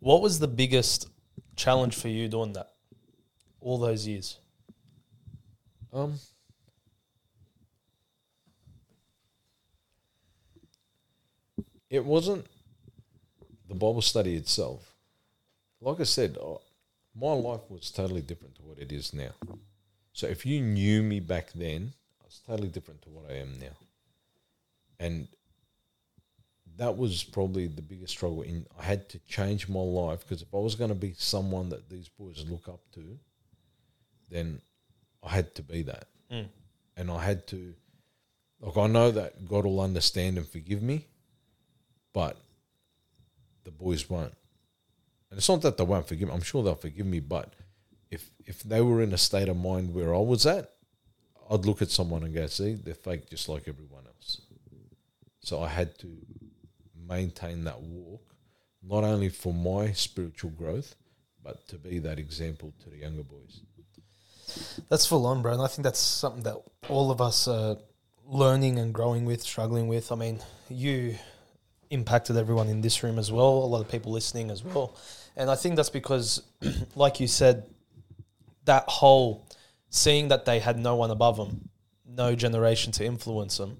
What 0.00 0.22
was 0.22 0.40
the 0.40 0.48
biggest 0.48 1.08
challenge 1.54 1.94
for 1.94 2.08
you 2.08 2.26
doing 2.26 2.52
that 2.54 2.72
all 3.60 3.78
those 3.78 4.08
years? 4.08 4.38
Um, 5.92 6.14
it 11.88 12.04
wasn't 12.04 12.46
the 13.68 13.74
Bible 13.74 14.02
study 14.02 14.34
itself. 14.34 14.92
Like 15.80 16.00
I 16.00 16.04
said, 16.04 16.36
uh, 16.42 16.56
my 17.14 17.32
life 17.32 17.60
was 17.68 17.92
totally 17.92 18.22
different 18.22 18.56
to 18.56 18.62
what 18.62 18.78
it 18.78 18.90
is 18.90 19.14
now. 19.14 19.30
So 20.12 20.26
if 20.26 20.44
you 20.44 20.60
knew 20.60 21.04
me 21.04 21.20
back 21.20 21.52
then, 21.54 21.92
I 22.20 22.24
was 22.24 22.40
totally 22.44 22.68
different 22.68 23.02
to 23.02 23.10
what 23.10 23.30
I 23.30 23.34
am 23.34 23.60
now. 23.60 23.76
And 24.98 25.28
that 26.76 26.96
was 26.96 27.22
probably 27.22 27.66
the 27.68 27.82
biggest 27.82 28.12
struggle. 28.14 28.42
In 28.42 28.66
I 28.78 28.82
had 28.82 29.08
to 29.10 29.18
change 29.20 29.68
my 29.68 29.80
life 29.80 30.20
because 30.20 30.42
if 30.42 30.52
I 30.52 30.58
was 30.58 30.74
going 30.74 30.88
to 30.90 30.94
be 30.94 31.14
someone 31.16 31.68
that 31.68 31.88
these 31.88 32.08
boys 32.08 32.44
look 32.48 32.68
up 32.68 32.80
to, 32.94 33.18
then 34.30 34.60
I 35.22 35.30
had 35.30 35.54
to 35.56 35.62
be 35.62 35.82
that, 35.82 36.08
Mm. 36.30 36.48
and 36.96 37.10
I 37.10 37.22
had 37.24 37.46
to. 37.48 37.74
Like 38.60 38.76
I 38.76 38.86
know 38.86 39.10
that 39.10 39.46
God 39.46 39.64
will 39.66 39.80
understand 39.80 40.38
and 40.38 40.48
forgive 40.48 40.82
me, 40.82 41.06
but 42.12 42.36
the 43.64 43.70
boys 43.70 44.08
won't. 44.08 44.34
And 45.30 45.38
it's 45.38 45.48
not 45.48 45.60
that 45.62 45.76
they 45.76 45.84
won't 45.84 46.06
forgive 46.08 46.28
me. 46.28 46.34
I'm 46.34 46.42
sure 46.42 46.62
they'll 46.62 46.74
forgive 46.74 47.06
me, 47.06 47.20
but 47.20 47.52
if 48.10 48.30
if 48.46 48.62
they 48.62 48.80
were 48.80 49.02
in 49.02 49.12
a 49.12 49.18
state 49.18 49.48
of 49.48 49.56
mind 49.56 49.94
where 49.94 50.14
I 50.14 50.18
was 50.18 50.46
at, 50.46 50.70
I'd 51.50 51.66
look 51.66 51.82
at 51.82 51.90
someone 51.90 52.22
and 52.22 52.32
go, 52.34 52.46
"See, 52.46 52.74
they're 52.74 52.94
fake, 52.94 53.28
just 53.28 53.48
like 53.48 53.68
everyone 53.68 54.06
else." 54.06 54.40
So 55.44 55.62
I 55.62 55.68
had 55.68 55.98
to 55.98 56.08
maintain 57.06 57.64
that 57.64 57.80
walk, 57.82 58.34
not 58.82 59.04
only 59.04 59.28
for 59.28 59.52
my 59.52 59.92
spiritual 59.92 60.50
growth, 60.50 60.96
but 61.42 61.68
to 61.68 61.76
be 61.76 61.98
that 61.98 62.18
example 62.18 62.72
to 62.82 62.88
the 62.88 62.96
younger 62.96 63.22
boys. 63.22 63.60
That's 64.88 65.04
full 65.04 65.26
on, 65.26 65.42
bro. 65.42 65.52
And 65.52 65.60
I 65.60 65.66
think 65.66 65.84
that's 65.84 66.00
something 66.00 66.44
that 66.44 66.56
all 66.88 67.10
of 67.10 67.20
us 67.20 67.46
are 67.46 67.76
learning 68.26 68.78
and 68.78 68.94
growing 68.94 69.26
with, 69.26 69.42
struggling 69.42 69.86
with. 69.86 70.10
I 70.10 70.14
mean, 70.14 70.40
you 70.70 71.16
impacted 71.90 72.38
everyone 72.38 72.68
in 72.68 72.80
this 72.80 73.02
room 73.02 73.18
as 73.18 73.30
well, 73.30 73.50
a 73.50 73.66
lot 73.66 73.82
of 73.82 73.90
people 73.90 74.12
listening 74.12 74.50
as 74.50 74.64
well. 74.64 74.96
And 75.36 75.50
I 75.50 75.56
think 75.56 75.76
that's 75.76 75.90
because, 75.90 76.40
like 76.94 77.20
you 77.20 77.26
said, 77.26 77.66
that 78.64 78.84
whole 78.88 79.46
seeing 79.90 80.28
that 80.28 80.46
they 80.46 80.58
had 80.58 80.78
no 80.78 80.96
one 80.96 81.10
above 81.10 81.36
them, 81.36 81.68
no 82.08 82.34
generation 82.34 82.92
to 82.92 83.04
influence 83.04 83.58
them, 83.58 83.78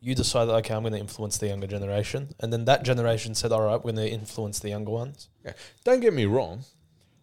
you 0.00 0.14
decided, 0.14 0.52
okay, 0.52 0.74
I'm 0.74 0.82
going 0.82 0.92
to 0.92 0.98
influence 0.98 1.38
the 1.38 1.48
younger 1.48 1.66
generation. 1.66 2.34
And 2.40 2.52
then 2.52 2.64
that 2.66 2.82
generation 2.82 3.34
said, 3.34 3.52
all 3.52 3.62
right, 3.62 3.76
we're 3.76 3.92
going 3.92 4.06
to 4.06 4.08
influence 4.08 4.58
the 4.58 4.68
younger 4.68 4.90
ones. 4.90 5.28
Yeah. 5.44 5.52
Don't 5.84 6.00
get 6.00 6.12
me 6.12 6.26
wrong. 6.26 6.64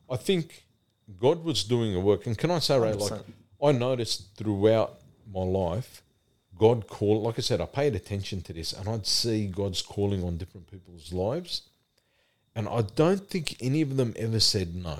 I 0.10 0.18
think 0.18 0.66
God 1.20 1.44
was 1.44 1.64
doing 1.64 1.96
a 1.96 2.00
work. 2.00 2.26
And 2.26 2.38
can 2.38 2.52
I 2.52 2.60
say, 2.60 2.78
Ray, 2.80 2.94
like, 2.94 3.12
100%. 3.12 3.24
I 3.62 3.72
noticed 3.72 4.36
throughout 4.36 5.00
my 5.32 5.44
life, 5.44 6.02
God 6.58 6.88
called, 6.88 7.24
like 7.24 7.38
I 7.38 7.42
said, 7.42 7.62
I 7.62 7.66
paid 7.66 7.96
attention 7.96 8.42
to 8.42 8.54
this 8.54 8.74
and 8.74 8.88
I'd 8.88 9.08
see 9.08 9.48
God's 9.48 9.82
calling 9.82 10.24
on 10.24 10.38
different 10.38 10.70
people's 10.70 11.14
lives. 11.14 11.64
And 12.56 12.68
I 12.68 12.82
don't 12.82 13.28
think 13.30 13.58
any 13.62 13.82
of 13.82 13.98
them 13.98 14.14
ever 14.18 14.40
said 14.40 14.76
no. 14.76 15.00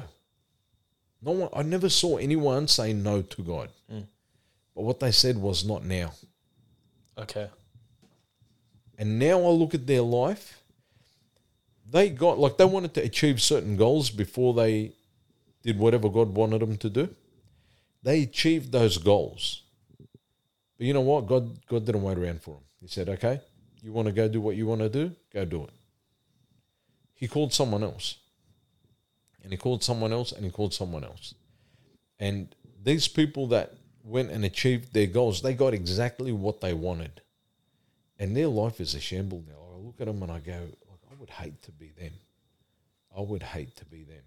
No 1.22 1.32
one, 1.32 1.50
I 1.54 1.62
never 1.62 1.90
saw 1.90 2.18
anyone 2.18 2.68
say 2.68 2.94
no 2.94 3.22
to 3.22 3.42
God. 3.44 3.70
Mm. 3.92 4.08
But 4.76 4.84
what 4.84 5.00
they 5.00 5.12
said 5.12 5.38
was 5.38 5.64
not 5.64 5.86
now. 5.86 6.14
Okay. 7.18 7.50
And 8.98 9.20
now 9.20 9.40
I 9.40 9.50
look 9.50 9.74
at 9.74 9.88
their 9.88 10.02
life, 10.02 10.62
they 11.90 12.10
got 12.10 12.40
like 12.40 12.58
they 12.58 12.66
wanted 12.66 12.94
to 12.96 13.02
achieve 13.02 13.42
certain 13.42 13.76
goals 13.76 14.10
before 14.10 14.54
they 14.54 14.94
did 15.62 15.78
whatever 15.78 16.10
God 16.10 16.30
wanted 16.34 16.62
them 16.62 16.78
to 16.78 16.90
do. 16.90 17.10
They 18.02 18.24
achieved 18.24 18.72
those 18.72 18.98
goals. 18.98 19.64
But 20.78 20.88
you 20.88 20.94
know 20.94 21.02
what? 21.02 21.28
God 21.28 21.66
God 21.68 21.86
didn't 21.86 22.04
wait 22.04 22.18
around 22.18 22.42
for 22.42 22.52
them. 22.52 22.64
He 22.82 22.88
said, 22.88 23.10
Okay, 23.10 23.42
you 23.82 23.92
want 23.92 24.08
to 24.08 24.12
go 24.12 24.28
do 24.28 24.42
what 24.42 24.56
you 24.56 24.68
want 24.68 24.82
to 24.82 24.90
do? 24.90 25.16
Go 25.34 25.46
do 25.46 25.64
it. 25.64 25.72
He 27.14 27.28
called 27.28 27.54
someone 27.54 27.84
else. 27.84 28.18
And 29.44 29.52
he 29.52 29.58
called 29.58 29.84
someone 29.84 30.14
else 30.14 30.32
and 30.32 30.46
he 30.46 30.52
called 30.52 30.74
someone 30.74 31.04
else. 31.04 31.36
And 32.20 32.56
these 32.82 33.08
people 33.08 33.48
that 33.48 33.74
went 34.04 34.32
and 34.32 34.46
achieved 34.46 34.94
their 34.94 35.08
goals, 35.08 35.42
they 35.42 35.54
got 35.54 35.74
exactly 35.74 36.32
what 36.32 36.62
they 36.62 36.74
wanted 36.74 37.22
and 38.24 38.38
their 38.38 38.48
life 38.48 38.80
is 38.80 38.96
a 38.96 39.02
shamble 39.02 39.44
now. 39.46 39.62
I 39.76 39.86
look 39.86 40.00
at 40.00 40.08
them 40.08 40.24
and 40.24 40.32
I 40.32 40.40
go, 40.40 40.54
like, 40.90 41.04
I 41.12 41.16
would 41.20 41.30
hate 41.30 41.62
to 41.64 41.72
be 41.72 41.92
them. 42.00 42.14
I 43.16 43.20
would 43.20 43.44
hate 43.44 43.76
to 43.76 43.86
be 43.86 44.04
them. 44.04 44.24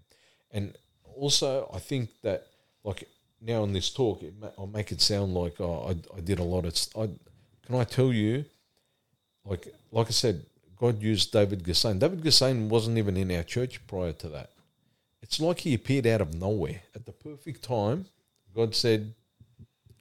And 0.51 0.75
also, 1.17 1.71
I 1.73 1.79
think 1.79 2.11
that, 2.21 2.47
like, 2.85 3.09
now 3.41 3.65
in 3.65 3.73
this 3.73 3.89
talk, 3.89 4.23
it 4.23 4.35
ma- 4.39 4.51
I'll 4.59 4.67
make 4.67 4.93
it 4.93 5.01
sound 5.01 5.33
like 5.33 5.59
oh, 5.61 5.87
I, 5.89 6.19
I 6.19 6.21
did 6.21 6.39
a 6.41 6.43
lot 6.43 6.67
of. 6.67 6.77
St- 6.77 7.11
I, 7.11 7.67
can 7.67 7.77
I 7.77 7.85
tell 7.85 8.13
you, 8.13 8.45
like, 9.47 9.67
like 9.91 10.09
I 10.09 10.11
said, 10.11 10.45
God 10.77 11.01
used 11.03 11.33
David 11.33 11.65
Gassain. 11.65 11.99
David 11.99 12.23
Gassain 12.23 12.69
wasn't 12.69 12.99
even 12.99 13.17
in 13.17 13.35
our 13.35 13.45
church 13.45 13.81
prior 13.87 14.13
to 14.13 14.29
that. 14.29 14.51
It's 15.23 15.41
like 15.41 15.61
he 15.61 15.73
appeared 15.73 16.07
out 16.07 16.21
of 16.21 16.35
nowhere 16.35 16.83
at 16.95 17.07
the 17.07 17.13
perfect 17.13 17.63
time. 17.63 18.05
God 18.55 18.75
said, 18.75 19.15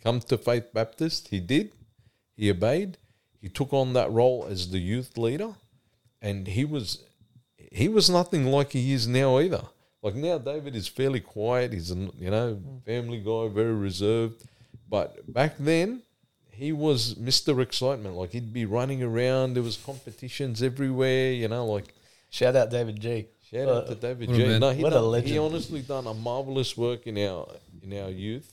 "Come 0.03 0.19
to 0.19 0.37
Faith 0.37 0.73
Baptist." 0.73 1.29
He 1.29 1.39
did. 1.39 1.71
He 2.35 2.51
obeyed 2.51 2.97
he 3.45 3.49
took 3.59 3.71
on 3.81 3.93
that 3.93 4.09
role 4.19 4.39
as 4.53 4.59
the 4.71 4.79
youth 4.79 5.11
leader 5.25 5.51
and 6.27 6.47
he 6.57 6.63
was 6.65 6.87
he 7.81 7.87
was 7.97 8.09
nothing 8.19 8.43
like 8.57 8.71
he 8.71 8.91
is 8.97 9.03
now 9.21 9.29
either 9.45 9.63
like 10.05 10.15
now 10.15 10.37
david 10.51 10.73
is 10.81 10.87
fairly 10.99 11.19
quiet 11.35 11.67
he's 11.77 11.91
a 11.91 11.99
you 12.25 12.31
know 12.35 12.47
family 12.91 13.19
guy 13.29 13.43
very 13.61 13.75
reserved 13.89 14.37
but 14.95 15.09
back 15.39 15.53
then 15.59 15.89
he 16.61 16.71
was 16.85 16.99
mr 17.29 17.61
excitement 17.67 18.15
like 18.21 18.31
he'd 18.35 18.51
be 18.61 18.65
running 18.77 19.01
around 19.09 19.47
there 19.53 19.67
was 19.71 19.77
competitions 19.91 20.63
everywhere 20.71 21.31
you 21.41 21.47
know 21.53 21.65
like 21.75 21.89
Shout 22.31 22.55
out 22.61 22.69
David 22.77 22.97
G. 22.99 23.27
shout 23.49 23.67
Uh, 23.69 23.75
out 23.77 23.87
to 23.91 23.95
david 24.07 24.27
what 24.29 24.37
a 24.39 24.41
J. 24.41 24.47
man. 24.47 24.59
no 24.65 24.69
he, 24.77 24.81
What 24.85 24.93
a 24.93 24.95
done, 24.95 25.23
he 25.23 25.37
honestly 25.37 25.81
done 25.93 26.05
a 26.07 26.15
marvelous 26.29 26.71
work 26.85 27.01
in 27.11 27.15
our 27.27 27.47
in 27.83 27.91
our 28.01 28.09
youth 28.25 28.49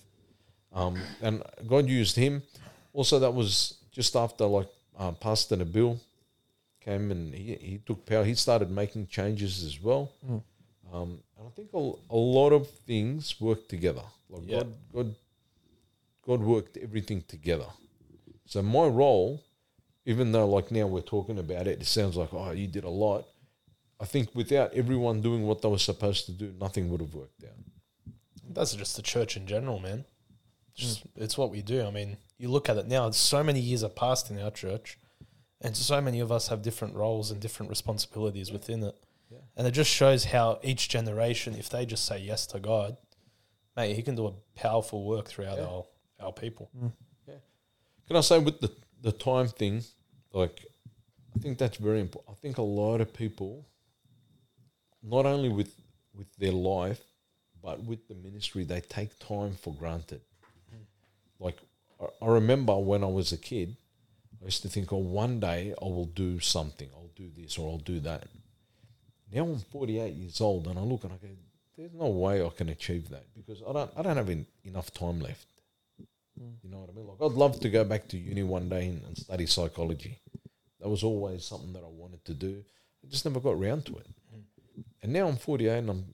um, 0.80 0.94
and 1.26 1.34
god 1.72 1.84
used 2.00 2.16
him 2.24 2.34
also 2.98 3.14
that 3.24 3.32
was 3.40 3.52
just 3.98 4.12
after 4.24 4.44
like 4.58 4.68
uh, 4.98 5.12
Pastor 5.12 5.56
Nabil 5.56 5.98
came 6.80 7.10
and 7.10 7.34
he, 7.34 7.54
he 7.54 7.78
took 7.78 8.04
power. 8.06 8.24
He 8.24 8.34
started 8.34 8.70
making 8.70 9.06
changes 9.06 9.64
as 9.64 9.80
well. 9.80 10.10
Mm. 10.28 10.42
Um, 10.92 11.18
and 11.38 11.46
I 11.46 11.50
think 11.50 11.70
a, 11.72 11.92
a 12.10 12.16
lot 12.16 12.50
of 12.50 12.68
things 12.86 13.40
worked 13.40 13.68
together. 13.68 14.02
Like 14.28 14.42
Yeah. 14.46 14.58
God, 14.58 14.74
God, 14.94 15.14
God 16.26 16.40
worked 16.40 16.76
everything 16.76 17.22
together. 17.22 17.66
So 18.46 18.62
my 18.62 18.86
role, 18.86 19.42
even 20.04 20.32
though 20.32 20.48
like 20.48 20.70
now 20.70 20.86
we're 20.86 21.00
talking 21.00 21.38
about 21.38 21.66
it, 21.66 21.80
it 21.80 21.86
sounds 21.86 22.16
like 22.16 22.32
oh 22.32 22.50
you 22.50 22.66
did 22.66 22.84
a 22.84 22.90
lot. 22.90 23.26
I 24.00 24.04
think 24.04 24.34
without 24.34 24.74
everyone 24.74 25.22
doing 25.22 25.46
what 25.46 25.62
they 25.62 25.68
were 25.68 25.78
supposed 25.78 26.26
to 26.26 26.32
do, 26.32 26.52
nothing 26.60 26.90
would 26.90 27.00
have 27.00 27.14
worked 27.14 27.44
out. 27.44 27.56
That's 28.50 28.74
just 28.74 28.96
the 28.96 29.02
church 29.02 29.36
in 29.36 29.46
general, 29.46 29.78
man. 29.78 30.04
Just 30.74 31.02
it's 31.16 31.38
what 31.38 31.50
we 31.50 31.62
do. 31.62 31.84
I 31.84 31.90
mean, 31.90 32.16
you 32.42 32.48
look 32.48 32.68
at 32.68 32.76
it 32.76 32.88
now. 32.88 33.08
So 33.12 33.44
many 33.44 33.60
years 33.60 33.82
have 33.82 33.94
passed 33.94 34.28
in 34.30 34.38
our 34.40 34.50
church, 34.50 34.98
and 35.60 35.76
so 35.76 36.00
many 36.00 36.18
of 36.18 36.32
us 36.32 36.48
have 36.48 36.60
different 36.60 36.96
roles 36.96 37.30
and 37.30 37.40
different 37.40 37.70
responsibilities 37.70 38.50
within 38.50 38.82
it. 38.82 38.96
Yeah. 39.30 39.38
And 39.56 39.66
it 39.66 39.70
just 39.70 39.90
shows 39.90 40.24
how 40.24 40.58
each 40.64 40.88
generation, 40.88 41.54
if 41.54 41.70
they 41.70 41.86
just 41.86 42.04
say 42.04 42.18
yes 42.18 42.46
to 42.48 42.58
God, 42.58 42.96
mate, 43.76 43.94
He 43.94 44.02
can 44.02 44.16
do 44.16 44.26
a 44.26 44.32
powerful 44.56 45.04
work 45.04 45.28
throughout 45.28 45.58
Yeah. 45.58 45.66
our 45.66 45.84
our 46.20 46.32
people. 46.32 46.68
Mm. 46.76 46.92
Can 48.08 48.16
I 48.16 48.20
say 48.20 48.38
with 48.40 48.60
the 48.60 48.70
the 49.00 49.12
time 49.12 49.48
thing, 49.48 49.84
like 50.32 50.66
I 51.34 51.38
think 51.38 51.58
that's 51.58 51.76
very 51.78 52.00
important. 52.00 52.36
I 52.36 52.40
think 52.42 52.58
a 52.58 52.62
lot 52.62 53.00
of 53.00 53.12
people, 53.14 53.64
not 55.02 55.26
only 55.26 55.48
with 55.48 55.72
with 56.18 56.30
their 56.36 56.52
life, 56.52 57.02
but 57.62 57.76
with 57.84 58.08
the 58.08 58.14
ministry, 58.14 58.64
they 58.64 58.80
take 58.80 59.16
time 59.18 59.54
for 59.62 59.72
granted. 59.74 60.20
Mm. 60.74 60.84
Like 61.38 61.58
I, 62.20 62.26
remember 62.26 62.76
when 62.78 63.04
I 63.04 63.08
was 63.08 63.32
a 63.32 63.36
kid, 63.36 63.76
I 64.40 64.46
used 64.46 64.62
to 64.62 64.68
think, 64.68 64.92
"Oh, 64.92 64.98
one 64.98 65.40
day 65.40 65.74
I 65.80 65.84
will 65.84 66.06
do 66.06 66.40
something. 66.40 66.88
I'll 66.94 67.10
do 67.14 67.30
this 67.36 67.58
or 67.58 67.70
I'll 67.70 67.78
do 67.78 68.00
that." 68.00 68.26
Now 69.32 69.44
I'm 69.44 69.58
48 69.58 70.14
years 70.14 70.40
old, 70.40 70.66
and 70.66 70.78
I 70.78 70.82
look 70.82 71.04
and 71.04 71.12
I 71.12 71.16
go, 71.16 71.28
"There's 71.76 71.94
no 71.94 72.08
way 72.08 72.44
I 72.44 72.48
can 72.50 72.68
achieve 72.68 73.08
that 73.10 73.26
because 73.34 73.62
I 73.66 73.72
don't. 73.72 73.90
I 73.96 74.02
don't 74.02 74.16
have 74.16 74.30
en- 74.30 74.46
enough 74.64 74.92
time 74.92 75.20
left." 75.20 75.46
Mm. 76.40 76.54
You 76.62 76.70
know 76.70 76.78
what 76.78 76.90
I 76.90 76.92
mean? 76.92 77.06
Like 77.06 77.20
I'd 77.20 77.36
love 77.36 77.60
to 77.60 77.68
go 77.68 77.84
back 77.84 78.08
to 78.08 78.18
uni 78.18 78.42
one 78.42 78.68
day 78.68 78.86
and, 78.88 79.02
and 79.04 79.16
study 79.16 79.46
psychology. 79.46 80.18
That 80.80 80.88
was 80.88 81.04
always 81.04 81.44
something 81.44 81.72
that 81.74 81.84
I 81.84 81.88
wanted 81.88 82.24
to 82.24 82.34
do. 82.34 82.64
I 83.04 83.08
just 83.08 83.24
never 83.24 83.40
got 83.40 83.60
round 83.60 83.86
to 83.86 83.98
it. 83.98 84.06
Mm. 84.34 84.84
And 85.02 85.12
now 85.12 85.28
I'm 85.28 85.36
48 85.36 85.78
and 85.78 85.90
I'm, 85.90 86.04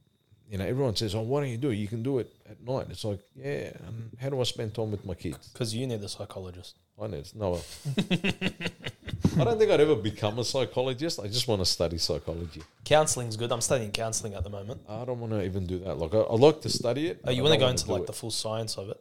you 0.50 0.58
know, 0.58 0.64
everyone 0.64 0.96
says, 0.96 1.14
"Oh, 1.14 1.20
why 1.20 1.40
don't 1.40 1.50
you 1.50 1.58
do 1.58 1.70
it? 1.70 1.76
You 1.76 1.88
can 1.88 2.02
do 2.02 2.18
it 2.18 2.32
at 2.48 2.60
night." 2.66 2.86
It's 2.90 3.04
like, 3.04 3.20
yeah. 3.36 3.72
And 3.86 4.16
how 4.20 4.30
do 4.30 4.40
I 4.40 4.44
spend 4.44 4.74
time 4.74 4.90
with 4.90 5.04
my 5.04 5.14
kids? 5.14 5.48
Because 5.48 5.74
you 5.74 5.86
need 5.86 6.02
a 6.02 6.08
psychologist. 6.08 6.76
I 7.00 7.06
need 7.06 7.28
no. 7.34 7.60
I 7.96 9.44
don't 9.44 9.58
think 9.58 9.70
I'd 9.70 9.80
ever 9.80 9.94
become 9.94 10.38
a 10.38 10.44
psychologist. 10.44 11.20
I 11.20 11.28
just 11.28 11.46
want 11.46 11.60
to 11.60 11.66
study 11.66 11.98
psychology. 11.98 12.62
Counseling's 12.84 13.36
good. 13.36 13.52
I'm 13.52 13.60
studying 13.60 13.92
counselling 13.92 14.34
at 14.34 14.42
the 14.42 14.50
moment. 14.50 14.80
I 14.88 15.04
don't 15.04 15.20
want 15.20 15.32
to 15.32 15.44
even 15.44 15.66
do 15.66 15.78
that. 15.80 15.98
Like 15.98 16.14
I, 16.14 16.18
I 16.18 16.34
like 16.34 16.60
to 16.62 16.68
study 16.68 17.08
it. 17.08 17.20
Oh, 17.24 17.30
you 17.30 17.42
want 17.42 17.54
to 17.54 17.60
go 17.60 17.68
into 17.68 17.92
like 17.92 18.06
the 18.06 18.12
full 18.12 18.30
science 18.30 18.76
of 18.76 18.88
it? 18.88 19.00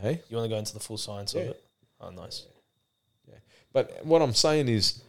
hey? 0.00 0.22
You 0.28 0.36
want 0.36 0.48
to 0.48 0.54
go 0.54 0.58
into 0.58 0.74
the 0.74 0.80
full 0.80 0.98
science 0.98 1.34
of 1.34 1.42
it? 1.42 1.62
Oh, 2.00 2.10
nice. 2.10 2.44
Yeah. 3.28 3.38
But 3.72 4.04
what 4.04 4.22
I'm 4.22 4.34
saying 4.34 4.68
is, 4.68 5.02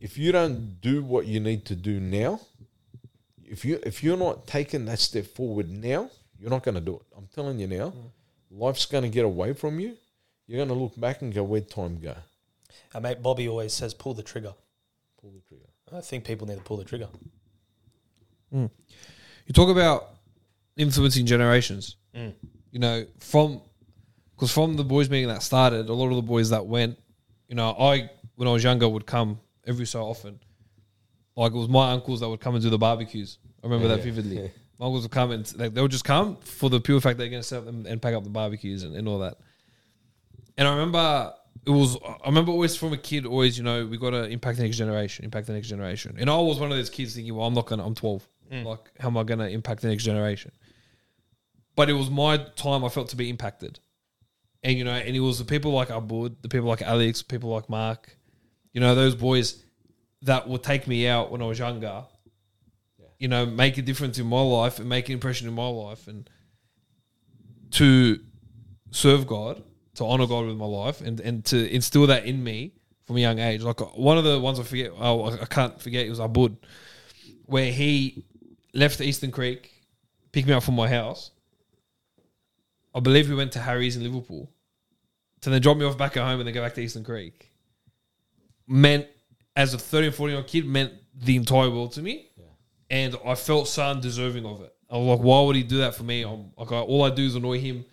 if 0.00 0.18
you 0.18 0.32
don't 0.32 0.80
do 0.80 1.02
what 1.02 1.26
you 1.26 1.40
need 1.40 1.64
to 1.66 1.74
do 1.74 2.00
now, 2.00 2.40
if 3.48 3.64
you 3.64 3.80
if 3.84 4.02
you're 4.02 4.16
not 4.16 4.46
taking 4.46 4.84
that 4.86 4.98
step 4.98 5.26
forward 5.26 5.70
now, 5.70 6.10
you're 6.38 6.50
not 6.50 6.62
going 6.62 6.74
to 6.74 6.80
do 6.80 6.96
it. 6.96 7.06
I'm 7.16 7.28
telling 7.34 7.58
you 7.58 7.66
now, 7.66 7.90
mm. 7.90 8.10
life's 8.50 8.86
going 8.86 9.04
to 9.04 9.10
get 9.10 9.24
away 9.24 9.52
from 9.52 9.80
you. 9.80 9.96
You're 10.46 10.58
going 10.58 10.68
to 10.68 10.74
look 10.74 10.98
back 10.98 11.22
and 11.22 11.32
go, 11.32 11.42
"Where'd 11.42 11.70
time 11.70 11.98
go?" 12.00 12.14
Our 12.94 13.00
mate 13.00 13.22
Bobby 13.22 13.48
always 13.48 13.72
says, 13.72 13.94
"Pull 13.94 14.14
the 14.14 14.22
trigger." 14.22 14.54
Pull 15.20 15.30
the 15.30 15.40
trigger. 15.40 15.66
I 15.92 16.00
think 16.00 16.24
people 16.24 16.46
need 16.46 16.58
to 16.58 16.62
pull 16.62 16.76
the 16.76 16.84
trigger. 16.84 17.08
Mm. 18.54 18.70
You 19.46 19.52
talk 19.52 19.70
about 19.70 20.10
influencing 20.76 21.26
generations. 21.26 21.96
Mm. 22.14 22.32
You 22.70 22.78
know, 22.80 23.06
from 23.18 23.60
because 24.34 24.52
from 24.52 24.76
the 24.76 24.84
boys 24.84 25.08
meeting 25.08 25.28
that 25.28 25.42
started, 25.42 25.88
a 25.88 25.92
lot 25.92 26.10
of 26.10 26.16
the 26.16 26.22
boys 26.22 26.50
that 26.50 26.66
went, 26.66 26.98
you 27.48 27.54
know, 27.54 27.70
I 27.70 28.10
when 28.34 28.48
I 28.48 28.52
was 28.52 28.62
younger 28.62 28.88
would 28.88 29.06
come 29.06 29.40
every 29.66 29.86
so 29.86 30.02
often. 30.02 30.38
Like 31.36 31.52
it 31.52 31.56
was 31.56 31.68
my 31.68 31.92
uncles 31.92 32.20
that 32.20 32.28
would 32.28 32.40
come 32.40 32.54
and 32.54 32.62
do 32.62 32.70
the 32.70 32.78
barbecues. 32.78 33.38
I 33.62 33.66
remember 33.66 33.88
that 33.88 34.02
vividly. 34.02 34.36
Yeah. 34.36 34.48
My 34.78 34.86
uncles 34.86 35.04
would 35.04 35.12
come 35.12 35.30
and 35.30 35.58
like, 35.58 35.72
they 35.72 35.80
would 35.80 35.90
just 35.90 36.04
come 36.04 36.36
for 36.36 36.68
the 36.68 36.80
pure 36.80 37.00
fact 37.00 37.16
they're 37.16 37.30
going 37.30 37.40
to 37.40 37.48
set 37.48 37.60
up 37.60 37.64
them 37.64 37.86
and 37.86 38.00
pack 38.00 38.12
up 38.12 38.24
the 38.24 38.30
barbecues 38.30 38.82
and, 38.82 38.94
and 38.94 39.08
all 39.08 39.20
that. 39.20 39.38
And 40.58 40.68
I 40.68 40.72
remember 40.72 41.32
it 41.66 41.70
was. 41.70 41.96
I 42.04 42.26
remember 42.26 42.52
always 42.52 42.76
from 42.76 42.92
a 42.92 42.96
kid, 42.96 43.26
always 43.26 43.58
you 43.58 43.64
know 43.64 43.86
we 43.86 43.98
got 43.98 44.10
to 44.10 44.24
impact 44.24 44.58
the 44.58 44.64
next 44.64 44.76
generation, 44.76 45.24
impact 45.24 45.48
the 45.48 45.52
next 45.52 45.68
generation. 45.68 46.16
And 46.18 46.30
I 46.30 46.36
was 46.36 46.58
one 46.58 46.70
of 46.70 46.76
those 46.76 46.90
kids 46.90 47.14
thinking, 47.14 47.34
well, 47.34 47.46
I'm 47.46 47.54
not 47.54 47.66
gonna. 47.66 47.84
I'm 47.84 47.94
12. 47.94 48.28
Mm. 48.52 48.64
Like, 48.64 48.90
how 49.00 49.08
am 49.08 49.16
I 49.16 49.24
gonna 49.24 49.48
impact 49.48 49.82
the 49.82 49.88
next 49.88 50.04
generation? 50.04 50.52
But 51.74 51.90
it 51.90 51.94
was 51.94 52.08
my 52.08 52.38
time. 52.56 52.84
I 52.84 52.88
felt 52.88 53.08
to 53.10 53.16
be 53.16 53.28
impacted, 53.28 53.80
and 54.62 54.78
you 54.78 54.84
know, 54.84 54.92
and 54.92 55.16
it 55.16 55.20
was 55.20 55.38
the 55.38 55.44
people 55.44 55.72
like 55.72 55.88
Abud, 55.88 56.36
the 56.42 56.48
people 56.48 56.68
like 56.68 56.82
Alex, 56.82 57.22
people 57.22 57.50
like 57.50 57.68
Mark, 57.68 58.16
you 58.72 58.80
know, 58.80 58.94
those 58.94 59.14
boys 59.14 59.64
that 60.26 60.48
would 60.48 60.62
take 60.62 60.86
me 60.86 61.08
out 61.08 61.30
when 61.30 61.42
I 61.42 61.46
was 61.46 61.58
younger. 61.58 62.04
You 63.18 63.28
know, 63.28 63.46
make 63.46 63.78
a 63.78 63.82
difference 63.82 64.18
in 64.18 64.26
my 64.26 64.42
life 64.42 64.78
and 64.78 64.88
make 64.88 65.08
an 65.08 65.14
impression 65.14 65.48
in 65.48 65.54
my 65.54 65.68
life, 65.68 66.06
and 66.06 66.28
to 67.72 68.20
serve 68.90 69.26
God, 69.26 69.62
to 69.94 70.04
honor 70.04 70.26
God 70.26 70.46
with 70.46 70.56
my 70.56 70.66
life, 70.66 71.00
and 71.00 71.18
and 71.20 71.44
to 71.46 71.74
instill 71.74 72.06
that 72.08 72.26
in 72.26 72.44
me 72.44 72.74
from 73.06 73.16
a 73.16 73.20
young 73.20 73.38
age. 73.38 73.62
Like 73.62 73.80
uh, 73.80 73.86
one 73.86 74.18
of 74.18 74.24
the 74.24 74.38
ones 74.38 74.60
I 74.60 74.64
forget, 74.64 74.92
oh, 74.98 75.30
I 75.30 75.46
can't 75.46 75.80
forget, 75.80 76.04
it 76.04 76.10
was 76.10 76.18
Abud, 76.18 76.56
where 77.46 77.72
he 77.72 78.24
left 78.74 79.00
Eastern 79.00 79.30
Creek, 79.30 79.72
picked 80.32 80.46
me 80.46 80.52
up 80.52 80.62
from 80.62 80.76
my 80.76 80.88
house. 80.88 81.30
I 82.94 83.00
believe 83.00 83.28
we 83.28 83.34
went 83.34 83.52
to 83.52 83.60
Harry's 83.60 83.96
in 83.96 84.02
Liverpool, 84.02 84.50
to 85.42 85.50
then 85.50 85.62
drop 85.62 85.76
me 85.76 85.84
off 85.86 85.96
back 85.96 86.16
at 86.16 86.24
home 86.24 86.40
and 86.40 86.46
then 86.46 86.54
go 86.54 86.62
back 86.62 86.74
to 86.74 86.82
Eastern 86.82 87.04
Creek. 87.04 87.50
Meant 88.66 89.06
as 89.56 89.74
a 89.74 89.78
13, 89.78 90.12
14 90.12 90.28
year 90.28 90.36
old 90.36 90.46
kid 90.46 90.66
meant 90.66 90.92
the 91.14 91.36
entire 91.36 91.70
world 91.70 91.92
to 91.92 92.02
me, 92.02 92.28
and 92.90 93.16
I 93.24 93.34
felt 93.34 93.66
so 93.68 93.82
undeserving 93.82 94.44
of 94.44 94.60
it. 94.62 94.72
I 94.90 94.96
was 94.98 95.18
like, 95.18 95.24
why 95.26 95.40
would 95.40 95.56
he 95.56 95.62
do 95.64 95.78
that 95.78 95.94
for 95.94 96.04
me? 96.04 96.22
I'm 96.22 96.52
like, 96.56 96.70
all 96.70 97.02
I 97.02 97.10
do 97.10 97.24
is 97.24 97.34
annoy 97.34 97.58
him. 97.58 97.84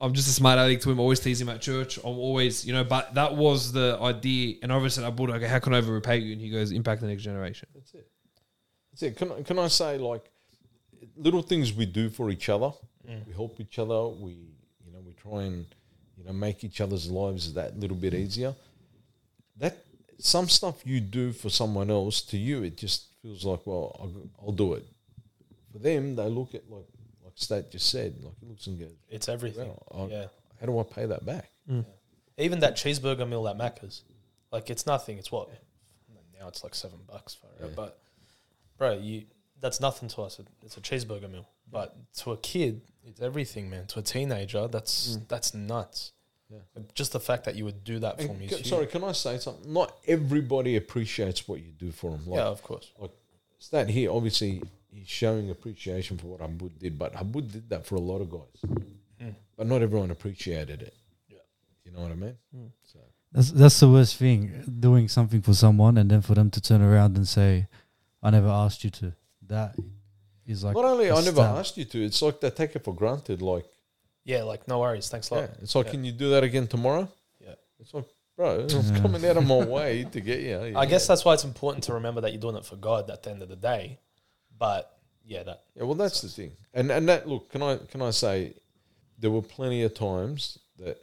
I'm 0.00 0.14
just 0.14 0.28
a 0.28 0.32
smart 0.32 0.58
addict 0.58 0.82
to 0.84 0.90
him. 0.90 0.98
I 0.98 1.02
always 1.02 1.20
tease 1.20 1.40
him 1.40 1.48
at 1.48 1.60
church. 1.60 1.98
I'm 1.98 2.18
always, 2.18 2.64
you 2.64 2.72
know, 2.72 2.84
but 2.84 3.12
that 3.14 3.34
was 3.34 3.72
the 3.72 3.98
idea. 4.00 4.56
And 4.62 4.92
said, 4.92 5.04
I 5.04 5.10
bought, 5.10 5.30
okay, 5.30 5.46
how 5.46 5.58
can 5.58 5.74
I 5.74 5.78
ever 5.78 5.92
repay 5.92 6.18
you? 6.18 6.32
And 6.32 6.40
he 6.40 6.48
goes, 6.48 6.70
impact 6.70 7.00
the 7.02 7.08
next 7.08 7.22
generation. 7.22 7.68
That's 7.74 7.92
it. 7.94 8.08
That's 8.92 9.02
it. 9.02 9.16
Can, 9.16 9.32
I- 9.32 9.42
can 9.42 9.58
I 9.58 9.68
say, 9.68 9.98
like, 9.98 10.30
little 11.16 11.42
things 11.42 11.72
we 11.74 11.84
do 11.86 12.08
for 12.08 12.30
each 12.30 12.48
other? 12.48 12.70
Mm. 13.08 13.26
We 13.26 13.32
help 13.34 13.60
each 13.60 13.78
other. 13.78 14.08
We, 14.08 14.32
you 14.86 14.92
know, 14.92 15.00
we 15.04 15.12
try 15.12 15.42
and, 15.42 15.66
you 16.16 16.24
know, 16.24 16.32
make 16.32 16.64
each 16.64 16.80
other's 16.80 17.10
lives 17.10 17.52
that 17.54 17.78
little 17.78 17.96
bit 17.96 18.14
easier. 18.14 18.54
That 19.58 19.84
some 20.20 20.48
stuff 20.48 20.82
you 20.84 21.00
do 21.00 21.32
for 21.32 21.50
someone 21.50 21.90
else, 21.90 22.22
to 22.22 22.38
you, 22.38 22.62
it 22.62 22.76
just 22.76 23.08
feels 23.22 23.44
like, 23.44 23.66
well, 23.66 23.96
I'll, 24.00 24.46
I'll 24.46 24.52
do 24.52 24.74
it. 24.74 24.86
For 25.72 25.78
them, 25.78 26.16
they 26.16 26.28
look 26.28 26.54
at 26.54 26.70
like, 26.70 26.86
like 27.24 27.32
Stat 27.36 27.70
just 27.70 27.90
said, 27.90 28.16
like 28.22 28.34
it 28.42 28.48
looks 28.48 28.66
and 28.66 28.78
goes, 28.78 28.92
It's 29.08 29.28
everything. 29.28 29.70
I, 29.94 30.04
yeah. 30.04 30.26
how 30.60 30.66
do 30.66 30.78
I 30.78 30.82
pay 30.82 31.06
that 31.06 31.24
back? 31.24 31.50
Mm. 31.70 31.84
Even 32.38 32.60
that 32.60 32.76
cheeseburger 32.76 33.28
meal 33.28 33.46
at 33.48 33.56
Macca's, 33.56 34.02
like 34.50 34.70
it's 34.70 34.86
nothing. 34.86 35.18
It's 35.18 35.30
what 35.30 35.50
now 36.40 36.48
it's 36.48 36.64
like 36.64 36.74
seven 36.74 36.98
bucks 37.06 37.34
for 37.34 37.46
it. 37.46 37.68
Yeah. 37.68 37.74
But 37.76 38.00
bro, 38.78 38.98
you 38.98 39.24
that's 39.60 39.80
nothing 39.80 40.08
to 40.08 40.22
us. 40.22 40.40
It's 40.62 40.76
a 40.76 40.80
cheeseburger 40.80 41.30
meal. 41.30 41.48
But 41.70 41.94
to 42.18 42.32
a 42.32 42.36
kid, 42.38 42.80
it's 43.06 43.20
everything, 43.20 43.70
man. 43.70 43.86
To 43.88 44.00
a 44.00 44.02
teenager, 44.02 44.66
that's 44.66 45.16
mm. 45.16 45.28
that's 45.28 45.54
nuts. 45.54 46.12
Yeah. 46.50 46.82
Just 46.94 47.12
the 47.12 47.20
fact 47.20 47.44
that 47.44 47.54
you 47.54 47.64
would 47.64 47.84
do 47.84 47.98
that 48.00 48.20
for 48.20 48.34
me. 48.34 48.48
ca- 48.48 48.54
is 48.56 48.60
huge. 48.62 48.68
sorry, 48.68 48.86
can 48.86 49.04
I 49.04 49.12
say 49.12 49.38
something? 49.38 49.72
Not 49.72 49.96
everybody 50.06 50.76
appreciates 50.76 51.46
what 51.46 51.60
you 51.60 51.70
do 51.72 51.92
for 51.92 52.10
them. 52.10 52.26
Like, 52.26 52.38
yeah, 52.38 52.46
of 52.46 52.62
course. 52.62 52.90
Stat 53.58 53.88
here, 53.88 54.10
obviously, 54.10 54.62
he's 54.92 55.08
showing 55.08 55.50
appreciation 55.50 56.18
for 56.18 56.26
what 56.28 56.40
Habud 56.40 56.78
did, 56.78 56.98
but 56.98 57.14
Habud 57.14 57.52
did 57.52 57.68
that 57.70 57.86
for 57.86 57.94
a 57.96 58.00
lot 58.00 58.20
of 58.20 58.30
guys. 58.30 58.60
Mm. 59.22 59.34
But 59.56 59.66
not 59.66 59.82
everyone 59.82 60.10
appreciated 60.10 60.82
it. 60.82 60.94
Yeah. 61.28 61.38
You 61.84 61.92
know 61.92 62.00
what 62.00 62.10
I 62.10 62.14
mean? 62.14 62.36
So, 62.82 62.98
That's 63.32 63.52
that's 63.52 63.78
the 63.78 63.88
worst 63.88 64.16
thing. 64.16 64.64
Doing 64.80 65.08
something 65.08 65.42
for 65.42 65.54
someone 65.54 65.98
and 65.98 66.10
then 66.10 66.22
for 66.22 66.34
them 66.34 66.50
to 66.50 66.60
turn 66.60 66.80
around 66.82 67.16
and 67.16 67.28
say, 67.28 67.68
"I 68.22 68.30
never 68.30 68.48
asked 68.48 68.82
you 68.82 68.90
to." 68.90 69.12
That 69.46 69.76
is 70.46 70.64
like 70.64 70.74
not 70.74 70.84
only 70.84 71.10
I 71.10 71.16
never 71.16 71.42
stab. 71.42 71.58
asked 71.58 71.76
you 71.76 71.84
to, 71.84 72.02
it's 72.04 72.22
like 72.22 72.40
they 72.40 72.50
take 72.50 72.74
it 72.74 72.82
for 72.82 72.94
granted. 72.94 73.40
Like, 73.42 73.66
Yeah, 74.24 74.42
like 74.42 74.66
no 74.68 74.78
worries. 74.80 75.08
Thanks 75.08 75.30
a 75.30 75.34
lot. 75.34 75.40
yeah, 75.42 75.48
it's 75.62 75.74
like, 75.74 75.86
Yeah. 75.86 75.92
can 75.92 76.04
you 76.04 76.12
do 76.12 76.30
that 76.30 76.44
again 76.44 76.66
tomorrow? 76.66 77.08
Yeah. 77.40 77.54
It's 77.78 77.92
like, 77.94 78.04
bro, 78.36 78.66
I'm 78.70 78.96
coming 79.02 79.24
out 79.26 79.36
of 79.36 79.46
my 79.46 79.64
way 79.64 80.04
to 80.12 80.20
get 80.20 80.40
you. 80.40 80.76
I 80.76 80.86
guess 80.86 81.06
that's 81.06 81.24
why 81.24 81.34
it's 81.34 81.44
important 81.44 81.84
to 81.84 81.94
remember 81.94 82.20
that 82.22 82.32
you're 82.32 82.40
doing 82.40 82.56
it 82.56 82.64
for 82.64 82.76
God 82.76 83.08
at 83.10 83.22
the 83.22 83.30
end 83.30 83.42
of 83.42 83.48
the 83.48 83.56
day. 83.56 83.98
But 84.58 84.94
yeah, 85.24 85.42
that 85.44 85.62
Yeah, 85.74 85.84
well, 85.84 85.94
that's 85.94 86.20
the 86.20 86.28
thing, 86.28 86.52
and 86.74 86.90
and 86.90 87.08
that 87.08 87.26
look, 87.28 87.50
can 87.50 87.62
I 87.62 87.76
can 87.76 88.02
I 88.02 88.10
say, 88.10 88.54
there 89.18 89.30
were 89.30 89.42
plenty 89.42 89.82
of 89.84 89.94
times 89.94 90.58
that, 90.78 90.98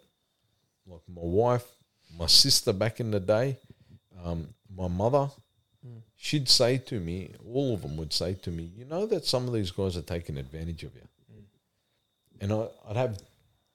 like 0.86 1.01
my 1.07 1.22
wife, 1.24 1.65
my 2.18 2.28
sister 2.28 2.72
back 2.74 2.99
in 2.99 3.09
the 3.11 3.20
day, 3.20 3.57
um, 4.24 4.49
my 4.76 4.88
mother, 4.88 5.30
she'd 6.15 6.49
say 6.49 6.78
to 6.78 6.99
me, 6.99 7.32
all 7.51 7.74
of 7.74 7.82
them 7.82 7.97
would 7.97 8.11
say 8.13 8.34
to 8.34 8.51
me, 8.51 8.70
you 8.76 8.86
know 8.86 9.05
that 9.07 9.26
some 9.26 9.47
of 9.47 9.53
these 9.53 9.72
guys 9.72 9.95
are 9.97 10.01
taking 10.01 10.38
advantage 10.38 10.84
of 10.84 10.93
you, 10.95 11.01
and 12.42 12.52
I, 12.52 12.68
I'd 12.88 12.96
have 12.98 13.20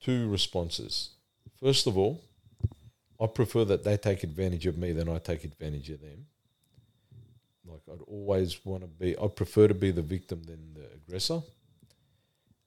two 0.01 0.29
responses. 0.29 1.11
First 1.61 1.87
of 1.87 1.97
all, 1.97 2.23
I 3.21 3.27
prefer 3.27 3.65
that 3.67 3.85
they 3.85 3.97
take 3.97 4.25
advantage 4.25 4.67
of 4.67 4.77
me 4.77 4.93
than 4.93 5.09
I 5.09 5.19
take 5.19 5.45
advantage 5.45 5.91
of 5.91 6.01
them. 6.01 6.27
Like 7.65 7.83
I'd 7.93 8.03
always 8.07 8.65
want 8.65 8.83
to 8.83 8.89
be. 8.89 9.17
I 9.17 9.29
prefer 9.29 9.69
to 9.69 9.75
be 9.75 9.91
the 9.91 10.03
victim 10.03 10.43
than 10.43 10.75
the 10.75 10.87
aggressor. 10.95 11.41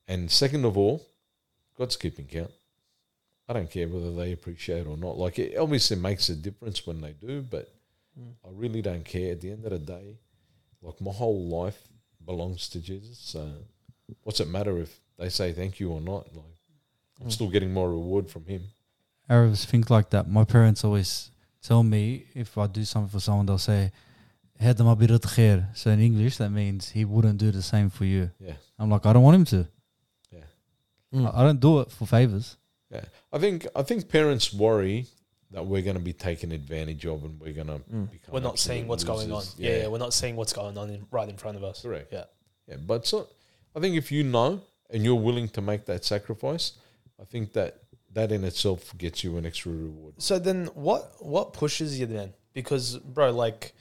And 0.08 0.32
second 0.32 0.66
of 0.66 0.78
all, 0.78 1.06
God's 1.78 1.98
keeping 1.98 2.26
count. 2.26 2.52
I 3.48 3.54
don't 3.54 3.70
care 3.70 3.88
whether 3.88 4.14
they 4.14 4.32
appreciate 4.32 4.82
it 4.82 4.88
or 4.88 4.98
not. 4.98 5.18
Like 5.18 5.38
it 5.38 5.58
obviously 5.58 5.98
makes 5.98 6.30
a 6.30 6.36
difference 6.36 6.88
when 6.88 7.02
they 7.02 7.12
do, 7.12 7.42
but 7.42 7.72
I 8.18 8.50
really 8.52 8.82
don't 8.82 9.06
care. 9.06 9.34
At 9.34 9.42
the 9.42 9.52
end 9.52 9.66
of 9.66 9.72
the 9.72 9.80
day, 9.80 10.18
like 10.82 11.00
my 11.02 11.12
whole 11.12 11.48
life 11.48 11.80
belongs 12.26 12.70
to 12.70 12.80
Jesus. 12.80 13.20
So 13.20 13.52
what's 14.24 14.40
it 14.40 14.48
matter 14.48 14.80
if 14.80 15.00
they 15.18 15.30
say 15.30 15.54
thank 15.54 15.80
you 15.80 15.92
or 15.92 16.02
not? 16.02 16.36
Like 16.36 16.46
I'm 17.22 17.32
still 17.32 17.50
getting 17.50 17.74
my 17.74 17.84
reward 17.84 18.30
from 18.30 18.46
Him. 18.46 18.64
Arabs 19.30 19.66
think 19.66 19.90
like 19.90 20.10
that. 20.12 20.30
My 20.30 20.44
parents 20.44 20.84
always 20.84 21.32
tell 21.62 21.84
me 21.84 22.26
if 22.36 22.58
I 22.58 22.68
do 22.68 22.84
something 22.84 23.10
for 23.10 23.20
someone, 23.20 23.46
they'll 23.46 23.58
say, 23.58 23.92
"Had 24.60 24.78
them 24.78 24.94
bit 24.98 25.10
khair." 25.10 25.76
So 25.76 25.90
in 25.92 26.00
English, 26.00 26.38
that 26.38 26.50
means 26.50 26.90
he 26.90 27.06
wouldn't 27.06 27.40
do 27.40 27.52
the 27.52 27.62
same 27.62 27.90
for 27.90 28.06
you. 28.06 28.30
Yeah, 28.40 28.54
I'm 28.78 28.90
like, 28.90 29.06
I 29.06 29.14
don't 29.14 29.24
want 29.24 29.36
him 29.36 29.46
to. 29.46 29.68
yeah. 30.32 30.40
Mm. 31.14 31.34
I, 31.34 31.42
I 31.42 31.44
don't 31.44 31.60
do 31.60 31.80
it 31.82 31.92
for 31.92 32.06
favors. 32.06 32.58
Yeah, 32.92 33.06
I 33.34 33.40
think 33.40 33.68
I 33.76 33.82
think 33.82 34.08
parents 34.10 34.54
worry 34.54 35.08
that 35.52 35.66
we're 35.66 35.82
going 35.82 35.96
to 35.96 36.02
be 36.02 36.14
taken 36.14 36.52
advantage 36.52 37.06
of 37.06 37.24
and 37.24 37.40
we're 37.40 37.54
going 37.54 37.68
to 37.68 37.80
become. 37.80 38.34
we're 38.34 38.40
not 38.42 38.60
seeing 38.60 38.82
absolute 38.82 38.90
what's 38.90 39.04
going 39.04 39.32
on. 39.32 39.38
losers. 39.38 39.56
Yeah, 39.58 39.78
yeah, 39.78 39.88
we're 39.88 40.00
not 40.00 40.14
seeing 40.14 40.36
what's 40.36 40.54
going 40.54 40.78
on 40.78 40.90
in, 40.90 41.08
right 41.12 41.30
in 41.30 41.38
front 41.38 41.58
of 41.58 41.64
us. 41.64 41.82
Correct. 41.82 42.12
Yeah. 42.12 42.26
yeah. 42.68 42.76
But 42.76 43.08
so, 43.08 43.28
I 43.76 43.80
think 43.80 43.96
if 43.96 44.12
you 44.12 44.24
know 44.24 44.62
and 44.90 45.04
you're 45.04 45.16
willing 45.16 45.50
to 45.50 45.62
make 45.62 45.86
that 45.86 46.06
sacrifice, 46.06 46.74
I 47.20 47.26
think 47.26 47.54
that 47.54 47.80
that 48.14 48.32
in 48.32 48.44
itself 48.46 48.98
gets 48.98 49.24
you 49.24 49.38
an 49.38 49.46
extra 49.46 49.72
reward. 49.72 50.14
So 50.18 50.40
then, 50.40 50.68
what 50.74 51.12
what 51.20 51.54
pushes 51.54 52.00
you 52.00 52.06
then? 52.06 52.34
Because, 52.54 52.98
bro, 52.98 53.32
like 53.32 53.74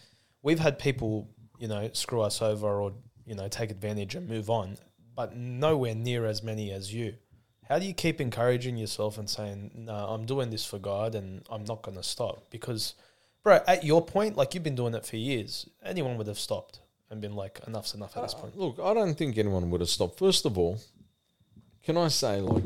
we've 0.43 0.59
had 0.59 0.79
people, 0.79 1.29
you 1.59 1.69
know, 1.69 1.89
screw 1.93 2.21
us 2.21 2.43
over 2.43 2.67
or 2.81 2.93
you 3.27 3.35
know 3.35 3.49
take 3.49 3.71
advantage 3.71 4.15
and 4.17 4.29
move 4.29 4.51
on, 4.51 4.77
but 5.15 5.37
nowhere 5.37 5.95
near 5.95 6.27
as 6.27 6.43
many 6.43 6.73
as 6.73 6.93
you. 6.93 7.15
How 7.69 7.79
do 7.79 7.87
you 7.87 7.95
keep 7.95 8.21
encouraging 8.21 8.77
yourself 8.77 9.17
and 9.19 9.31
saying, 9.31 9.71
"No, 9.75 9.95
I'm 9.95 10.27
doing 10.27 10.51
this 10.51 10.67
for 10.67 10.79
God, 10.79 11.15
and 11.15 11.47
I'm 11.49 11.65
not 11.65 11.83
going 11.83 11.97
to 11.97 12.03
stop"? 12.03 12.51
Because, 12.51 12.95
bro, 13.43 13.61
at 13.67 13.85
your 13.85 14.05
point, 14.05 14.37
like 14.37 14.53
you've 14.55 14.65
been 14.65 14.75
doing 14.75 14.95
it 14.95 15.07
for 15.07 15.17
years, 15.17 15.69
anyone 15.83 16.19
would 16.19 16.27
have 16.27 16.39
stopped 16.39 16.81
and 17.09 17.21
been 17.23 17.37
like, 17.37 17.61
"Enough's 17.67 17.95
enough" 17.95 18.17
at 18.17 18.23
this 18.25 18.35
Uh, 18.35 18.39
point. 18.39 18.59
look, 18.59 18.79
I 18.81 18.93
don't 18.93 19.15
think 19.15 19.39
anyone 19.39 19.71
would 19.71 19.81
have 19.81 19.89
stopped. 19.91 20.19
First 20.19 20.45
of 20.45 20.59
all, 20.59 20.79
can 21.85 21.97
I 21.97 22.09
say 22.09 22.41
like, 22.41 22.65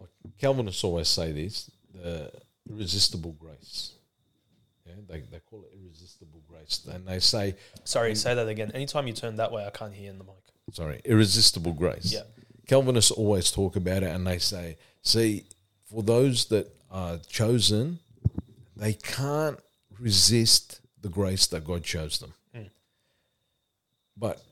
like 0.00 0.10
Calvinists 0.38 0.84
always 0.84 1.08
say 1.08 1.32
this: 1.32 1.70
the 1.94 2.30
irresistible 2.68 3.32
grace. 3.32 3.92
Yeah, 4.86 4.94
they 5.08 5.20
they 5.20 5.38
call 5.38 5.64
it 5.64 5.76
irresistible 5.78 6.42
grace, 6.48 6.86
and 6.90 7.06
they 7.06 7.18
say 7.18 7.56
Sorry, 7.84 8.14
say 8.14 8.34
that 8.34 8.48
again. 8.48 8.70
Anytime 8.72 9.06
you 9.06 9.12
turn 9.12 9.36
that 9.36 9.52
way, 9.52 9.66
I 9.66 9.70
can't 9.70 9.94
hear 9.94 10.10
in 10.10 10.18
the 10.18 10.24
mic. 10.24 10.34
sorry, 10.72 11.00
irresistible 11.04 11.72
grace. 11.72 12.12
Yeah. 12.12 12.22
Calvinists 12.66 13.10
always 13.10 13.50
talk 13.50 13.76
about 13.76 14.02
it 14.02 14.10
and 14.14 14.26
they 14.26 14.38
say, 14.38 14.78
see, 15.02 15.44
for 15.84 16.02
those 16.02 16.46
that 16.46 16.74
are 16.90 17.18
chosen, 17.28 17.98
they 18.74 18.94
can't 18.94 19.58
resist 19.98 20.80
the 21.02 21.10
grace 21.10 21.46
that 21.48 21.64
God 21.64 21.84
shows 21.84 22.18
them. 22.18 22.32
Mm. 22.56 22.70
But 24.16 24.42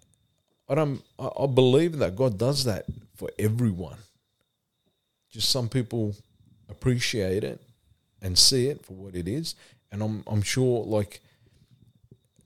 I 0.69 0.75
don't. 0.75 1.03
I, 1.19 1.29
I 1.41 1.47
believe 1.47 1.99
that 1.99 2.17
God 2.17 2.39
does 2.39 2.65
that 2.65 2.85
for 3.15 3.31
everyone. 3.39 3.99
Just 5.31 5.51
some 5.51 5.69
people 5.69 6.15
appreciate 6.69 7.45
it 7.45 7.61
and 8.21 8.39
see 8.39 8.69
it 8.69 8.85
for 8.85 8.95
what 8.95 9.15
it 9.15 9.27
is, 9.27 9.55
and 9.91 10.03
I'm 10.03 10.25
I'm 10.27 10.43
sure 10.43 10.85
like 10.85 11.21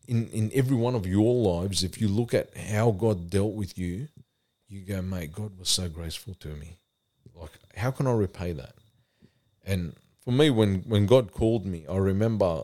in 0.07 0.29
in 0.29 0.51
every 0.55 0.77
one 0.77 0.95
of 0.95 1.07
your 1.07 1.35
lives, 1.35 1.83
if 1.83 2.01
you 2.01 2.09
look 2.09 2.35
at 2.35 2.57
how 2.57 2.91
God 2.93 3.31
dealt 3.31 3.55
with 3.55 3.77
you, 3.77 4.09
you 4.69 4.83
go, 4.83 5.03
mate, 5.03 5.33
God 5.33 5.59
was 5.59 5.69
so 5.69 5.89
graceful 5.89 6.35
to 6.35 6.49
me. 6.49 6.79
Like, 7.35 7.51
how 7.77 7.91
can 7.91 8.07
I 8.07 8.13
repay 8.13 8.53
that? 8.53 8.75
And 9.65 9.95
for 10.21 10.33
me, 10.33 10.51
when 10.51 10.81
when 10.83 11.07
God 11.07 11.33
called 11.33 11.67
me, 11.67 11.85
I 11.89 11.97
remember 11.97 12.63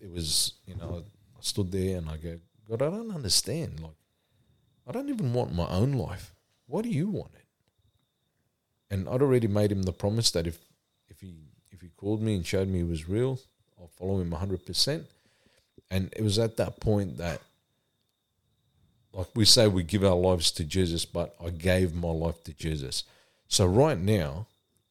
it 0.00 0.10
was 0.10 0.54
you 0.66 0.74
know 0.74 1.04
I 1.36 1.40
stood 1.40 1.72
there 1.72 1.98
and 1.98 2.08
I 2.08 2.16
go, 2.16 2.38
God, 2.68 2.82
I 2.82 2.90
don't 2.90 3.14
understand. 3.14 3.80
Like, 3.80 3.96
I 4.86 4.92
don't 4.92 5.08
even 5.08 5.32
want 5.32 5.54
my 5.54 5.68
own 5.68 5.92
life. 5.92 6.34
What 6.68 6.84
do 6.84 6.90
you 6.90 7.08
want 7.08 7.32
it? 7.34 7.46
And 8.90 9.08
I'd 9.08 9.22
already 9.22 9.48
made 9.48 9.72
him 9.72 9.82
the 9.82 9.92
promise 9.92 10.30
that 10.32 10.46
if 10.46 10.58
if 11.08 11.20
he 11.20 11.34
if 11.72 11.80
he 11.80 11.88
called 11.96 12.22
me 12.22 12.36
and 12.36 12.46
showed 12.46 12.68
me 12.68 12.78
he 12.78 12.84
was 12.84 13.08
real, 13.08 13.40
I'll 13.80 13.88
follow 13.88 14.20
him 14.20 14.32
hundred 14.32 14.64
percent. 14.64 15.06
And 15.90 16.12
it 16.14 16.22
was 16.22 16.38
at 16.38 16.58
that 16.58 16.80
point 16.80 17.16
that, 17.16 17.40
like 19.14 19.28
we 19.34 19.46
say, 19.46 19.66
we 19.66 19.82
give 19.82 20.04
our 20.04 20.14
lives 20.14 20.52
to 20.52 20.64
Jesus, 20.64 21.06
but 21.06 21.34
I 21.42 21.48
gave 21.48 21.94
my 21.94 22.10
life 22.10 22.44
to 22.44 22.52
Jesus. 22.52 23.04
So 23.48 23.64
right 23.64 23.98
now, 23.98 24.46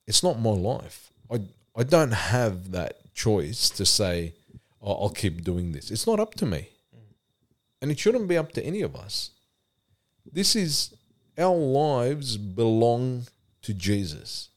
it's 0.07 0.23
not 0.23 0.39
my 0.39 0.49
life. 0.49 1.11
I 1.31 1.41
I 1.75 1.83
don't 1.83 2.13
have 2.13 2.71
that 2.71 3.13
choice 3.13 3.69
to 3.69 3.85
say, 3.85 4.33
oh, 4.81 4.93
I'll 4.93 5.09
keep 5.09 5.43
doing 5.43 5.73
this. 5.73 5.91
It's 5.91 6.07
not 6.07 6.19
up 6.19 6.33
to 6.35 6.47
me, 6.47 6.69
and 7.81 7.91
it 7.91 7.99
shouldn't 7.99 8.27
be 8.27 8.37
up 8.37 8.51
to 8.53 8.65
any 8.65 8.81
of 8.81 8.95
us. 8.95 9.29
This 10.31 10.55
is 10.55 10.96
our 11.37 11.55
lives 11.55 12.37
belong 12.37 13.27
to 13.61 13.73
Jesus. 13.73 14.49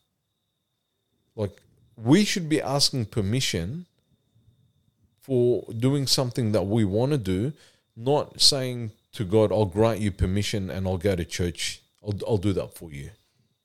Like 1.37 1.57
we 1.97 2.25
should 2.25 2.49
be 2.49 2.61
asking 2.61 3.07
permission 3.07 3.87
for 5.21 5.65
doing 5.77 6.07
something 6.07 6.53
that 6.53 6.63
we 6.63 6.85
want 6.85 7.13
to 7.13 7.19
do, 7.19 7.53
not 7.97 8.41
saying 8.41 8.93
to 9.13 9.25
God, 9.25 9.53
I'll 9.53 9.67
grant 9.67 10.01
you 10.01 10.11
permission 10.11 10.71
and 10.71 10.87
I'll 10.87 10.97
go 10.97 11.15
to 11.15 11.25
church. 11.25 11.83
I'll, 12.03 12.15
I'll 12.27 12.39
do 12.39 12.53
that 12.55 12.75
for 12.75 12.91
you. 12.91 13.11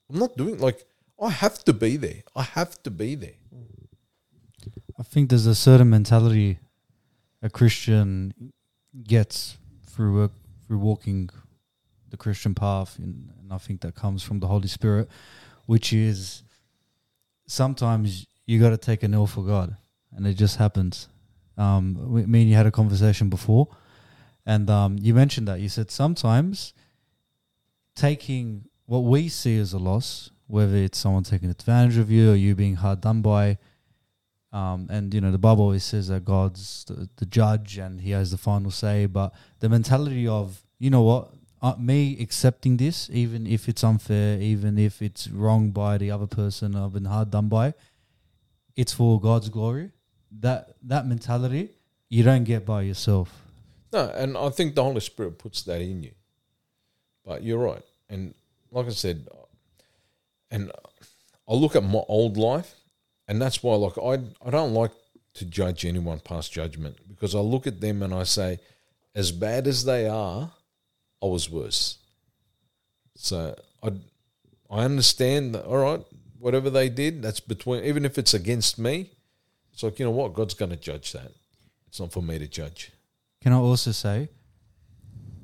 I'm 0.09 0.19
not 0.19 0.35
doing 0.37 0.59
like 0.59 0.83
I 1.21 1.29
have 1.29 1.63
to 1.65 1.73
be 1.73 1.97
there. 1.97 2.23
I 2.35 2.43
have 2.43 2.81
to 2.83 2.91
be 2.91 3.15
there. 3.15 3.39
I 4.99 5.03
think 5.03 5.29
there's 5.29 5.45
a 5.45 5.55
certain 5.55 5.89
mentality 5.89 6.59
a 7.41 7.49
Christian 7.49 8.33
gets 9.03 9.57
through 9.85 10.15
work, 10.15 10.31
through 10.65 10.79
walking 10.79 11.29
the 12.15 12.23
Christian 12.23 12.55
path, 12.55 12.97
and, 12.97 13.29
I 13.51 13.59
think 13.59 13.81
that 13.81 13.93
comes 13.93 14.23
from 14.23 14.39
the 14.39 14.47
Holy 14.47 14.67
Spirit, 14.67 15.07
which 15.67 15.93
is 15.93 16.41
sometimes 17.45 18.25
you 18.47 18.59
got 18.59 18.71
to 18.71 18.77
take 18.77 19.03
an 19.03 19.13
L 19.13 19.27
for 19.27 19.43
God, 19.43 19.77
and 20.15 20.25
it 20.25 20.33
just 20.33 20.57
happens. 20.57 21.07
Um, 21.57 22.11
we- 22.13 22.25
me 22.25 22.41
and 22.41 22.49
you 22.49 22.55
had 22.55 22.65
a 22.65 22.71
conversation 22.71 23.29
before, 23.29 23.67
and 24.47 24.67
um, 24.69 24.97
you 24.99 25.13
mentioned 25.13 25.47
that 25.47 25.59
you 25.59 25.69
said 25.69 25.91
sometimes 25.91 26.73
taking 27.95 28.65
what 28.87 29.03
we 29.03 29.29
see 29.29 29.57
as 29.59 29.73
a 29.73 29.77
loss, 29.77 30.31
whether 30.47 30.75
it's 30.75 30.97
someone 30.97 31.23
taking 31.23 31.49
advantage 31.49 31.97
of 31.97 32.09
you 32.09 32.31
or 32.31 32.35
you 32.35 32.55
being 32.55 32.75
hard 32.75 32.99
done 33.01 33.21
by, 33.21 33.57
um, 34.51 34.87
and 34.89 35.13
you 35.13 35.21
know 35.21 35.31
the 35.31 35.37
Bible 35.37 35.63
always 35.63 35.83
says 35.83 36.07
that 36.07 36.25
God's 36.25 36.83
the, 36.85 37.09
the 37.17 37.25
judge 37.25 37.77
and 37.77 38.01
He 38.01 38.11
has 38.11 38.31
the 38.31 38.37
final 38.37 38.71
say. 38.71 39.05
But 39.05 39.33
the 39.59 39.69
mentality 39.69 40.27
of 40.27 40.63
you 40.79 40.89
know 40.89 41.03
what, 41.03 41.31
uh, 41.65 41.75
me 41.79 42.15
accepting 42.19 42.77
this, 42.77 43.09
even 43.11 43.47
if 43.47 43.67
it's 43.67 43.83
unfair, 43.83 44.39
even 44.39 44.77
if 44.77 45.01
it's 45.01 45.27
wrong 45.29 45.71
by 45.71 45.97
the 45.97 46.11
other 46.11 46.27
person 46.27 46.75
I've 46.75 46.93
been 46.93 47.05
hard 47.05 47.31
done 47.31 47.47
by, 47.47 47.73
it's 48.75 48.93
for 48.93 49.19
God's 49.19 49.49
glory. 49.49 49.89
That 50.39 50.75
that 50.83 51.07
mentality 51.07 51.69
you 52.07 52.21
don't 52.23 52.43
get 52.43 52.65
by 52.65 52.83
yourself. 52.83 53.41
No, 53.91 54.11
and 54.15 54.37
I 54.37 54.49
think 54.49 54.75
the 54.75 54.83
Holy 54.83 54.99
Spirit 54.99 55.39
puts 55.39 55.63
that 55.63 55.81
in 55.81 56.03
you. 56.03 56.11
But 57.23 57.41
you're 57.41 57.57
right. 57.57 57.81
And 58.09 58.35
like 58.69 58.85
I 58.85 58.91
said, 58.91 59.27
and 60.51 60.71
I 61.49 61.53
look 61.53 61.75
at 61.75 61.83
my 61.83 62.03
old 62.07 62.37
life, 62.37 62.75
and 63.27 63.41
that's 63.41 63.63
why, 63.63 63.75
like, 63.75 63.97
I, 63.97 64.13
I 64.45 64.51
don't 64.51 64.73
like 64.73 64.91
to 65.35 65.45
judge 65.45 65.83
anyone 65.83 66.19
past 66.19 66.51
judgment 66.51 66.97
because 67.07 67.33
I 67.33 67.39
look 67.39 67.65
at 67.65 67.81
them 67.81 68.03
and 68.03 68.13
I 68.13 68.23
say, 68.23 68.59
as 69.15 69.31
bad 69.31 69.65
as 69.65 69.83
they 69.85 70.07
are, 70.07 70.51
I 71.25 71.27
was 71.27 71.49
worse. 71.49 71.97
So 73.15 73.55
I, 73.81 73.89
I 74.69 74.83
understand 74.83 75.55
that, 75.55 75.65
all 75.65 75.77
right, 75.77 76.05
whatever 76.37 76.69
they 76.69 76.89
did, 76.89 77.23
that's 77.23 77.39
between, 77.39 77.83
even 77.83 78.05
if 78.05 78.17
it's 78.17 78.33
against 78.35 78.77
me, 78.77 79.11
it's 79.73 79.81
like, 79.81 79.97
you 79.97 80.05
know 80.05 80.11
what, 80.11 80.33
God's 80.33 80.53
going 80.53 80.71
to 80.71 80.77
judge 80.77 81.13
that. 81.13 81.31
It's 81.87 81.99
not 81.99 82.11
for 82.11 82.21
me 82.21 82.37
to 82.37 82.47
judge. 82.47 82.91
Can 83.41 83.53
I 83.53 83.57
also 83.57 83.91
say, 83.91 84.29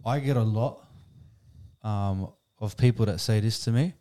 I 0.06 0.20
get 0.20 0.38
a 0.38 0.44
lot 0.44 0.88
um, 1.82 2.30
of 2.60 2.78
people 2.78 3.06
that 3.08 3.20
say 3.20 3.40
this 3.40 3.60
to 3.66 3.72
me, 3.72 3.94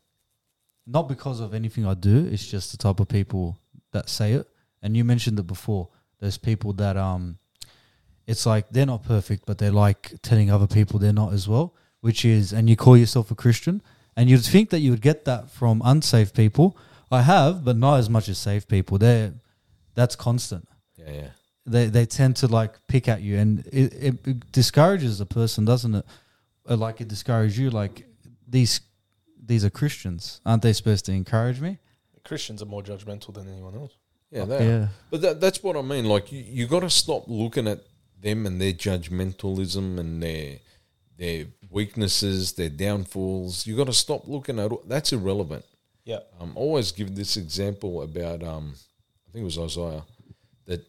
not 0.87 1.09
because 1.09 1.41
of 1.41 1.55
anything 1.55 1.87
I 1.87 1.95
do. 1.95 2.29
It's 2.31 2.47
just 2.47 2.73
the 2.73 2.77
type 2.77 3.01
of 3.01 3.09
people 3.09 3.59
that 3.93 4.09
say 4.09 4.33
it. 4.33 4.47
And 4.83 4.97
you 4.97 5.05
mentioned 5.05 5.39
it 5.39 5.47
before. 5.47 5.89
There's 6.19 6.39
people 6.39 6.73
that 6.75 6.97
um, 6.97 7.39
it's 8.27 8.47
like 8.47 8.71
they're 8.71 8.87
not 8.87 9.03
perfect, 9.05 9.45
but 9.47 9.59
they're 9.59 9.73
like 9.73 10.13
telling 10.23 10.51
other 10.51 10.67
people 10.67 10.99
they're 10.99 11.13
not 11.13 11.33
as 11.33 11.49
well. 11.49 11.75
Which 12.01 12.25
is, 12.25 12.53
and 12.53 12.69
you 12.71 12.77
call 12.77 12.97
yourself 12.97 13.31
a 13.31 13.35
Christian, 13.35 13.83
and 14.17 14.31
you'd 14.31 14.45
think 14.45 14.71
that 14.71 14.81
you 14.81 14.91
would 14.91 15.03
get 15.03 15.25
that 15.27 15.51
from 15.51 15.83
unsafe 15.85 16.33
people. 16.33 16.77
I 17.13 17.23
have, 17.23 17.65
but 17.65 17.77
not 17.77 17.99
as 17.99 18.09
much 18.09 18.29
as 18.29 18.39
safe 18.39 18.67
people. 18.69 18.97
They're 18.99 19.35
that's 19.95 20.17
constant 20.17 20.67
Yeah, 20.97 21.11
yeah. 21.13 21.29
they 21.67 21.87
they 21.87 22.07
tend 22.07 22.37
to 22.37 22.47
like 22.47 22.79
pick 22.87 23.09
at 23.09 23.21
you 23.23 23.37
and 23.39 23.67
it, 23.67 23.93
it, 23.93 24.27
it 24.27 24.53
discourages 24.53 25.21
a 25.21 25.27
person 25.27 25.65
doesn't 25.65 25.95
it 25.97 26.07
Uh, 26.69 26.77
like 26.77 27.01
it 27.01 27.09
discourages 27.09 27.59
you 27.59 27.71
like 27.71 28.07
these 28.49 28.81
these 29.45 29.65
are 29.65 29.71
christians 29.71 30.41
aren't 30.47 30.63
they 30.63 30.73
supposed 30.73 31.05
to 31.07 31.13
encourage 31.13 31.61
me 31.61 31.79
Christians 32.25 32.63
are 32.63 32.67
more 32.67 32.83
judgmental 32.83 33.33
than 33.35 33.49
anyone 33.49 33.75
else. 33.75 33.97
Yeah, 34.31 34.45
they 34.45 34.67
are. 34.73 34.91
But 35.11 35.21
that, 35.23 35.41
that's 35.41 35.63
what 35.63 35.75
I 35.77 35.83
mean. 35.83 36.05
Like 36.05 36.31
you, 36.31 36.45
you 36.47 36.67
got 36.67 36.81
to 36.81 36.91
stop 36.91 37.25
looking 37.27 37.67
at 37.67 37.81
them 38.21 38.47
and 38.47 38.61
their 38.61 38.73
judgmentalism 38.73 39.99
and 39.99 40.23
their 40.23 40.59
their 41.17 41.47
weaknesses, 41.69 42.53
their 42.53 42.71
downfalls. 42.71 43.67
You 43.67 43.77
got 43.77 43.87
to 43.87 43.93
stop 43.93 44.27
looking 44.27 44.59
at 44.59 44.73
that's 44.89 45.13
irrelevant. 45.13 45.65
Yeah. 46.05 46.21
Um, 46.41 46.53
I 46.57 46.59
always 46.59 46.93
give 46.93 47.15
this 47.15 47.37
example 47.37 48.03
about 48.03 48.43
um, 48.43 48.75
I 49.29 49.33
think 49.33 49.43
it 49.43 49.45
was 49.45 49.59
Isaiah 49.59 50.03
that 50.67 50.87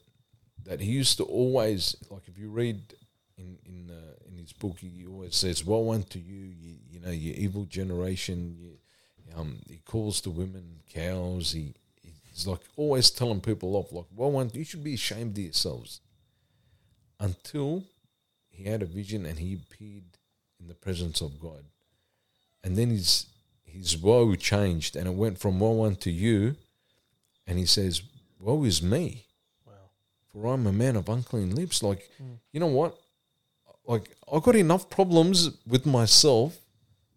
that 0.64 0.80
he 0.80 0.92
used 0.92 1.18
to 1.18 1.24
always 1.24 1.96
like 2.10 2.24
if 2.28 2.38
you 2.38 2.50
read 2.50 2.82
in 3.38 3.58
in 3.66 3.92
uh, 3.92 4.14
in 4.28 4.38
his 4.38 4.54
book 4.54 4.78
he 4.80 5.06
always 5.06 5.36
says 5.36 5.66
woe 5.66 5.92
unto 5.92 6.20
you 6.20 6.46
you, 6.60 6.76
you 6.90 7.00
know 7.00 7.12
you 7.12 7.34
evil 7.34 7.66
generation 7.66 8.56
you, 8.58 8.78
um, 9.38 9.60
he 9.68 9.78
calls 9.86 10.22
the 10.22 10.30
women 10.30 10.80
cows 10.90 11.52
he 11.52 11.74
he's 12.30 12.48
like 12.48 12.62
always 12.76 13.10
telling 13.12 13.42
people 13.42 13.76
off 13.76 13.92
like 13.92 14.06
woe 14.16 14.40
unto 14.40 14.58
you 14.58 14.66
should 14.66 14.84
be 14.84 14.94
ashamed 14.94 15.38
of 15.38 15.44
yourselves 15.44 16.02
until 17.22 17.84
he 18.50 18.66
had 18.66 18.82
a 18.82 18.86
vision 18.86 19.26
and 19.26 19.40
he 19.40 19.54
appeared 19.54 20.18
in 20.60 20.68
the 20.68 20.74
presence 20.74 21.22
of 21.22 21.40
God 21.40 21.64
and 22.64 22.76
then 22.76 22.90
his 22.90 23.28
his 23.64 23.98
woe 23.98 24.36
changed 24.36 24.98
and 24.98 25.08
it 25.08 25.14
went 25.14 25.38
from 25.40 25.60
woe 25.60 25.86
unto 25.86 26.10
you 26.10 26.56
and 27.48 27.58
he 27.58 27.66
says 27.66 28.02
woe 28.40 28.64
is 28.66 28.82
me 28.82 29.24
Wow. 29.66 29.74
for 30.28 30.54
I'm 30.54 30.68
a 30.68 30.74
man 30.74 30.96
of 30.98 31.08
unclean 31.08 31.56
lips. 31.56 31.82
Like, 31.82 32.10
hmm. 32.18 32.34
you 32.52 32.60
know 32.60 32.68
what? 32.68 32.98
Like, 33.86 34.10
I 34.32 34.40
got 34.40 34.56
enough 34.56 34.90
problems 34.90 35.50
with 35.66 35.86
myself 35.86 36.58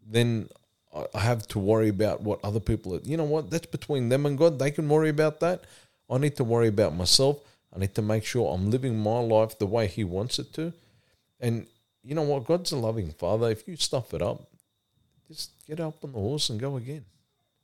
then 0.06 0.48
I 0.94 1.06
I 1.14 1.20
have 1.20 1.46
to 1.48 1.58
worry 1.58 1.88
about 1.88 2.20
what 2.20 2.38
other 2.44 2.60
people. 2.60 2.94
Are. 2.94 3.00
You 3.02 3.16
know 3.16 3.24
what? 3.24 3.50
That's 3.50 3.66
between 3.66 4.08
them 4.08 4.26
and 4.26 4.38
God. 4.38 4.58
They 4.58 4.70
can 4.70 4.88
worry 4.88 5.08
about 5.08 5.40
that. 5.40 5.64
I 6.08 6.18
need 6.18 6.36
to 6.36 6.44
worry 6.44 6.68
about 6.68 6.94
myself. 6.94 7.40
I 7.74 7.78
need 7.78 7.94
to 7.94 8.02
make 8.02 8.24
sure 8.24 8.54
I'm 8.54 8.70
living 8.70 8.98
my 8.98 9.18
life 9.18 9.58
the 9.58 9.66
way 9.66 9.86
He 9.86 10.04
wants 10.04 10.38
it 10.38 10.52
to. 10.54 10.72
And 11.40 11.66
you 12.02 12.14
know 12.14 12.22
what? 12.22 12.44
God's 12.44 12.72
a 12.72 12.76
loving 12.76 13.10
Father. 13.10 13.50
If 13.50 13.66
you 13.66 13.76
stuff 13.76 14.14
it 14.14 14.22
up, 14.22 14.48
just 15.28 15.50
get 15.66 15.80
up 15.80 16.04
on 16.04 16.12
the 16.12 16.18
horse 16.18 16.50
and 16.50 16.60
go 16.60 16.76
again. 16.76 17.04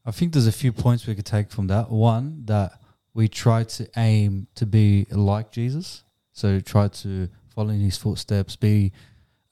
i 0.06 0.10
think 0.10 0.32
there's 0.32 0.46
a 0.46 0.52
few 0.52 0.72
points 0.72 1.06
we 1.06 1.14
could 1.14 1.26
take 1.26 1.50
from 1.50 1.66
that 1.66 1.90
one 1.90 2.42
that 2.46 2.72
we 3.12 3.28
try 3.28 3.62
to 3.64 3.86
aim 3.96 4.46
to 4.54 4.64
be 4.64 5.06
like 5.10 5.50
jesus 5.52 6.04
so 6.32 6.58
try 6.60 6.88
to 6.88 7.28
follow 7.54 7.70
in 7.70 7.80
his 7.80 7.98
footsteps 7.98 8.56
be 8.56 8.92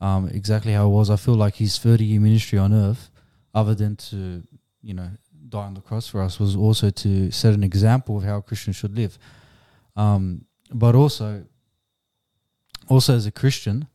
um, 0.00 0.28
exactly 0.28 0.72
how 0.72 0.86
it 0.86 0.90
was 0.90 1.10
i 1.10 1.16
feel 1.16 1.34
like 1.34 1.56
his 1.56 1.78
30 1.78 2.04
year 2.04 2.20
ministry 2.20 2.58
on 2.58 2.72
earth 2.72 3.10
other 3.52 3.74
than 3.74 3.96
to 3.96 4.42
you 4.82 4.94
know 4.94 5.10
die 5.48 5.66
on 5.66 5.74
the 5.74 5.80
cross 5.80 6.08
for 6.08 6.22
us 6.22 6.38
was 6.40 6.56
also 6.56 6.88
to 6.90 7.30
set 7.30 7.52
an 7.52 7.64
example 7.64 8.16
of 8.16 8.24
how 8.24 8.38
a 8.38 8.42
christian 8.42 8.72
should 8.72 8.96
live 8.96 9.18
um, 9.96 10.44
but 10.72 10.94
also, 10.94 11.44
also 12.88 13.14
as 13.14 13.26
a 13.26 13.30
Christian, 13.30 13.88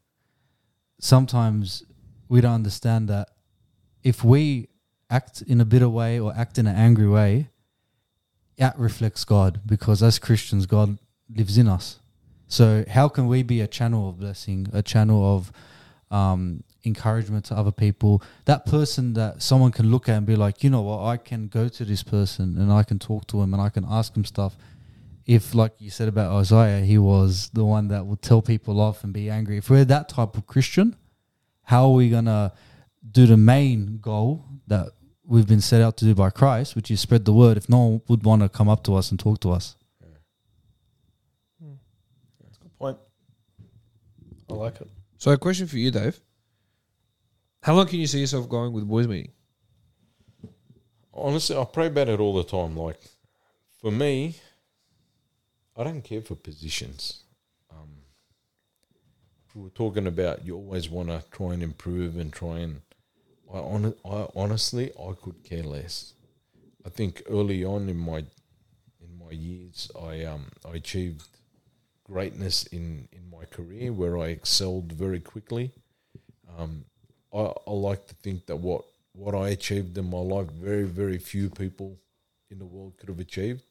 sometimes 1.00 1.84
we 2.30 2.42
don't 2.42 2.54
understand 2.54 3.10
that 3.10 3.30
if 4.04 4.24
we 4.24 4.70
act 5.10 5.42
in 5.44 5.62
a 5.62 5.66
bitter 5.66 5.90
way 5.90 6.20
or 6.20 6.34
act 6.36 6.58
in 6.58 6.68
an 6.68 6.76
angry 6.76 7.08
way, 7.08 7.50
that 8.58 8.78
reflects 8.78 9.26
God 9.26 9.62
because 9.66 10.04
as 10.04 10.20
Christians, 10.20 10.66
God 10.66 10.98
lives 11.34 11.58
in 11.58 11.68
us. 11.68 12.00
So 12.48 12.86
how 12.88 13.08
can 13.10 13.28
we 13.28 13.44
be 13.44 13.62
a 13.62 13.68
channel 13.68 14.10
of 14.10 14.20
blessing, 14.20 14.68
a 14.74 14.84
channel 14.84 15.36
of 15.36 15.52
um, 16.16 16.64
encouragement 16.86 17.46
to 17.46 17.56
other 17.56 17.72
people? 17.72 18.22
That 18.46 18.66
person 18.66 19.14
that 19.14 19.42
someone 19.42 19.72
can 19.72 19.90
look 19.90 20.08
at 20.08 20.18
and 20.18 20.26
be 20.26 20.36
like, 20.36 20.64
you 20.64 20.70
know 20.70 20.82
what, 20.82 21.04
I 21.04 21.18
can 21.18 21.48
go 21.48 21.68
to 21.68 21.86
this 21.86 22.04
person 22.04 22.58
and 22.60 22.72
I 22.72 22.84
can 22.84 23.00
talk 23.00 23.26
to 23.28 23.42
him 23.42 23.54
and 23.54 23.62
I 23.62 23.70
can 23.70 23.86
ask 23.90 24.16
him 24.16 24.26
stuff. 24.26 24.56
If, 25.26 25.56
like 25.56 25.74
you 25.80 25.90
said 25.90 26.08
about 26.10 26.36
Isaiah, 26.36 26.84
he 26.84 26.98
was 26.98 27.50
the 27.54 27.64
one 27.64 27.88
that 27.88 28.06
would 28.06 28.22
tell 28.22 28.42
people 28.42 28.82
off 28.82 29.04
and 29.04 29.14
be 29.14 29.30
angry. 29.30 29.58
If 29.58 29.70
we're 29.70 29.86
that 29.86 30.10
type 30.10 30.36
of 30.38 30.48
Christian, 30.48 30.98
how 31.64 31.86
are 31.86 31.94
we 31.94 32.10
gonna 32.10 32.54
do 33.10 33.26
the 33.26 33.38
main 33.38 34.00
goal 34.02 34.46
that 34.68 34.90
we've 35.26 35.48
been 35.48 35.62
set 35.62 35.82
out 35.82 35.96
to 35.98 36.06
do 36.06 36.14
by 36.14 36.30
Christ, 36.30 36.76
which 36.76 36.92
is 36.92 37.00
spread 37.00 37.24
the 37.24 37.34
word? 37.34 37.56
If 37.56 37.70
no 37.70 37.78
one 37.80 38.02
would 38.10 38.24
want 38.24 38.42
to 38.42 38.50
come 38.50 38.68
up 38.68 38.84
to 38.84 38.96
us 38.96 39.12
and 39.12 39.20
talk 39.20 39.40
to 39.42 39.52
us, 39.52 39.78
Yeah. 40.02 41.70
That's 42.42 42.58
a 42.58 42.60
Good 42.60 42.78
point. 42.78 42.98
I 44.50 44.54
like 44.54 44.82
it. 44.82 44.90
So, 45.18 45.32
a 45.32 45.38
question 45.38 45.68
for 45.68 45.78
you, 45.78 45.90
Dave. 45.90 46.20
How 47.62 47.74
long 47.76 47.88
can 47.88 48.00
you 48.00 48.08
see 48.08 48.20
yourself 48.20 48.50
going 48.50 48.74
with 48.74 48.86
boys 48.86 49.08
meeting? 49.08 49.32
Honestly, 51.14 51.56
I 51.56 51.64
pray 51.64 51.88
about 51.88 52.10
it 52.10 52.20
all 52.20 52.34
the 52.34 52.44
time. 52.44 52.76
Like, 52.76 53.00
for 53.80 53.90
me, 53.90 54.36
I 55.76 55.84
don't 55.84 56.04
care 56.04 56.22
for 56.22 56.36
positions. 56.36 57.24
Um, 57.72 57.90
we 59.56 59.62
were 59.62 59.70
talking 59.70 60.08
about 60.08 60.46
you 60.46 60.56
always 60.56 60.90
want 60.90 61.10
to 61.10 61.24
try 61.32 61.54
and 61.54 61.64
improve 61.64 62.18
and 62.18 62.32
try 62.32 62.60
and. 62.60 62.82
I, 63.54 63.58
hon- 63.58 63.96
I 64.06 64.28
honestly, 64.36 64.92
I 65.00 65.14
could 65.22 65.44
care 65.44 65.64
less. 65.64 66.14
I 66.86 66.90
think 66.90 67.22
early 67.30 67.64
on 67.64 67.88
in 67.90 67.98
my 67.98 68.20
in 68.20 69.18
my 69.20 69.32
years, 69.32 69.92
I 70.00 70.24
um 70.24 70.48
I 70.66 70.76
achieved 70.76 71.28
greatness 72.04 72.66
in 72.68 73.08
in 73.12 73.30
my 73.30 73.46
career 73.46 73.92
where 73.94 74.18
I 74.18 74.28
excelled 74.28 74.92
very 74.92 75.20
quickly. 75.20 75.72
Um, 76.58 76.86
I, 77.34 77.54
I 77.68 77.72
like 77.72 78.08
to 78.08 78.16
think 78.16 78.46
that 78.48 78.58
what 78.58 78.86
what 79.14 79.36
I 79.36 79.50
achieved 79.50 79.98
in 79.98 80.10
my 80.10 80.20
life, 80.20 80.48
very 80.48 80.86
very 80.86 81.18
few 81.18 81.50
people 81.50 82.00
in 82.50 82.60
the 82.60 82.66
world 82.66 82.98
could 82.98 83.10
have 83.10 83.20
achieved. 83.20 83.64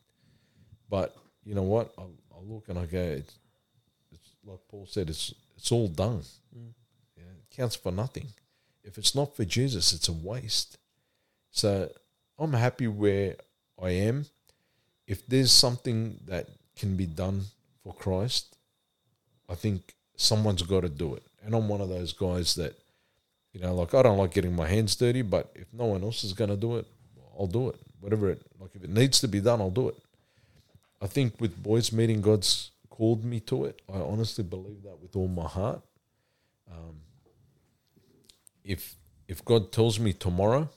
But 0.88 1.16
you 1.44 1.54
know 1.54 1.62
what? 1.62 1.92
I, 1.98 2.02
I 2.02 2.40
look 2.44 2.68
and 2.68 2.78
I 2.78 2.86
go, 2.86 2.98
it's, 2.98 3.34
it's 4.12 4.30
like 4.44 4.60
Paul 4.68 4.86
said, 4.88 5.10
it's 5.10 5.34
it's 5.56 5.70
all 5.70 5.88
done. 5.88 6.22
Mm. 6.56 6.72
Yeah, 7.16 7.22
it 7.24 7.56
counts 7.56 7.76
for 7.76 7.92
nothing. 7.92 8.26
If 8.84 8.98
it's 8.98 9.14
not 9.14 9.36
for 9.36 9.44
Jesus, 9.44 9.92
it's 9.92 10.08
a 10.08 10.12
waste. 10.12 10.78
So 11.50 11.90
I'm 12.38 12.52
happy 12.52 12.88
where 12.88 13.36
I 13.80 13.90
am. 13.90 14.26
If 15.06 15.26
there's 15.26 15.52
something 15.52 16.18
that 16.26 16.48
can 16.76 16.96
be 16.96 17.06
done 17.06 17.42
for 17.84 17.92
Christ, 17.92 18.56
I 19.48 19.54
think 19.54 19.94
someone's 20.16 20.62
got 20.62 20.80
to 20.80 20.88
do 20.88 21.14
it. 21.14 21.22
And 21.44 21.54
I'm 21.54 21.68
one 21.68 21.80
of 21.80 21.88
those 21.88 22.12
guys 22.12 22.54
that, 22.56 22.74
you 23.52 23.60
know, 23.60 23.74
like 23.74 23.94
I 23.94 24.02
don't 24.02 24.18
like 24.18 24.32
getting 24.32 24.56
my 24.56 24.66
hands 24.66 24.96
dirty, 24.96 25.22
but 25.22 25.52
if 25.54 25.66
no 25.72 25.84
one 25.86 26.02
else 26.02 26.24
is 26.24 26.32
going 26.32 26.50
to 26.50 26.56
do 26.56 26.76
it, 26.76 26.86
I'll 27.38 27.46
do 27.46 27.68
it. 27.68 27.76
Whatever 28.00 28.30
it, 28.30 28.42
like 28.60 28.74
if 28.74 28.82
it 28.82 28.90
needs 28.90 29.20
to 29.20 29.28
be 29.28 29.40
done, 29.40 29.60
I'll 29.60 29.70
do 29.70 29.88
it. 29.88 29.96
I 31.02 31.08
think 31.08 31.40
with 31.40 31.60
boys 31.60 31.92
meeting, 31.92 32.20
God's 32.20 32.70
called 32.88 33.24
me 33.24 33.40
to 33.40 33.64
it. 33.64 33.82
I 33.92 33.98
honestly 33.98 34.44
believe 34.44 34.84
that 34.84 35.00
with 35.00 35.16
all 35.16 35.26
my 35.26 35.48
heart. 35.48 35.82
Um, 36.70 37.00
if 38.64 38.94
if 39.26 39.44
God 39.44 39.72
tells 39.72 39.98
me 39.98 40.12
tomorrow, 40.12 40.68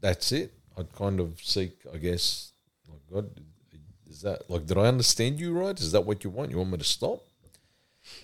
that's 0.00 0.30
it. 0.30 0.52
I'd 0.76 0.92
kind 0.92 1.18
of 1.18 1.40
seek, 1.42 1.72
I 1.92 1.96
guess, 1.96 2.52
like 2.88 3.00
God, 3.12 3.40
is 4.08 4.22
that 4.22 4.48
like 4.48 4.66
did 4.66 4.78
I 4.78 4.86
understand 4.86 5.40
you 5.40 5.52
right? 5.52 5.78
Is 5.80 5.90
that 5.92 6.06
what 6.06 6.22
you 6.22 6.30
want? 6.30 6.52
You 6.52 6.58
want 6.58 6.70
me 6.70 6.78
to 6.78 6.84
stop? 6.84 7.20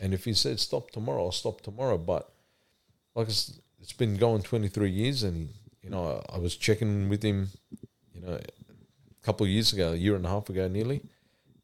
And 0.01 0.15
if 0.15 0.25
He 0.25 0.35
said 0.35 0.61
stop 0.61 0.93
tomorrow, 0.93 1.25
I'll 1.25 1.33
stop 1.33 1.61
tomorrow. 1.63 1.99
But 1.99 2.31
like 3.17 3.29
it's, 3.29 3.59
it's 3.81 3.93
been 3.93 4.17
going 4.17 4.43
twenty 4.43 4.69
three 4.69 4.91
years, 4.91 5.25
and 5.25 5.49
you 5.83 5.91
know, 5.91 6.23
I, 6.31 6.37
I 6.37 6.39
was 6.39 6.57
checking 6.57 7.09
with 7.09 7.23
him, 7.23 7.49
you 8.15 8.21
know, 8.21 8.35
a 8.35 9.27
couple 9.27 9.45
of 9.45 9.51
years 9.51 9.73
ago, 9.73 9.93
a 9.93 9.97
year 9.97 10.15
and 10.15 10.25
a 10.25 10.29
half 10.29 10.49
ago, 10.49 10.69
nearly, 10.69 11.03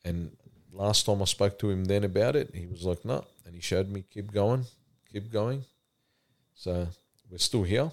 and 0.05 0.37
last 0.73 1.07
time 1.07 1.23
I 1.23 1.25
spoke 1.27 1.59
to 1.61 1.71
him 1.71 1.85
then 1.85 2.05
about 2.05 2.37
it, 2.37 2.55
he 2.55 2.67
was 2.67 2.85
like, 2.85 3.05
"No," 3.05 3.25
and 3.45 3.55
he 3.55 3.61
showed 3.61 3.89
me 3.89 4.05
keep 4.11 4.33
going, 4.33 4.67
keep 5.11 5.31
going. 5.31 5.65
So 6.55 6.89
we're 7.31 7.39
still 7.39 7.63
here. 7.63 7.91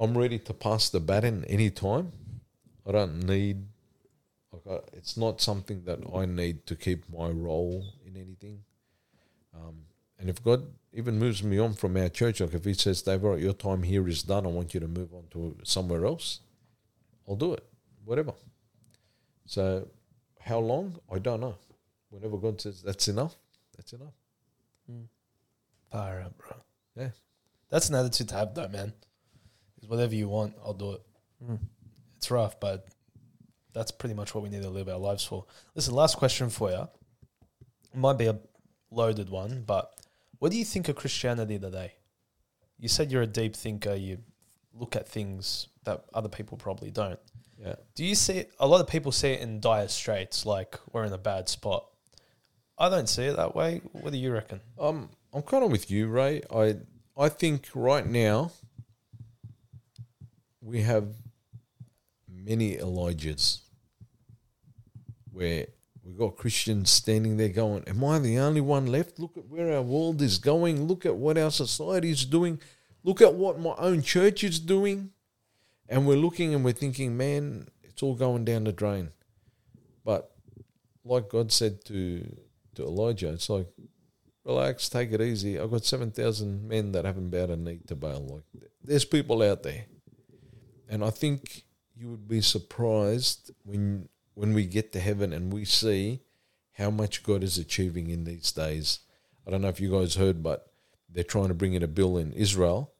I'm 0.00 0.16
ready 0.16 0.38
to 0.38 0.54
pass 0.54 0.88
the 0.88 1.00
baton 1.00 1.44
anytime. 1.44 2.12
I 2.86 2.92
don't 2.92 3.26
need, 3.26 3.66
like, 4.52 4.84
it's 4.92 5.16
not 5.16 5.40
something 5.40 5.84
that 5.84 5.98
I 6.14 6.24
need 6.24 6.66
to 6.66 6.76
keep 6.76 7.08
my 7.12 7.28
role 7.28 7.84
in 8.06 8.16
anything. 8.16 8.64
Um, 9.54 9.84
and 10.18 10.30
if 10.30 10.42
God 10.42 10.66
even 10.92 11.18
moves 11.18 11.42
me 11.42 11.58
on 11.58 11.74
from 11.74 11.96
our 11.96 12.08
church, 12.08 12.40
like 12.40 12.54
if 12.54 12.64
He 12.64 12.74
says, 12.74 13.02
David, 13.02 13.40
your 13.40 13.52
time 13.52 13.82
here 13.82 14.08
is 14.08 14.22
done, 14.22 14.46
I 14.46 14.48
want 14.48 14.72
you 14.72 14.80
to 14.80 14.88
move 14.88 15.12
on 15.12 15.24
to 15.32 15.56
somewhere 15.64 16.06
else, 16.06 16.40
I'll 17.28 17.36
do 17.36 17.52
it, 17.52 17.64
whatever. 18.04 18.32
So, 19.46 19.88
how 20.40 20.58
long? 20.58 20.98
I 21.12 21.18
don't 21.18 21.40
know. 21.40 21.56
Whenever 22.10 22.36
God 22.38 22.60
says 22.60 22.82
that's 22.82 23.08
enough, 23.08 23.36
that's 23.76 23.92
enough. 23.92 24.14
Hmm. 24.90 25.02
Fire 25.90 26.22
up, 26.22 26.38
bro. 26.38 26.56
Yeah. 26.96 27.10
That's 27.70 27.88
an 27.88 27.96
attitude 27.96 28.28
to 28.30 28.34
have, 28.34 28.54
though, 28.54 28.68
man. 28.68 28.92
Is 29.80 29.88
whatever 29.88 30.14
you 30.14 30.28
want, 30.28 30.54
I'll 30.64 30.74
do 30.74 30.92
it. 30.92 31.02
Hmm. 31.44 31.56
It's 32.16 32.30
rough, 32.30 32.58
but 32.58 32.88
that's 33.72 33.90
pretty 33.90 34.14
much 34.14 34.34
what 34.34 34.42
we 34.42 34.50
need 34.50 34.62
to 34.62 34.70
live 34.70 34.88
our 34.88 34.98
lives 34.98 35.24
for. 35.24 35.44
Listen, 35.74 35.94
last 35.94 36.16
question 36.16 36.50
for 36.50 36.70
you. 36.70 36.88
It 37.92 37.98
might 37.98 38.18
be 38.18 38.26
a 38.26 38.38
loaded 38.90 39.28
one, 39.28 39.62
but 39.66 39.94
what 40.38 40.50
do 40.50 40.58
you 40.58 40.64
think 40.64 40.88
of 40.88 40.96
Christianity 40.96 41.58
today? 41.58 41.92
You 42.78 42.88
said 42.88 43.12
you're 43.12 43.22
a 43.22 43.26
deep 43.26 43.54
thinker. 43.54 43.94
You 43.94 44.18
look 44.72 44.96
at 44.96 45.08
things 45.08 45.68
that 45.84 46.04
other 46.14 46.28
people 46.28 46.56
probably 46.56 46.90
don't. 46.90 47.18
Yeah. 47.60 47.74
Do 47.94 48.04
you 48.04 48.14
see? 48.14 48.44
A 48.60 48.66
lot 48.66 48.80
of 48.80 48.86
people 48.86 49.12
see 49.12 49.30
it 49.30 49.40
in 49.40 49.60
dire 49.60 49.88
straits, 49.88 50.46
like 50.46 50.78
we're 50.92 51.04
in 51.04 51.12
a 51.12 51.18
bad 51.18 51.48
spot. 51.48 51.86
I 52.78 52.88
don't 52.88 53.08
see 53.08 53.24
it 53.24 53.36
that 53.36 53.56
way. 53.56 53.80
What 53.92 54.12
do 54.12 54.18
you 54.18 54.32
reckon? 54.32 54.60
Um, 54.78 55.10
I'm 55.32 55.42
kind 55.42 55.64
of 55.64 55.70
with 55.70 55.90
you, 55.90 56.06
Ray. 56.06 56.42
I 56.54 56.76
I 57.16 57.28
think 57.28 57.68
right 57.74 58.06
now 58.06 58.52
we 60.60 60.82
have 60.82 61.08
many 62.28 62.76
Elijahs 62.76 63.60
where 65.32 65.66
we 66.04 66.12
got 66.14 66.36
Christians 66.36 66.90
standing 66.90 67.36
there 67.36 67.48
going, 67.48 67.84
Am 67.86 68.04
I 68.04 68.18
the 68.18 68.38
only 68.38 68.60
one 68.60 68.86
left? 68.86 69.18
Look 69.18 69.36
at 69.36 69.46
where 69.46 69.74
our 69.74 69.82
world 69.82 70.22
is 70.22 70.38
going. 70.38 70.86
Look 70.86 71.04
at 71.04 71.16
what 71.16 71.36
our 71.36 71.50
society 71.50 72.10
is 72.10 72.24
doing. 72.24 72.60
Look 73.02 73.20
at 73.20 73.34
what 73.34 73.60
my 73.60 73.74
own 73.78 74.02
church 74.02 74.44
is 74.44 74.60
doing. 74.60 75.10
And 75.88 76.06
we're 76.06 76.16
looking 76.16 76.54
and 76.54 76.64
we're 76.64 76.72
thinking, 76.72 77.16
man, 77.16 77.68
it's 77.82 78.02
all 78.02 78.14
going 78.14 78.44
down 78.44 78.64
the 78.64 78.72
drain. 78.72 79.10
But 80.04 80.30
like 81.04 81.28
God 81.28 81.50
said 81.52 81.84
to 81.86 82.24
to 82.74 82.84
Elijah, 82.84 83.30
it's 83.30 83.50
like 83.50 83.66
relax, 84.44 84.88
take 84.88 85.12
it 85.12 85.20
easy. 85.20 85.58
I've 85.58 85.70
got 85.70 85.84
7,000 85.84 86.66
men 86.66 86.92
that 86.92 87.04
haven't 87.04 87.30
bowed 87.30 87.50
a 87.50 87.56
knee 87.56 87.80
to 87.88 87.96
Baal. 87.96 88.20
Like, 88.20 88.62
there's 88.82 89.04
people 89.04 89.42
out 89.42 89.62
there. 89.62 89.86
And 90.88 91.04
I 91.04 91.10
think 91.10 91.64
you 91.94 92.08
would 92.10 92.28
be 92.28 92.40
surprised 92.40 93.50
when 93.64 94.08
when 94.38 94.54
we 94.54 94.64
get 94.66 94.92
to 94.92 95.00
heaven 95.00 95.32
and 95.32 95.52
we 95.52 95.64
see 95.64 96.20
how 96.74 96.90
much 96.90 97.24
God 97.24 97.42
is 97.42 97.58
achieving 97.58 98.08
in 98.08 98.22
these 98.22 98.52
days. 98.52 99.00
I 99.44 99.50
don't 99.50 99.62
know 99.62 99.68
if 99.68 99.80
you 99.80 99.90
guys 99.90 100.14
heard, 100.14 100.44
but 100.44 100.70
they're 101.08 101.24
trying 101.24 101.48
to 101.48 101.54
bring 101.54 101.74
in 101.74 101.82
a 101.82 101.88
bill 101.88 102.16
in 102.16 102.32
Israel 102.32 102.92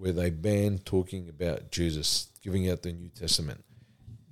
where 0.00 0.12
they 0.12 0.30
ban 0.30 0.78
talking 0.78 1.28
about 1.28 1.70
Jesus, 1.70 2.30
giving 2.42 2.70
out 2.70 2.82
the 2.82 2.90
New 2.90 3.10
Testament. 3.10 3.62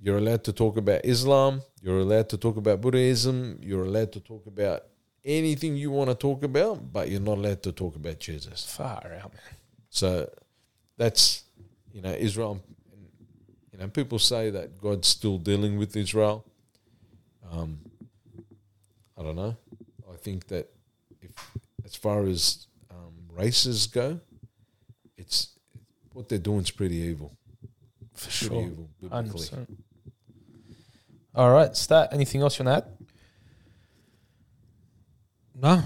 You're 0.01 0.17
allowed 0.17 0.43
to 0.45 0.53
talk 0.53 0.77
about 0.77 1.05
Islam, 1.05 1.61
you're 1.79 1.99
allowed 1.99 2.27
to 2.29 2.37
talk 2.37 2.57
about 2.57 2.81
Buddhism, 2.81 3.59
you're 3.61 3.83
allowed 3.83 4.11
to 4.13 4.19
talk 4.19 4.47
about 4.47 4.85
anything 5.23 5.75
you 5.77 5.91
want 5.91 6.09
to 6.09 6.15
talk 6.15 6.41
about, 6.43 6.91
but 6.91 7.07
you're 7.07 7.19
not 7.19 7.37
allowed 7.37 7.61
to 7.61 7.71
talk 7.71 7.95
about 7.95 8.17
Jesus. 8.17 8.65
Far 8.65 9.13
out, 9.21 9.31
man. 9.31 9.55
So 9.91 10.27
that's 10.97 11.43
you 11.93 12.01
know 12.01 12.13
Israel. 12.13 12.63
You 13.71 13.77
know, 13.77 13.89
people 13.89 14.17
say 14.17 14.49
that 14.49 14.81
God's 14.81 15.07
still 15.07 15.37
dealing 15.37 15.77
with 15.77 15.95
Israel. 15.95 16.45
Um, 17.51 17.77
I 19.15 19.21
don't 19.21 19.35
know. 19.35 19.55
I 20.11 20.17
think 20.17 20.47
that 20.47 20.71
if, 21.21 21.31
as 21.85 21.95
far 21.95 22.25
as 22.25 22.65
um, 22.89 23.13
races 23.31 23.85
go, 23.85 24.19
what 26.19 26.27
they're 26.27 26.37
doing 26.37 26.59
is 26.59 26.69
pretty 26.71 26.97
evil. 26.97 27.31
For 28.13 28.25
Pretty 28.25 28.31
sure. 28.45 28.61
evil, 28.61 28.89
biblically. 29.01 29.39
100%. 29.47 29.67
All 31.33 31.49
right, 31.51 31.73
Stat, 31.75 32.09
anything 32.11 32.41
else 32.41 32.59
you 32.59 32.65
want 32.65 32.83
to 32.83 32.87
add? 32.89 32.97
No, 35.55 35.83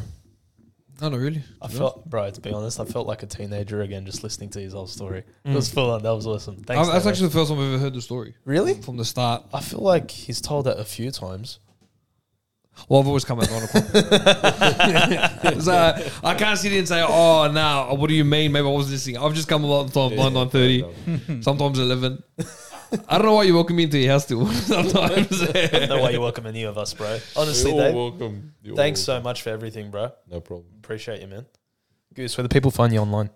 no, 1.01 1.09
not 1.09 1.19
really. 1.19 1.43
I 1.61 1.67
felt, 1.67 2.09
bro. 2.09 2.31
To 2.31 2.41
be 2.41 2.51
honest, 2.51 2.79
I 2.79 2.86
felt 2.86 3.05
like 3.07 3.21
a 3.21 3.27
teenager 3.27 3.81
again 3.81 4.05
just 4.07 4.23
listening 4.23 4.49
to 4.51 4.59
his 4.59 4.73
whole 4.73 4.88
story. 4.88 5.23
It 5.45 5.53
was 5.53 5.71
full 5.71 5.91
on. 5.91 6.01
That 6.01 6.11
was 6.11 6.25
awesome. 6.25 6.55
Thanks. 6.63 6.88
Mm. 6.88 6.91
that's 6.93 7.03
David. 7.03 7.07
actually 7.09 7.27
the 7.27 7.34
first 7.34 7.49
time 7.51 7.59
I've 7.59 7.73
ever 7.73 7.77
heard 7.77 7.93
the 7.93 8.01
story 8.01 8.34
really. 8.45 8.73
from 8.75 8.97
the 8.97 9.05
start. 9.05 9.43
I 9.53 9.61
feel 9.61 9.81
like 9.81 10.09
he's 10.09 10.41
told 10.41 10.65
that 10.65 10.79
a 10.79 10.86
few 10.86 11.11
times. 11.11 11.59
Well, 12.89 12.99
I've 13.01 13.07
always 13.07 13.24
come 13.24 13.39
at 13.39 13.49
nine 13.51 13.63
o'clock. 13.63 13.86
so 15.61 16.09
I 16.24 16.34
can't 16.36 16.57
sit 16.59 16.71
here 16.71 16.80
and 16.80 16.88
say, 16.88 17.03
"Oh, 17.07 17.49
no, 17.51 17.95
what 17.95 18.07
do 18.07 18.13
you 18.13 18.26
mean? 18.26 18.51
Maybe 18.51 18.67
I 18.67 18.69
wasn't 18.71 18.93
listening." 18.93 19.17
I've 19.17 19.34
just 19.34 19.47
come 19.47 19.63
a 19.63 19.67
lot 19.67 19.86
of 19.86 19.93
times 19.93 20.15
nine 20.17 20.34
nine 20.34 20.49
thirty, 20.49 20.84
sometimes 21.41 21.80
eleven. 21.80 22.21
I 23.07 23.17
don't 23.17 23.26
know 23.26 23.34
why 23.34 23.43
you 23.43 23.55
welcome 23.55 23.76
me 23.76 23.84
into 23.84 23.97
your 23.97 24.11
house 24.11 24.26
still. 24.26 24.45
Sometimes. 24.51 25.41
I 25.55 25.67
don't 25.67 25.89
know 25.89 26.01
why 26.01 26.11
you 26.11 26.21
welcome 26.21 26.45
any 26.45 26.63
of 26.63 26.78
us, 26.78 26.93
bro. 26.93 27.17
Honestly, 27.36 27.71
You're 27.74 27.86
Dave. 27.86 27.95
welcome. 27.95 28.53
You're 28.61 28.76
Thanks 28.76 28.99
all 29.09 29.17
so 29.17 29.21
much 29.24 29.41
for 29.41 29.49
everything, 29.49 29.89
bro. 29.89 30.11
No 30.30 30.41
problem. 30.41 30.67
Appreciate 30.78 31.19
you, 31.21 31.26
man. 31.28 31.45
Goose, 32.13 32.38
where 32.38 32.43
the 32.43 32.49
people 32.49 32.69
find 32.69 32.93
you 32.93 32.99
online? 32.99 33.32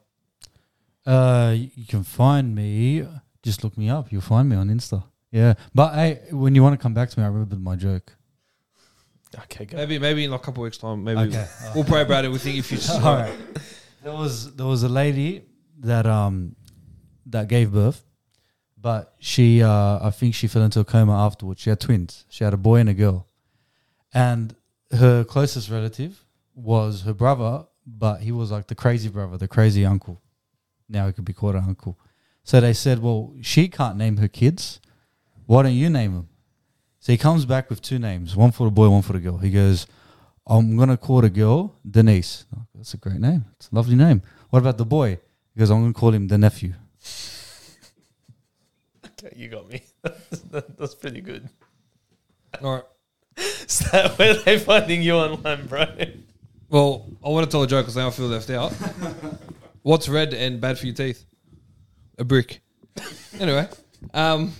Uh, 1.08 1.56
you 1.58 1.86
can 1.88 2.04
find 2.04 2.54
me. 2.54 3.08
Just 3.42 3.64
look 3.64 3.76
me 3.78 3.90
up. 3.90 4.12
You'll 4.12 4.22
find 4.22 4.48
me 4.48 4.56
on 4.56 4.68
Insta. 4.68 5.04
Yeah, 5.32 5.56
but 5.74 5.94
hey, 5.96 6.22
when 6.32 6.54
you 6.54 6.62
want 6.62 6.74
to 6.74 6.82
come 6.82 6.94
back 6.94 7.10
to 7.10 7.20
me, 7.20 7.26
I 7.26 7.30
remembered 7.30 7.62
my 7.62 7.76
joke. 7.76 8.16
Okay, 9.44 9.66
go. 9.66 9.78
maybe, 9.78 10.00
maybe 10.00 10.24
in 10.26 10.32
like 10.32 10.42
a 10.42 10.44
couple 10.44 10.64
weeks 10.64 10.78
time, 10.78 11.04
maybe 11.04 11.20
Okay. 11.22 11.48
we'll 11.76 11.84
pray 11.84 12.02
about 12.02 12.26
it. 12.26 12.32
We 12.32 12.38
think 12.40 12.58
if 12.58 12.72
you 12.72 12.78
just 12.88 13.02
All 13.02 13.16
right. 13.16 13.38
There 14.04 14.14
was 14.14 14.56
there 14.56 14.66
was 14.66 14.84
a 14.84 14.90
lady 14.90 15.44
that 15.80 16.06
um 16.06 16.56
that 17.26 17.48
gave 17.50 17.72
birth, 17.72 18.04
but 18.78 19.14
she 19.20 19.62
uh 19.62 20.00
I 20.08 20.12
think 20.12 20.34
she 20.34 20.48
fell 20.48 20.62
into 20.64 20.80
a 20.80 20.86
coma 20.86 21.14
afterwards. 21.26 21.62
She 21.62 21.70
had 21.70 21.80
twins. 21.80 22.26
She 22.30 22.44
had 22.44 22.54
a 22.54 22.58
boy 22.58 22.78
and 22.80 22.90
a 22.90 22.94
girl, 22.94 23.28
and 24.14 24.56
her 24.92 25.24
closest 25.26 25.70
relative 25.70 26.24
was 26.56 27.02
her 27.02 27.14
brother, 27.14 27.66
but 27.86 28.22
he 28.22 28.32
was 28.32 28.50
like 28.52 28.68
the 28.68 28.76
crazy 28.76 29.10
brother, 29.10 29.38
the 29.38 29.48
crazy 29.48 29.86
uncle. 29.86 30.22
Now 30.88 31.08
he 31.08 31.14
could 31.14 31.26
be 31.26 31.34
called 31.34 31.56
an 31.56 31.66
uncle. 31.68 32.00
So 32.44 32.62
they 32.62 32.72
said, 32.74 33.00
well, 33.00 33.34
she 33.42 33.68
can't 33.68 33.98
name 33.98 34.18
her 34.18 34.30
kids. 34.30 34.80
Why 35.48 35.64
don't 35.64 35.74
you 35.74 35.90
name 35.90 36.14
them? 36.14 36.30
So 37.08 37.14
he 37.14 37.18
comes 37.18 37.45
back 37.45 37.70
with 37.70 37.82
two 37.82 37.99
names, 37.99 38.36
one 38.36 38.51
for 38.51 38.66
the 38.66 38.70
boy, 38.70 38.89
one 38.89 39.01
for 39.01 39.14
the 39.14 39.20
girl. 39.20 39.38
He 39.38 39.49
goes, 39.49 39.88
I'm 40.45 40.76
gonna 40.76 40.97
call 40.97 41.22
the 41.22 41.30
girl 41.30 41.74
Denise. 41.89 42.45
Oh, 42.53 42.64
that's 42.76 42.95
a 42.95 42.97
great 42.97 43.22
name. 43.22 43.45
It's 43.55 43.70
a 43.72 43.76
lovely 43.76 43.95
name. 43.95 44.22
What 44.49 44.60
about 44.60 44.78
the 44.78 44.84
boy? 44.84 45.18
He 45.53 45.60
goes, 45.60 45.72
I'm 45.72 45.84
gonna 45.84 45.93
call 45.93 46.14
him 46.14 46.28
the 46.28 46.38
nephew. 46.38 46.74
Okay, 49.05 49.34
you 49.38 49.47
got 49.47 49.70
me. 49.70 49.84
That's 50.51 50.95
pretty 50.95 51.22
good. 51.22 51.47
All 52.62 52.74
right. 52.74 52.84
Is 53.38 53.80
that 53.89 54.20
where 54.20 54.34
they 54.34 54.60
finding 54.60 55.01
you 55.01 55.14
online, 55.14 55.66
bro? 55.66 55.86
Well, 56.68 57.05
I 57.26 57.30
want 57.30 57.45
to 57.45 57.49
tell 57.49 57.64
a 57.64 57.68
joke 57.68 57.86
because 57.86 57.95
now 57.95 58.08
I 58.08 58.12
feel 58.12 58.26
left 58.26 58.49
out. 58.49 58.74
What's 59.82 60.10
red 60.10 60.34
and 60.34 60.60
bad 60.60 60.78
for 60.78 60.86
your 60.86 60.95
teeth? 60.95 61.24
A 62.18 62.26
brick. 62.26 62.60
Anyway, 63.39 63.70
um, 64.14 64.51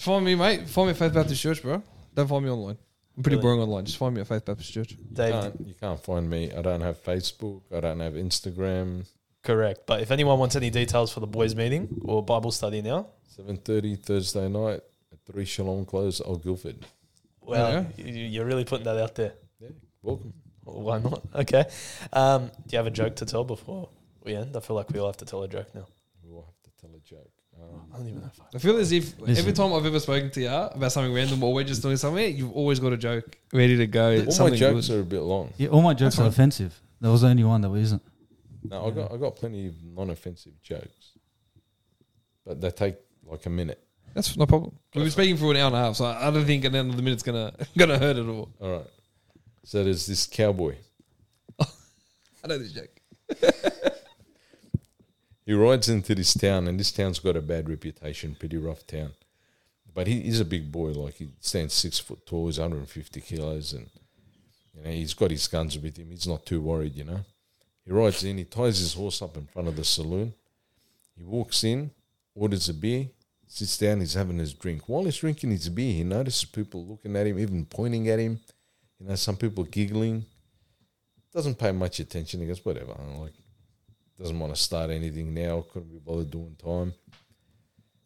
find 0.00 0.24
me, 0.24 0.34
mate. 0.34 0.68
Find 0.68 0.86
me 0.86 0.90
at 0.92 0.96
Faith 0.96 1.14
Baptist 1.14 1.40
Church, 1.42 1.62
bro. 1.62 1.82
Don't 2.14 2.28
find 2.28 2.44
me 2.44 2.50
online. 2.50 2.78
I'm 3.16 3.22
pretty 3.22 3.36
Really? 3.36 3.42
boring 3.42 3.60
online. 3.60 3.84
Just 3.84 3.98
find 3.98 4.14
me 4.14 4.20
at 4.20 4.26
Faith 4.28 4.44
Baptist 4.44 4.72
Church. 4.72 4.96
Dave, 5.12 5.32
Can't, 5.32 5.60
you 5.66 5.74
can't 5.74 6.00
find 6.02 6.28
me. 6.28 6.52
I 6.52 6.62
don't 6.62 6.80
have 6.80 7.02
Facebook. 7.02 7.62
I 7.74 7.80
don't 7.80 8.00
have 8.00 8.14
Instagram. 8.14 9.06
correct. 9.42 9.80
But 9.86 10.00
if 10.02 10.10
anyone 10.10 10.38
wants 10.38 10.56
any 10.56 10.70
details 10.70 11.12
for 11.12 11.20
the 11.20 11.26
boys' 11.26 11.54
meeting 11.56 12.00
or 12.04 12.22
Bible 12.24 12.50
study 12.52 12.82
now, 12.82 13.08
Seven 13.28 13.56
thirty 13.56 13.96
Thursday 13.96 14.48
night 14.48 14.80
at 15.12 15.18
three 15.26 15.44
Shalom 15.44 15.84
Close, 15.86 16.20
Old 16.20 16.42
Guildford. 16.42 16.84
well, 17.40 17.86
you, 17.96 18.06
you're 18.12 18.44
really 18.44 18.64
putting 18.64 18.84
that 18.84 18.98
out 18.98 19.14
there. 19.14 19.32
Welcome. 20.02 20.32
Why 20.64 20.98
not? 20.98 21.22
Okay. 21.34 21.64
Um, 22.12 22.46
do 22.48 22.52
you 22.72 22.76
have 22.78 22.86
a 22.86 22.90
joke 22.90 23.16
to 23.16 23.26
tell 23.26 23.44
before 23.44 23.88
we 24.24 24.34
end? 24.34 24.56
I 24.56 24.60
feel 24.60 24.76
like 24.76 24.90
we 24.90 24.98
all 25.00 25.06
have 25.06 25.16
to 25.18 25.24
tell 25.24 25.42
a 25.42 25.48
joke 25.48 25.74
now. 25.74 25.86
We 26.22 26.30
will 26.30 26.44
have 26.44 26.62
to 26.72 26.80
tell 26.80 26.90
a 26.94 27.00
joke. 27.00 27.30
Um, 27.49 27.49
Um, 27.60 27.82
I 27.92 27.96
don't 27.98 28.08
even 28.08 28.20
know 28.20 28.30
if 28.32 28.40
I. 28.40 28.44
I 28.56 28.58
feel 28.58 28.76
as 28.78 28.92
if 28.92 29.18
Listen. 29.20 29.36
every 29.36 29.52
time 29.52 29.72
I've 29.72 29.84
ever 29.86 30.00
spoken 30.00 30.30
to 30.30 30.40
you 30.40 30.48
about 30.48 30.92
something 30.92 31.12
random 31.12 31.42
or 31.42 31.52
we're 31.52 31.64
just 31.64 31.82
doing 31.82 31.96
something, 31.96 32.36
you've 32.36 32.52
always 32.52 32.80
got 32.80 32.92
a 32.92 32.96
joke 32.96 33.36
ready 33.52 33.76
to 33.76 33.86
go. 33.86 34.10
all 34.18 34.24
my 34.24 34.30
something 34.30 34.54
jokes 34.58 34.88
good. 34.88 34.96
are 34.96 35.00
a 35.00 35.04
bit 35.04 35.20
long. 35.20 35.52
Yeah, 35.56 35.68
all 35.68 35.82
my 35.82 35.94
jokes 35.94 36.18
are 36.18 36.26
offensive. 36.26 36.80
There 37.00 37.10
was 37.10 37.24
only 37.24 37.44
one 37.44 37.60
that 37.62 37.72
isn't. 37.74 38.02
No, 38.62 38.86
I 38.86 38.90
got 38.90 39.12
I 39.12 39.16
got 39.16 39.36
plenty 39.36 39.66
of 39.66 39.74
non-offensive 39.82 40.60
jokes, 40.62 41.12
but 42.44 42.60
they 42.60 42.70
take 42.70 42.96
like 43.24 43.46
a 43.46 43.50
minute. 43.50 43.82
That's 44.14 44.36
no 44.36 44.44
problem. 44.46 44.76
We've 44.94 45.04
been 45.04 45.10
speaking 45.10 45.36
for 45.36 45.50
an 45.52 45.56
hour 45.56 45.68
and 45.68 45.76
a 45.76 45.78
half, 45.78 45.96
so 45.96 46.04
I 46.04 46.30
don't 46.30 46.44
think 46.44 46.64
an 46.64 46.74
end 46.74 46.90
of 46.90 46.96
the 46.96 47.02
minute's 47.02 47.22
gonna 47.22 47.52
gonna 47.78 47.98
hurt 47.98 48.16
at 48.16 48.26
all. 48.26 48.50
All 48.60 48.72
right. 48.72 48.86
So 49.64 49.84
there's 49.84 50.06
this 50.06 50.26
cowboy. 50.26 50.76
I 51.60 52.48
know 52.48 52.58
this 52.58 52.72
joke. 52.72 53.00
He 55.50 55.56
rides 55.56 55.88
into 55.88 56.14
this 56.14 56.32
town, 56.34 56.68
and 56.68 56.78
this 56.78 56.92
town's 56.92 57.18
got 57.18 57.34
a 57.34 57.42
bad 57.42 57.68
reputation, 57.68 58.36
pretty 58.38 58.56
rough 58.56 58.86
town. 58.86 59.10
But 59.92 60.06
he, 60.06 60.20
he's 60.20 60.38
a 60.38 60.44
big 60.44 60.70
boy, 60.70 60.90
like 60.90 61.14
he 61.14 61.30
stands 61.40 61.74
six 61.74 61.98
foot 61.98 62.24
tall, 62.24 62.46
he's 62.46 62.60
150 62.60 63.20
kilos, 63.20 63.72
and 63.72 63.90
you 64.72 64.84
know 64.84 64.90
he's 64.90 65.12
got 65.12 65.32
his 65.32 65.48
guns 65.48 65.76
with 65.76 65.96
him. 65.96 66.12
He's 66.12 66.28
not 66.28 66.46
too 66.46 66.60
worried, 66.60 66.94
you 66.94 67.02
know. 67.02 67.24
He 67.84 67.90
rides 67.90 68.22
in, 68.22 68.38
he 68.38 68.44
ties 68.44 68.78
his 68.78 68.94
horse 68.94 69.22
up 69.22 69.36
in 69.36 69.46
front 69.46 69.66
of 69.66 69.74
the 69.74 69.82
saloon. 69.82 70.34
He 71.16 71.24
walks 71.24 71.64
in, 71.64 71.90
orders 72.36 72.68
a 72.68 72.74
beer, 72.74 73.06
sits 73.48 73.76
down, 73.76 73.98
he's 73.98 74.14
having 74.14 74.38
his 74.38 74.54
drink. 74.54 74.88
While 74.88 75.06
he's 75.06 75.16
drinking 75.16 75.50
his 75.50 75.68
beer, 75.68 75.94
he 75.94 76.04
notices 76.04 76.44
people 76.44 76.86
looking 76.86 77.16
at 77.16 77.26
him, 77.26 77.40
even 77.40 77.64
pointing 77.64 78.08
at 78.08 78.20
him. 78.20 78.38
You 79.00 79.08
know, 79.08 79.16
some 79.16 79.36
people 79.36 79.64
giggling. 79.64 80.26
Doesn't 81.34 81.58
pay 81.58 81.72
much 81.72 81.98
attention. 81.98 82.38
He 82.38 82.46
goes, 82.46 82.64
whatever. 82.64 82.92
I'm 82.96 83.18
like, 83.18 83.32
doesn't 84.20 84.38
want 84.38 84.54
to 84.54 84.60
start 84.60 84.90
anything 84.90 85.32
now. 85.32 85.64
Couldn't 85.72 85.90
be 85.90 85.98
bothered 85.98 86.30
doing 86.30 86.56
time. 86.62 86.92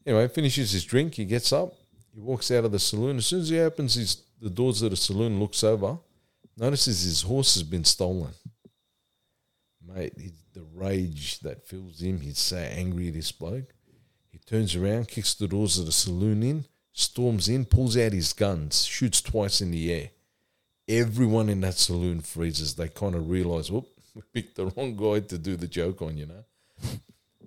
Anyway, 0.06 0.28
finishes 0.28 0.70
his 0.70 0.84
drink. 0.84 1.14
He 1.14 1.24
gets 1.24 1.52
up. 1.52 1.74
He 2.14 2.20
walks 2.20 2.50
out 2.50 2.64
of 2.64 2.72
the 2.72 2.78
saloon. 2.78 3.16
As 3.16 3.26
soon 3.26 3.40
as 3.40 3.48
he 3.48 3.58
opens 3.58 3.94
his 3.94 4.22
the 4.40 4.50
doors 4.50 4.82
of 4.82 4.90
the 4.90 4.96
saloon, 4.96 5.40
looks 5.40 5.64
over, 5.64 5.98
notices 6.56 7.02
his 7.02 7.22
horse 7.22 7.54
has 7.54 7.62
been 7.62 7.84
stolen. 7.84 8.32
Mate, 9.86 10.12
he, 10.18 10.32
the 10.52 10.64
rage 10.74 11.40
that 11.40 11.66
fills 11.66 12.00
him. 12.00 12.20
He's 12.20 12.38
so 12.38 12.58
angry 12.58 13.08
at 13.08 13.14
this 13.14 13.32
bloke. 13.32 13.74
He 14.30 14.38
turns 14.38 14.76
around, 14.76 15.08
kicks 15.08 15.34
the 15.34 15.48
doors 15.48 15.78
of 15.78 15.86
the 15.86 15.92
saloon 15.92 16.42
in, 16.42 16.66
storms 16.92 17.48
in, 17.48 17.64
pulls 17.64 17.96
out 17.96 18.12
his 18.12 18.32
guns, 18.32 18.84
shoots 18.84 19.20
twice 19.20 19.60
in 19.60 19.70
the 19.70 19.92
air. 19.92 20.10
Everyone 20.86 21.48
in 21.48 21.60
that 21.62 21.74
saloon 21.74 22.20
freezes. 22.20 22.74
They 22.74 22.88
kind 22.88 23.14
of 23.14 23.30
realize, 23.30 23.70
whoop, 23.70 23.86
we 24.14 24.22
picked 24.32 24.56
the 24.56 24.66
wrong 24.66 24.96
guy 24.96 25.20
to 25.20 25.38
do 25.38 25.56
the 25.56 25.66
joke 25.66 26.02
on, 26.02 26.16
you 26.16 26.26
know. 26.26 26.44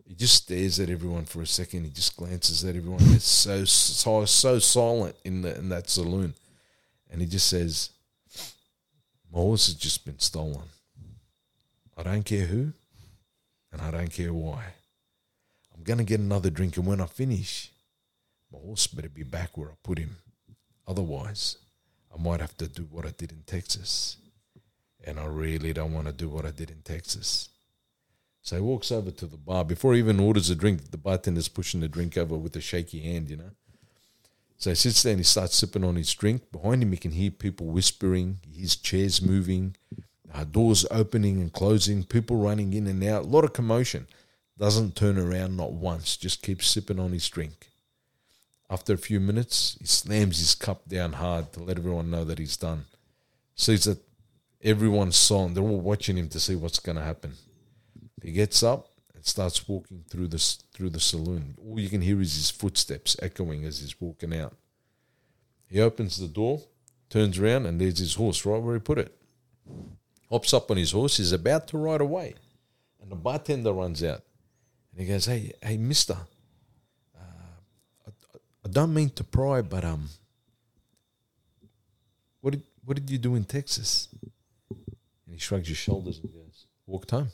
He 0.05 0.15
just 0.15 0.35
stares 0.35 0.79
at 0.79 0.89
everyone 0.89 1.25
for 1.25 1.41
a 1.41 1.47
second. 1.47 1.83
He 1.83 1.89
just 1.89 2.15
glances 2.15 2.63
at 2.63 2.75
everyone. 2.75 3.01
It's 3.13 3.27
so 3.27 3.65
so 3.65 4.23
so 4.25 4.57
silent 4.59 5.15
in 5.25 5.41
the 5.41 5.57
in 5.57 5.67
that 5.69 5.89
saloon, 5.89 6.33
and 7.09 7.19
he 7.19 7.27
just 7.27 7.47
says, 7.47 7.89
"My 9.31 9.39
horse 9.39 9.67
has 9.67 9.75
just 9.75 10.05
been 10.05 10.19
stolen. 10.19 10.69
I 11.97 12.03
don't 12.03 12.23
care 12.23 12.45
who, 12.45 12.71
and 13.71 13.81
I 13.81 13.91
don't 13.91 14.11
care 14.11 14.33
why. 14.33 14.63
I'm 15.75 15.83
gonna 15.83 16.05
get 16.05 16.21
another 16.21 16.49
drink, 16.49 16.77
and 16.77 16.87
when 16.87 17.01
I 17.01 17.05
finish, 17.05 17.71
my 18.51 18.59
horse 18.59 18.87
better 18.87 19.09
be 19.09 19.23
back 19.23 19.57
where 19.57 19.71
I 19.71 19.75
put 19.83 19.99
him. 19.99 20.17
Otherwise, 20.87 21.57
I 22.13 22.21
might 22.21 22.39
have 22.39 22.55
to 22.57 22.67
do 22.67 22.83
what 22.83 23.05
I 23.05 23.09
did 23.09 23.33
in 23.33 23.43
Texas." 23.45 24.15
And 25.07 25.19
I 25.19 25.25
really 25.25 25.71
don't 25.71 25.93
want 25.93 26.07
to 26.07 26.13
do 26.13 26.27
what 26.27 26.45
I 26.45 26.51
did 26.51 26.69
in 26.69 26.81
Texas. 26.83 27.49
So 28.41 28.57
he 28.57 28.61
walks 28.61 28.91
over 28.91 29.09
to 29.09 29.25
the 29.25 29.37
bar. 29.37 29.63
Before 29.63 29.93
he 29.93 29.99
even 29.99 30.19
orders 30.19 30.49
a 30.49 30.55
drink, 30.55 30.91
the 30.91 30.97
bartender's 30.97 31.47
pushing 31.47 31.79
the 31.79 31.87
drink 31.87 32.17
over 32.17 32.35
with 32.35 32.55
a 32.55 32.61
shaky 32.61 32.99
hand, 32.99 33.29
you 33.29 33.37
know. 33.37 33.51
So 34.57 34.71
he 34.71 34.75
sits 34.75 35.03
there 35.03 35.11
and 35.11 35.19
he 35.19 35.23
starts 35.23 35.55
sipping 35.55 35.83
on 35.83 35.95
his 35.95 36.13
drink. 36.13 36.51
Behind 36.51 36.83
him, 36.83 36.91
he 36.91 36.97
can 36.97 37.11
hear 37.11 37.31
people 37.31 37.67
whispering, 37.67 38.39
his 38.51 38.75
chairs 38.75 39.21
moving, 39.21 39.75
uh, 40.33 40.43
doors 40.43 40.85
opening 40.91 41.39
and 41.39 41.53
closing, 41.53 42.03
people 42.03 42.37
running 42.37 42.73
in 42.73 42.87
and 42.87 43.03
out. 43.03 43.23
A 43.23 43.27
lot 43.27 43.43
of 43.43 43.53
commotion. 43.53 44.07
Doesn't 44.57 44.95
turn 44.95 45.17
around 45.17 45.55
not 45.55 45.73
once, 45.73 46.17
just 46.17 46.41
keeps 46.41 46.67
sipping 46.67 46.99
on 46.99 47.11
his 47.11 47.29
drink. 47.29 47.69
After 48.69 48.93
a 48.93 48.97
few 48.97 49.19
minutes, 49.19 49.77
he 49.79 49.85
slams 49.85 50.39
his 50.39 50.55
cup 50.55 50.89
down 50.89 51.13
hard 51.13 51.53
to 51.53 51.63
let 51.63 51.77
everyone 51.77 52.09
know 52.09 52.25
that 52.25 52.39
he's 52.39 52.57
done. 52.57 52.85
Sees 53.55 53.83
that 53.83 53.99
everyone's 54.63 55.15
silent. 55.15 55.55
They're 55.55 55.63
all 55.63 55.79
watching 55.79 56.17
him 56.17 56.29
to 56.29 56.39
see 56.39 56.55
what's 56.55 56.79
going 56.79 56.97
to 56.97 57.03
happen. 57.03 57.33
He 58.21 58.31
gets 58.31 58.63
up 58.63 58.89
and 59.13 59.25
starts 59.25 59.67
walking 59.67 60.03
through 60.09 60.27
the 60.27 60.37
through 60.73 60.89
the 60.89 60.99
saloon. 60.99 61.55
All 61.63 61.79
you 61.79 61.89
can 61.89 62.01
hear 62.01 62.19
is 62.21 62.35
his 62.35 62.49
footsteps 62.49 63.15
echoing 63.21 63.63
as 63.65 63.79
he's 63.79 63.99
walking 63.99 64.35
out. 64.35 64.55
He 65.69 65.79
opens 65.81 66.17
the 66.17 66.27
door, 66.27 66.61
turns 67.09 67.37
around, 67.37 67.65
and 67.65 67.79
there's 67.79 67.99
his 67.99 68.15
horse 68.15 68.45
right 68.45 68.61
where 68.61 68.75
he 68.75 68.79
put 68.79 68.97
it. 68.97 69.13
Hops 70.29 70.53
up 70.53 70.71
on 70.71 70.77
his 70.77 70.91
horse. 70.91 71.17
He's 71.17 71.31
about 71.31 71.67
to 71.69 71.77
ride 71.77 72.01
away, 72.01 72.35
and 73.01 73.11
the 73.11 73.15
bartender 73.15 73.73
runs 73.73 74.03
out, 74.03 74.23
and 74.91 75.01
he 75.01 75.05
goes, 75.07 75.25
"Hey, 75.25 75.53
hey, 75.61 75.77
Mister, 75.77 76.17
uh, 77.15 77.57
I, 78.07 78.11
I 78.65 78.69
don't 78.69 78.93
mean 78.93 79.09
to 79.11 79.23
pry, 79.23 79.61
but 79.61 79.85
um, 79.85 80.09
what 82.41 82.51
did 82.51 82.63
what 82.83 82.95
did 82.95 83.09
you 83.09 83.17
do 83.17 83.35
in 83.35 83.43
Texas?" 83.43 84.09
He 85.37 85.41
shrugs 85.41 85.67
his 85.67 85.77
shoulders 85.77 86.19
and 86.23 86.33
goes, 86.33 86.65
"Walked 86.87 87.11
home." 87.11 87.27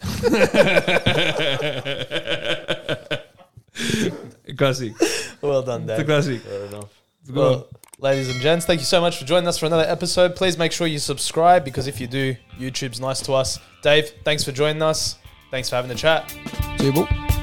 Classic. 4.56 4.92
Well 5.42 5.62
done, 5.62 5.82
It's 5.82 5.92
a 5.92 5.96
Dave. 5.98 6.06
classic. 6.06 6.40
Fair 6.42 6.64
enough. 6.66 6.90
It's 7.20 7.30
a 7.30 7.32
good 7.32 7.40
one. 7.40 7.50
Well, 7.50 7.68
ladies 7.98 8.30
and 8.30 8.40
gents, 8.40 8.64
thank 8.66 8.80
you 8.80 8.86
so 8.86 9.00
much 9.00 9.18
for 9.18 9.24
joining 9.24 9.48
us 9.48 9.58
for 9.58 9.66
another 9.66 9.84
episode. 9.88 10.36
Please 10.36 10.56
make 10.56 10.72
sure 10.72 10.86
you 10.86 10.98
subscribe 10.98 11.64
because 11.64 11.86
if 11.86 12.00
you 12.00 12.06
do, 12.06 12.36
YouTube's 12.58 13.00
nice 13.00 13.20
to 13.22 13.32
us. 13.34 13.58
Dave, 13.82 14.10
thanks 14.24 14.44
for 14.44 14.52
joining 14.52 14.82
us. 14.82 15.16
Thanks 15.50 15.68
for 15.68 15.76
having 15.76 15.88
the 15.88 15.94
chat. 15.94 16.30
See 16.78 16.86
you, 16.86 16.92
ball. 16.92 17.33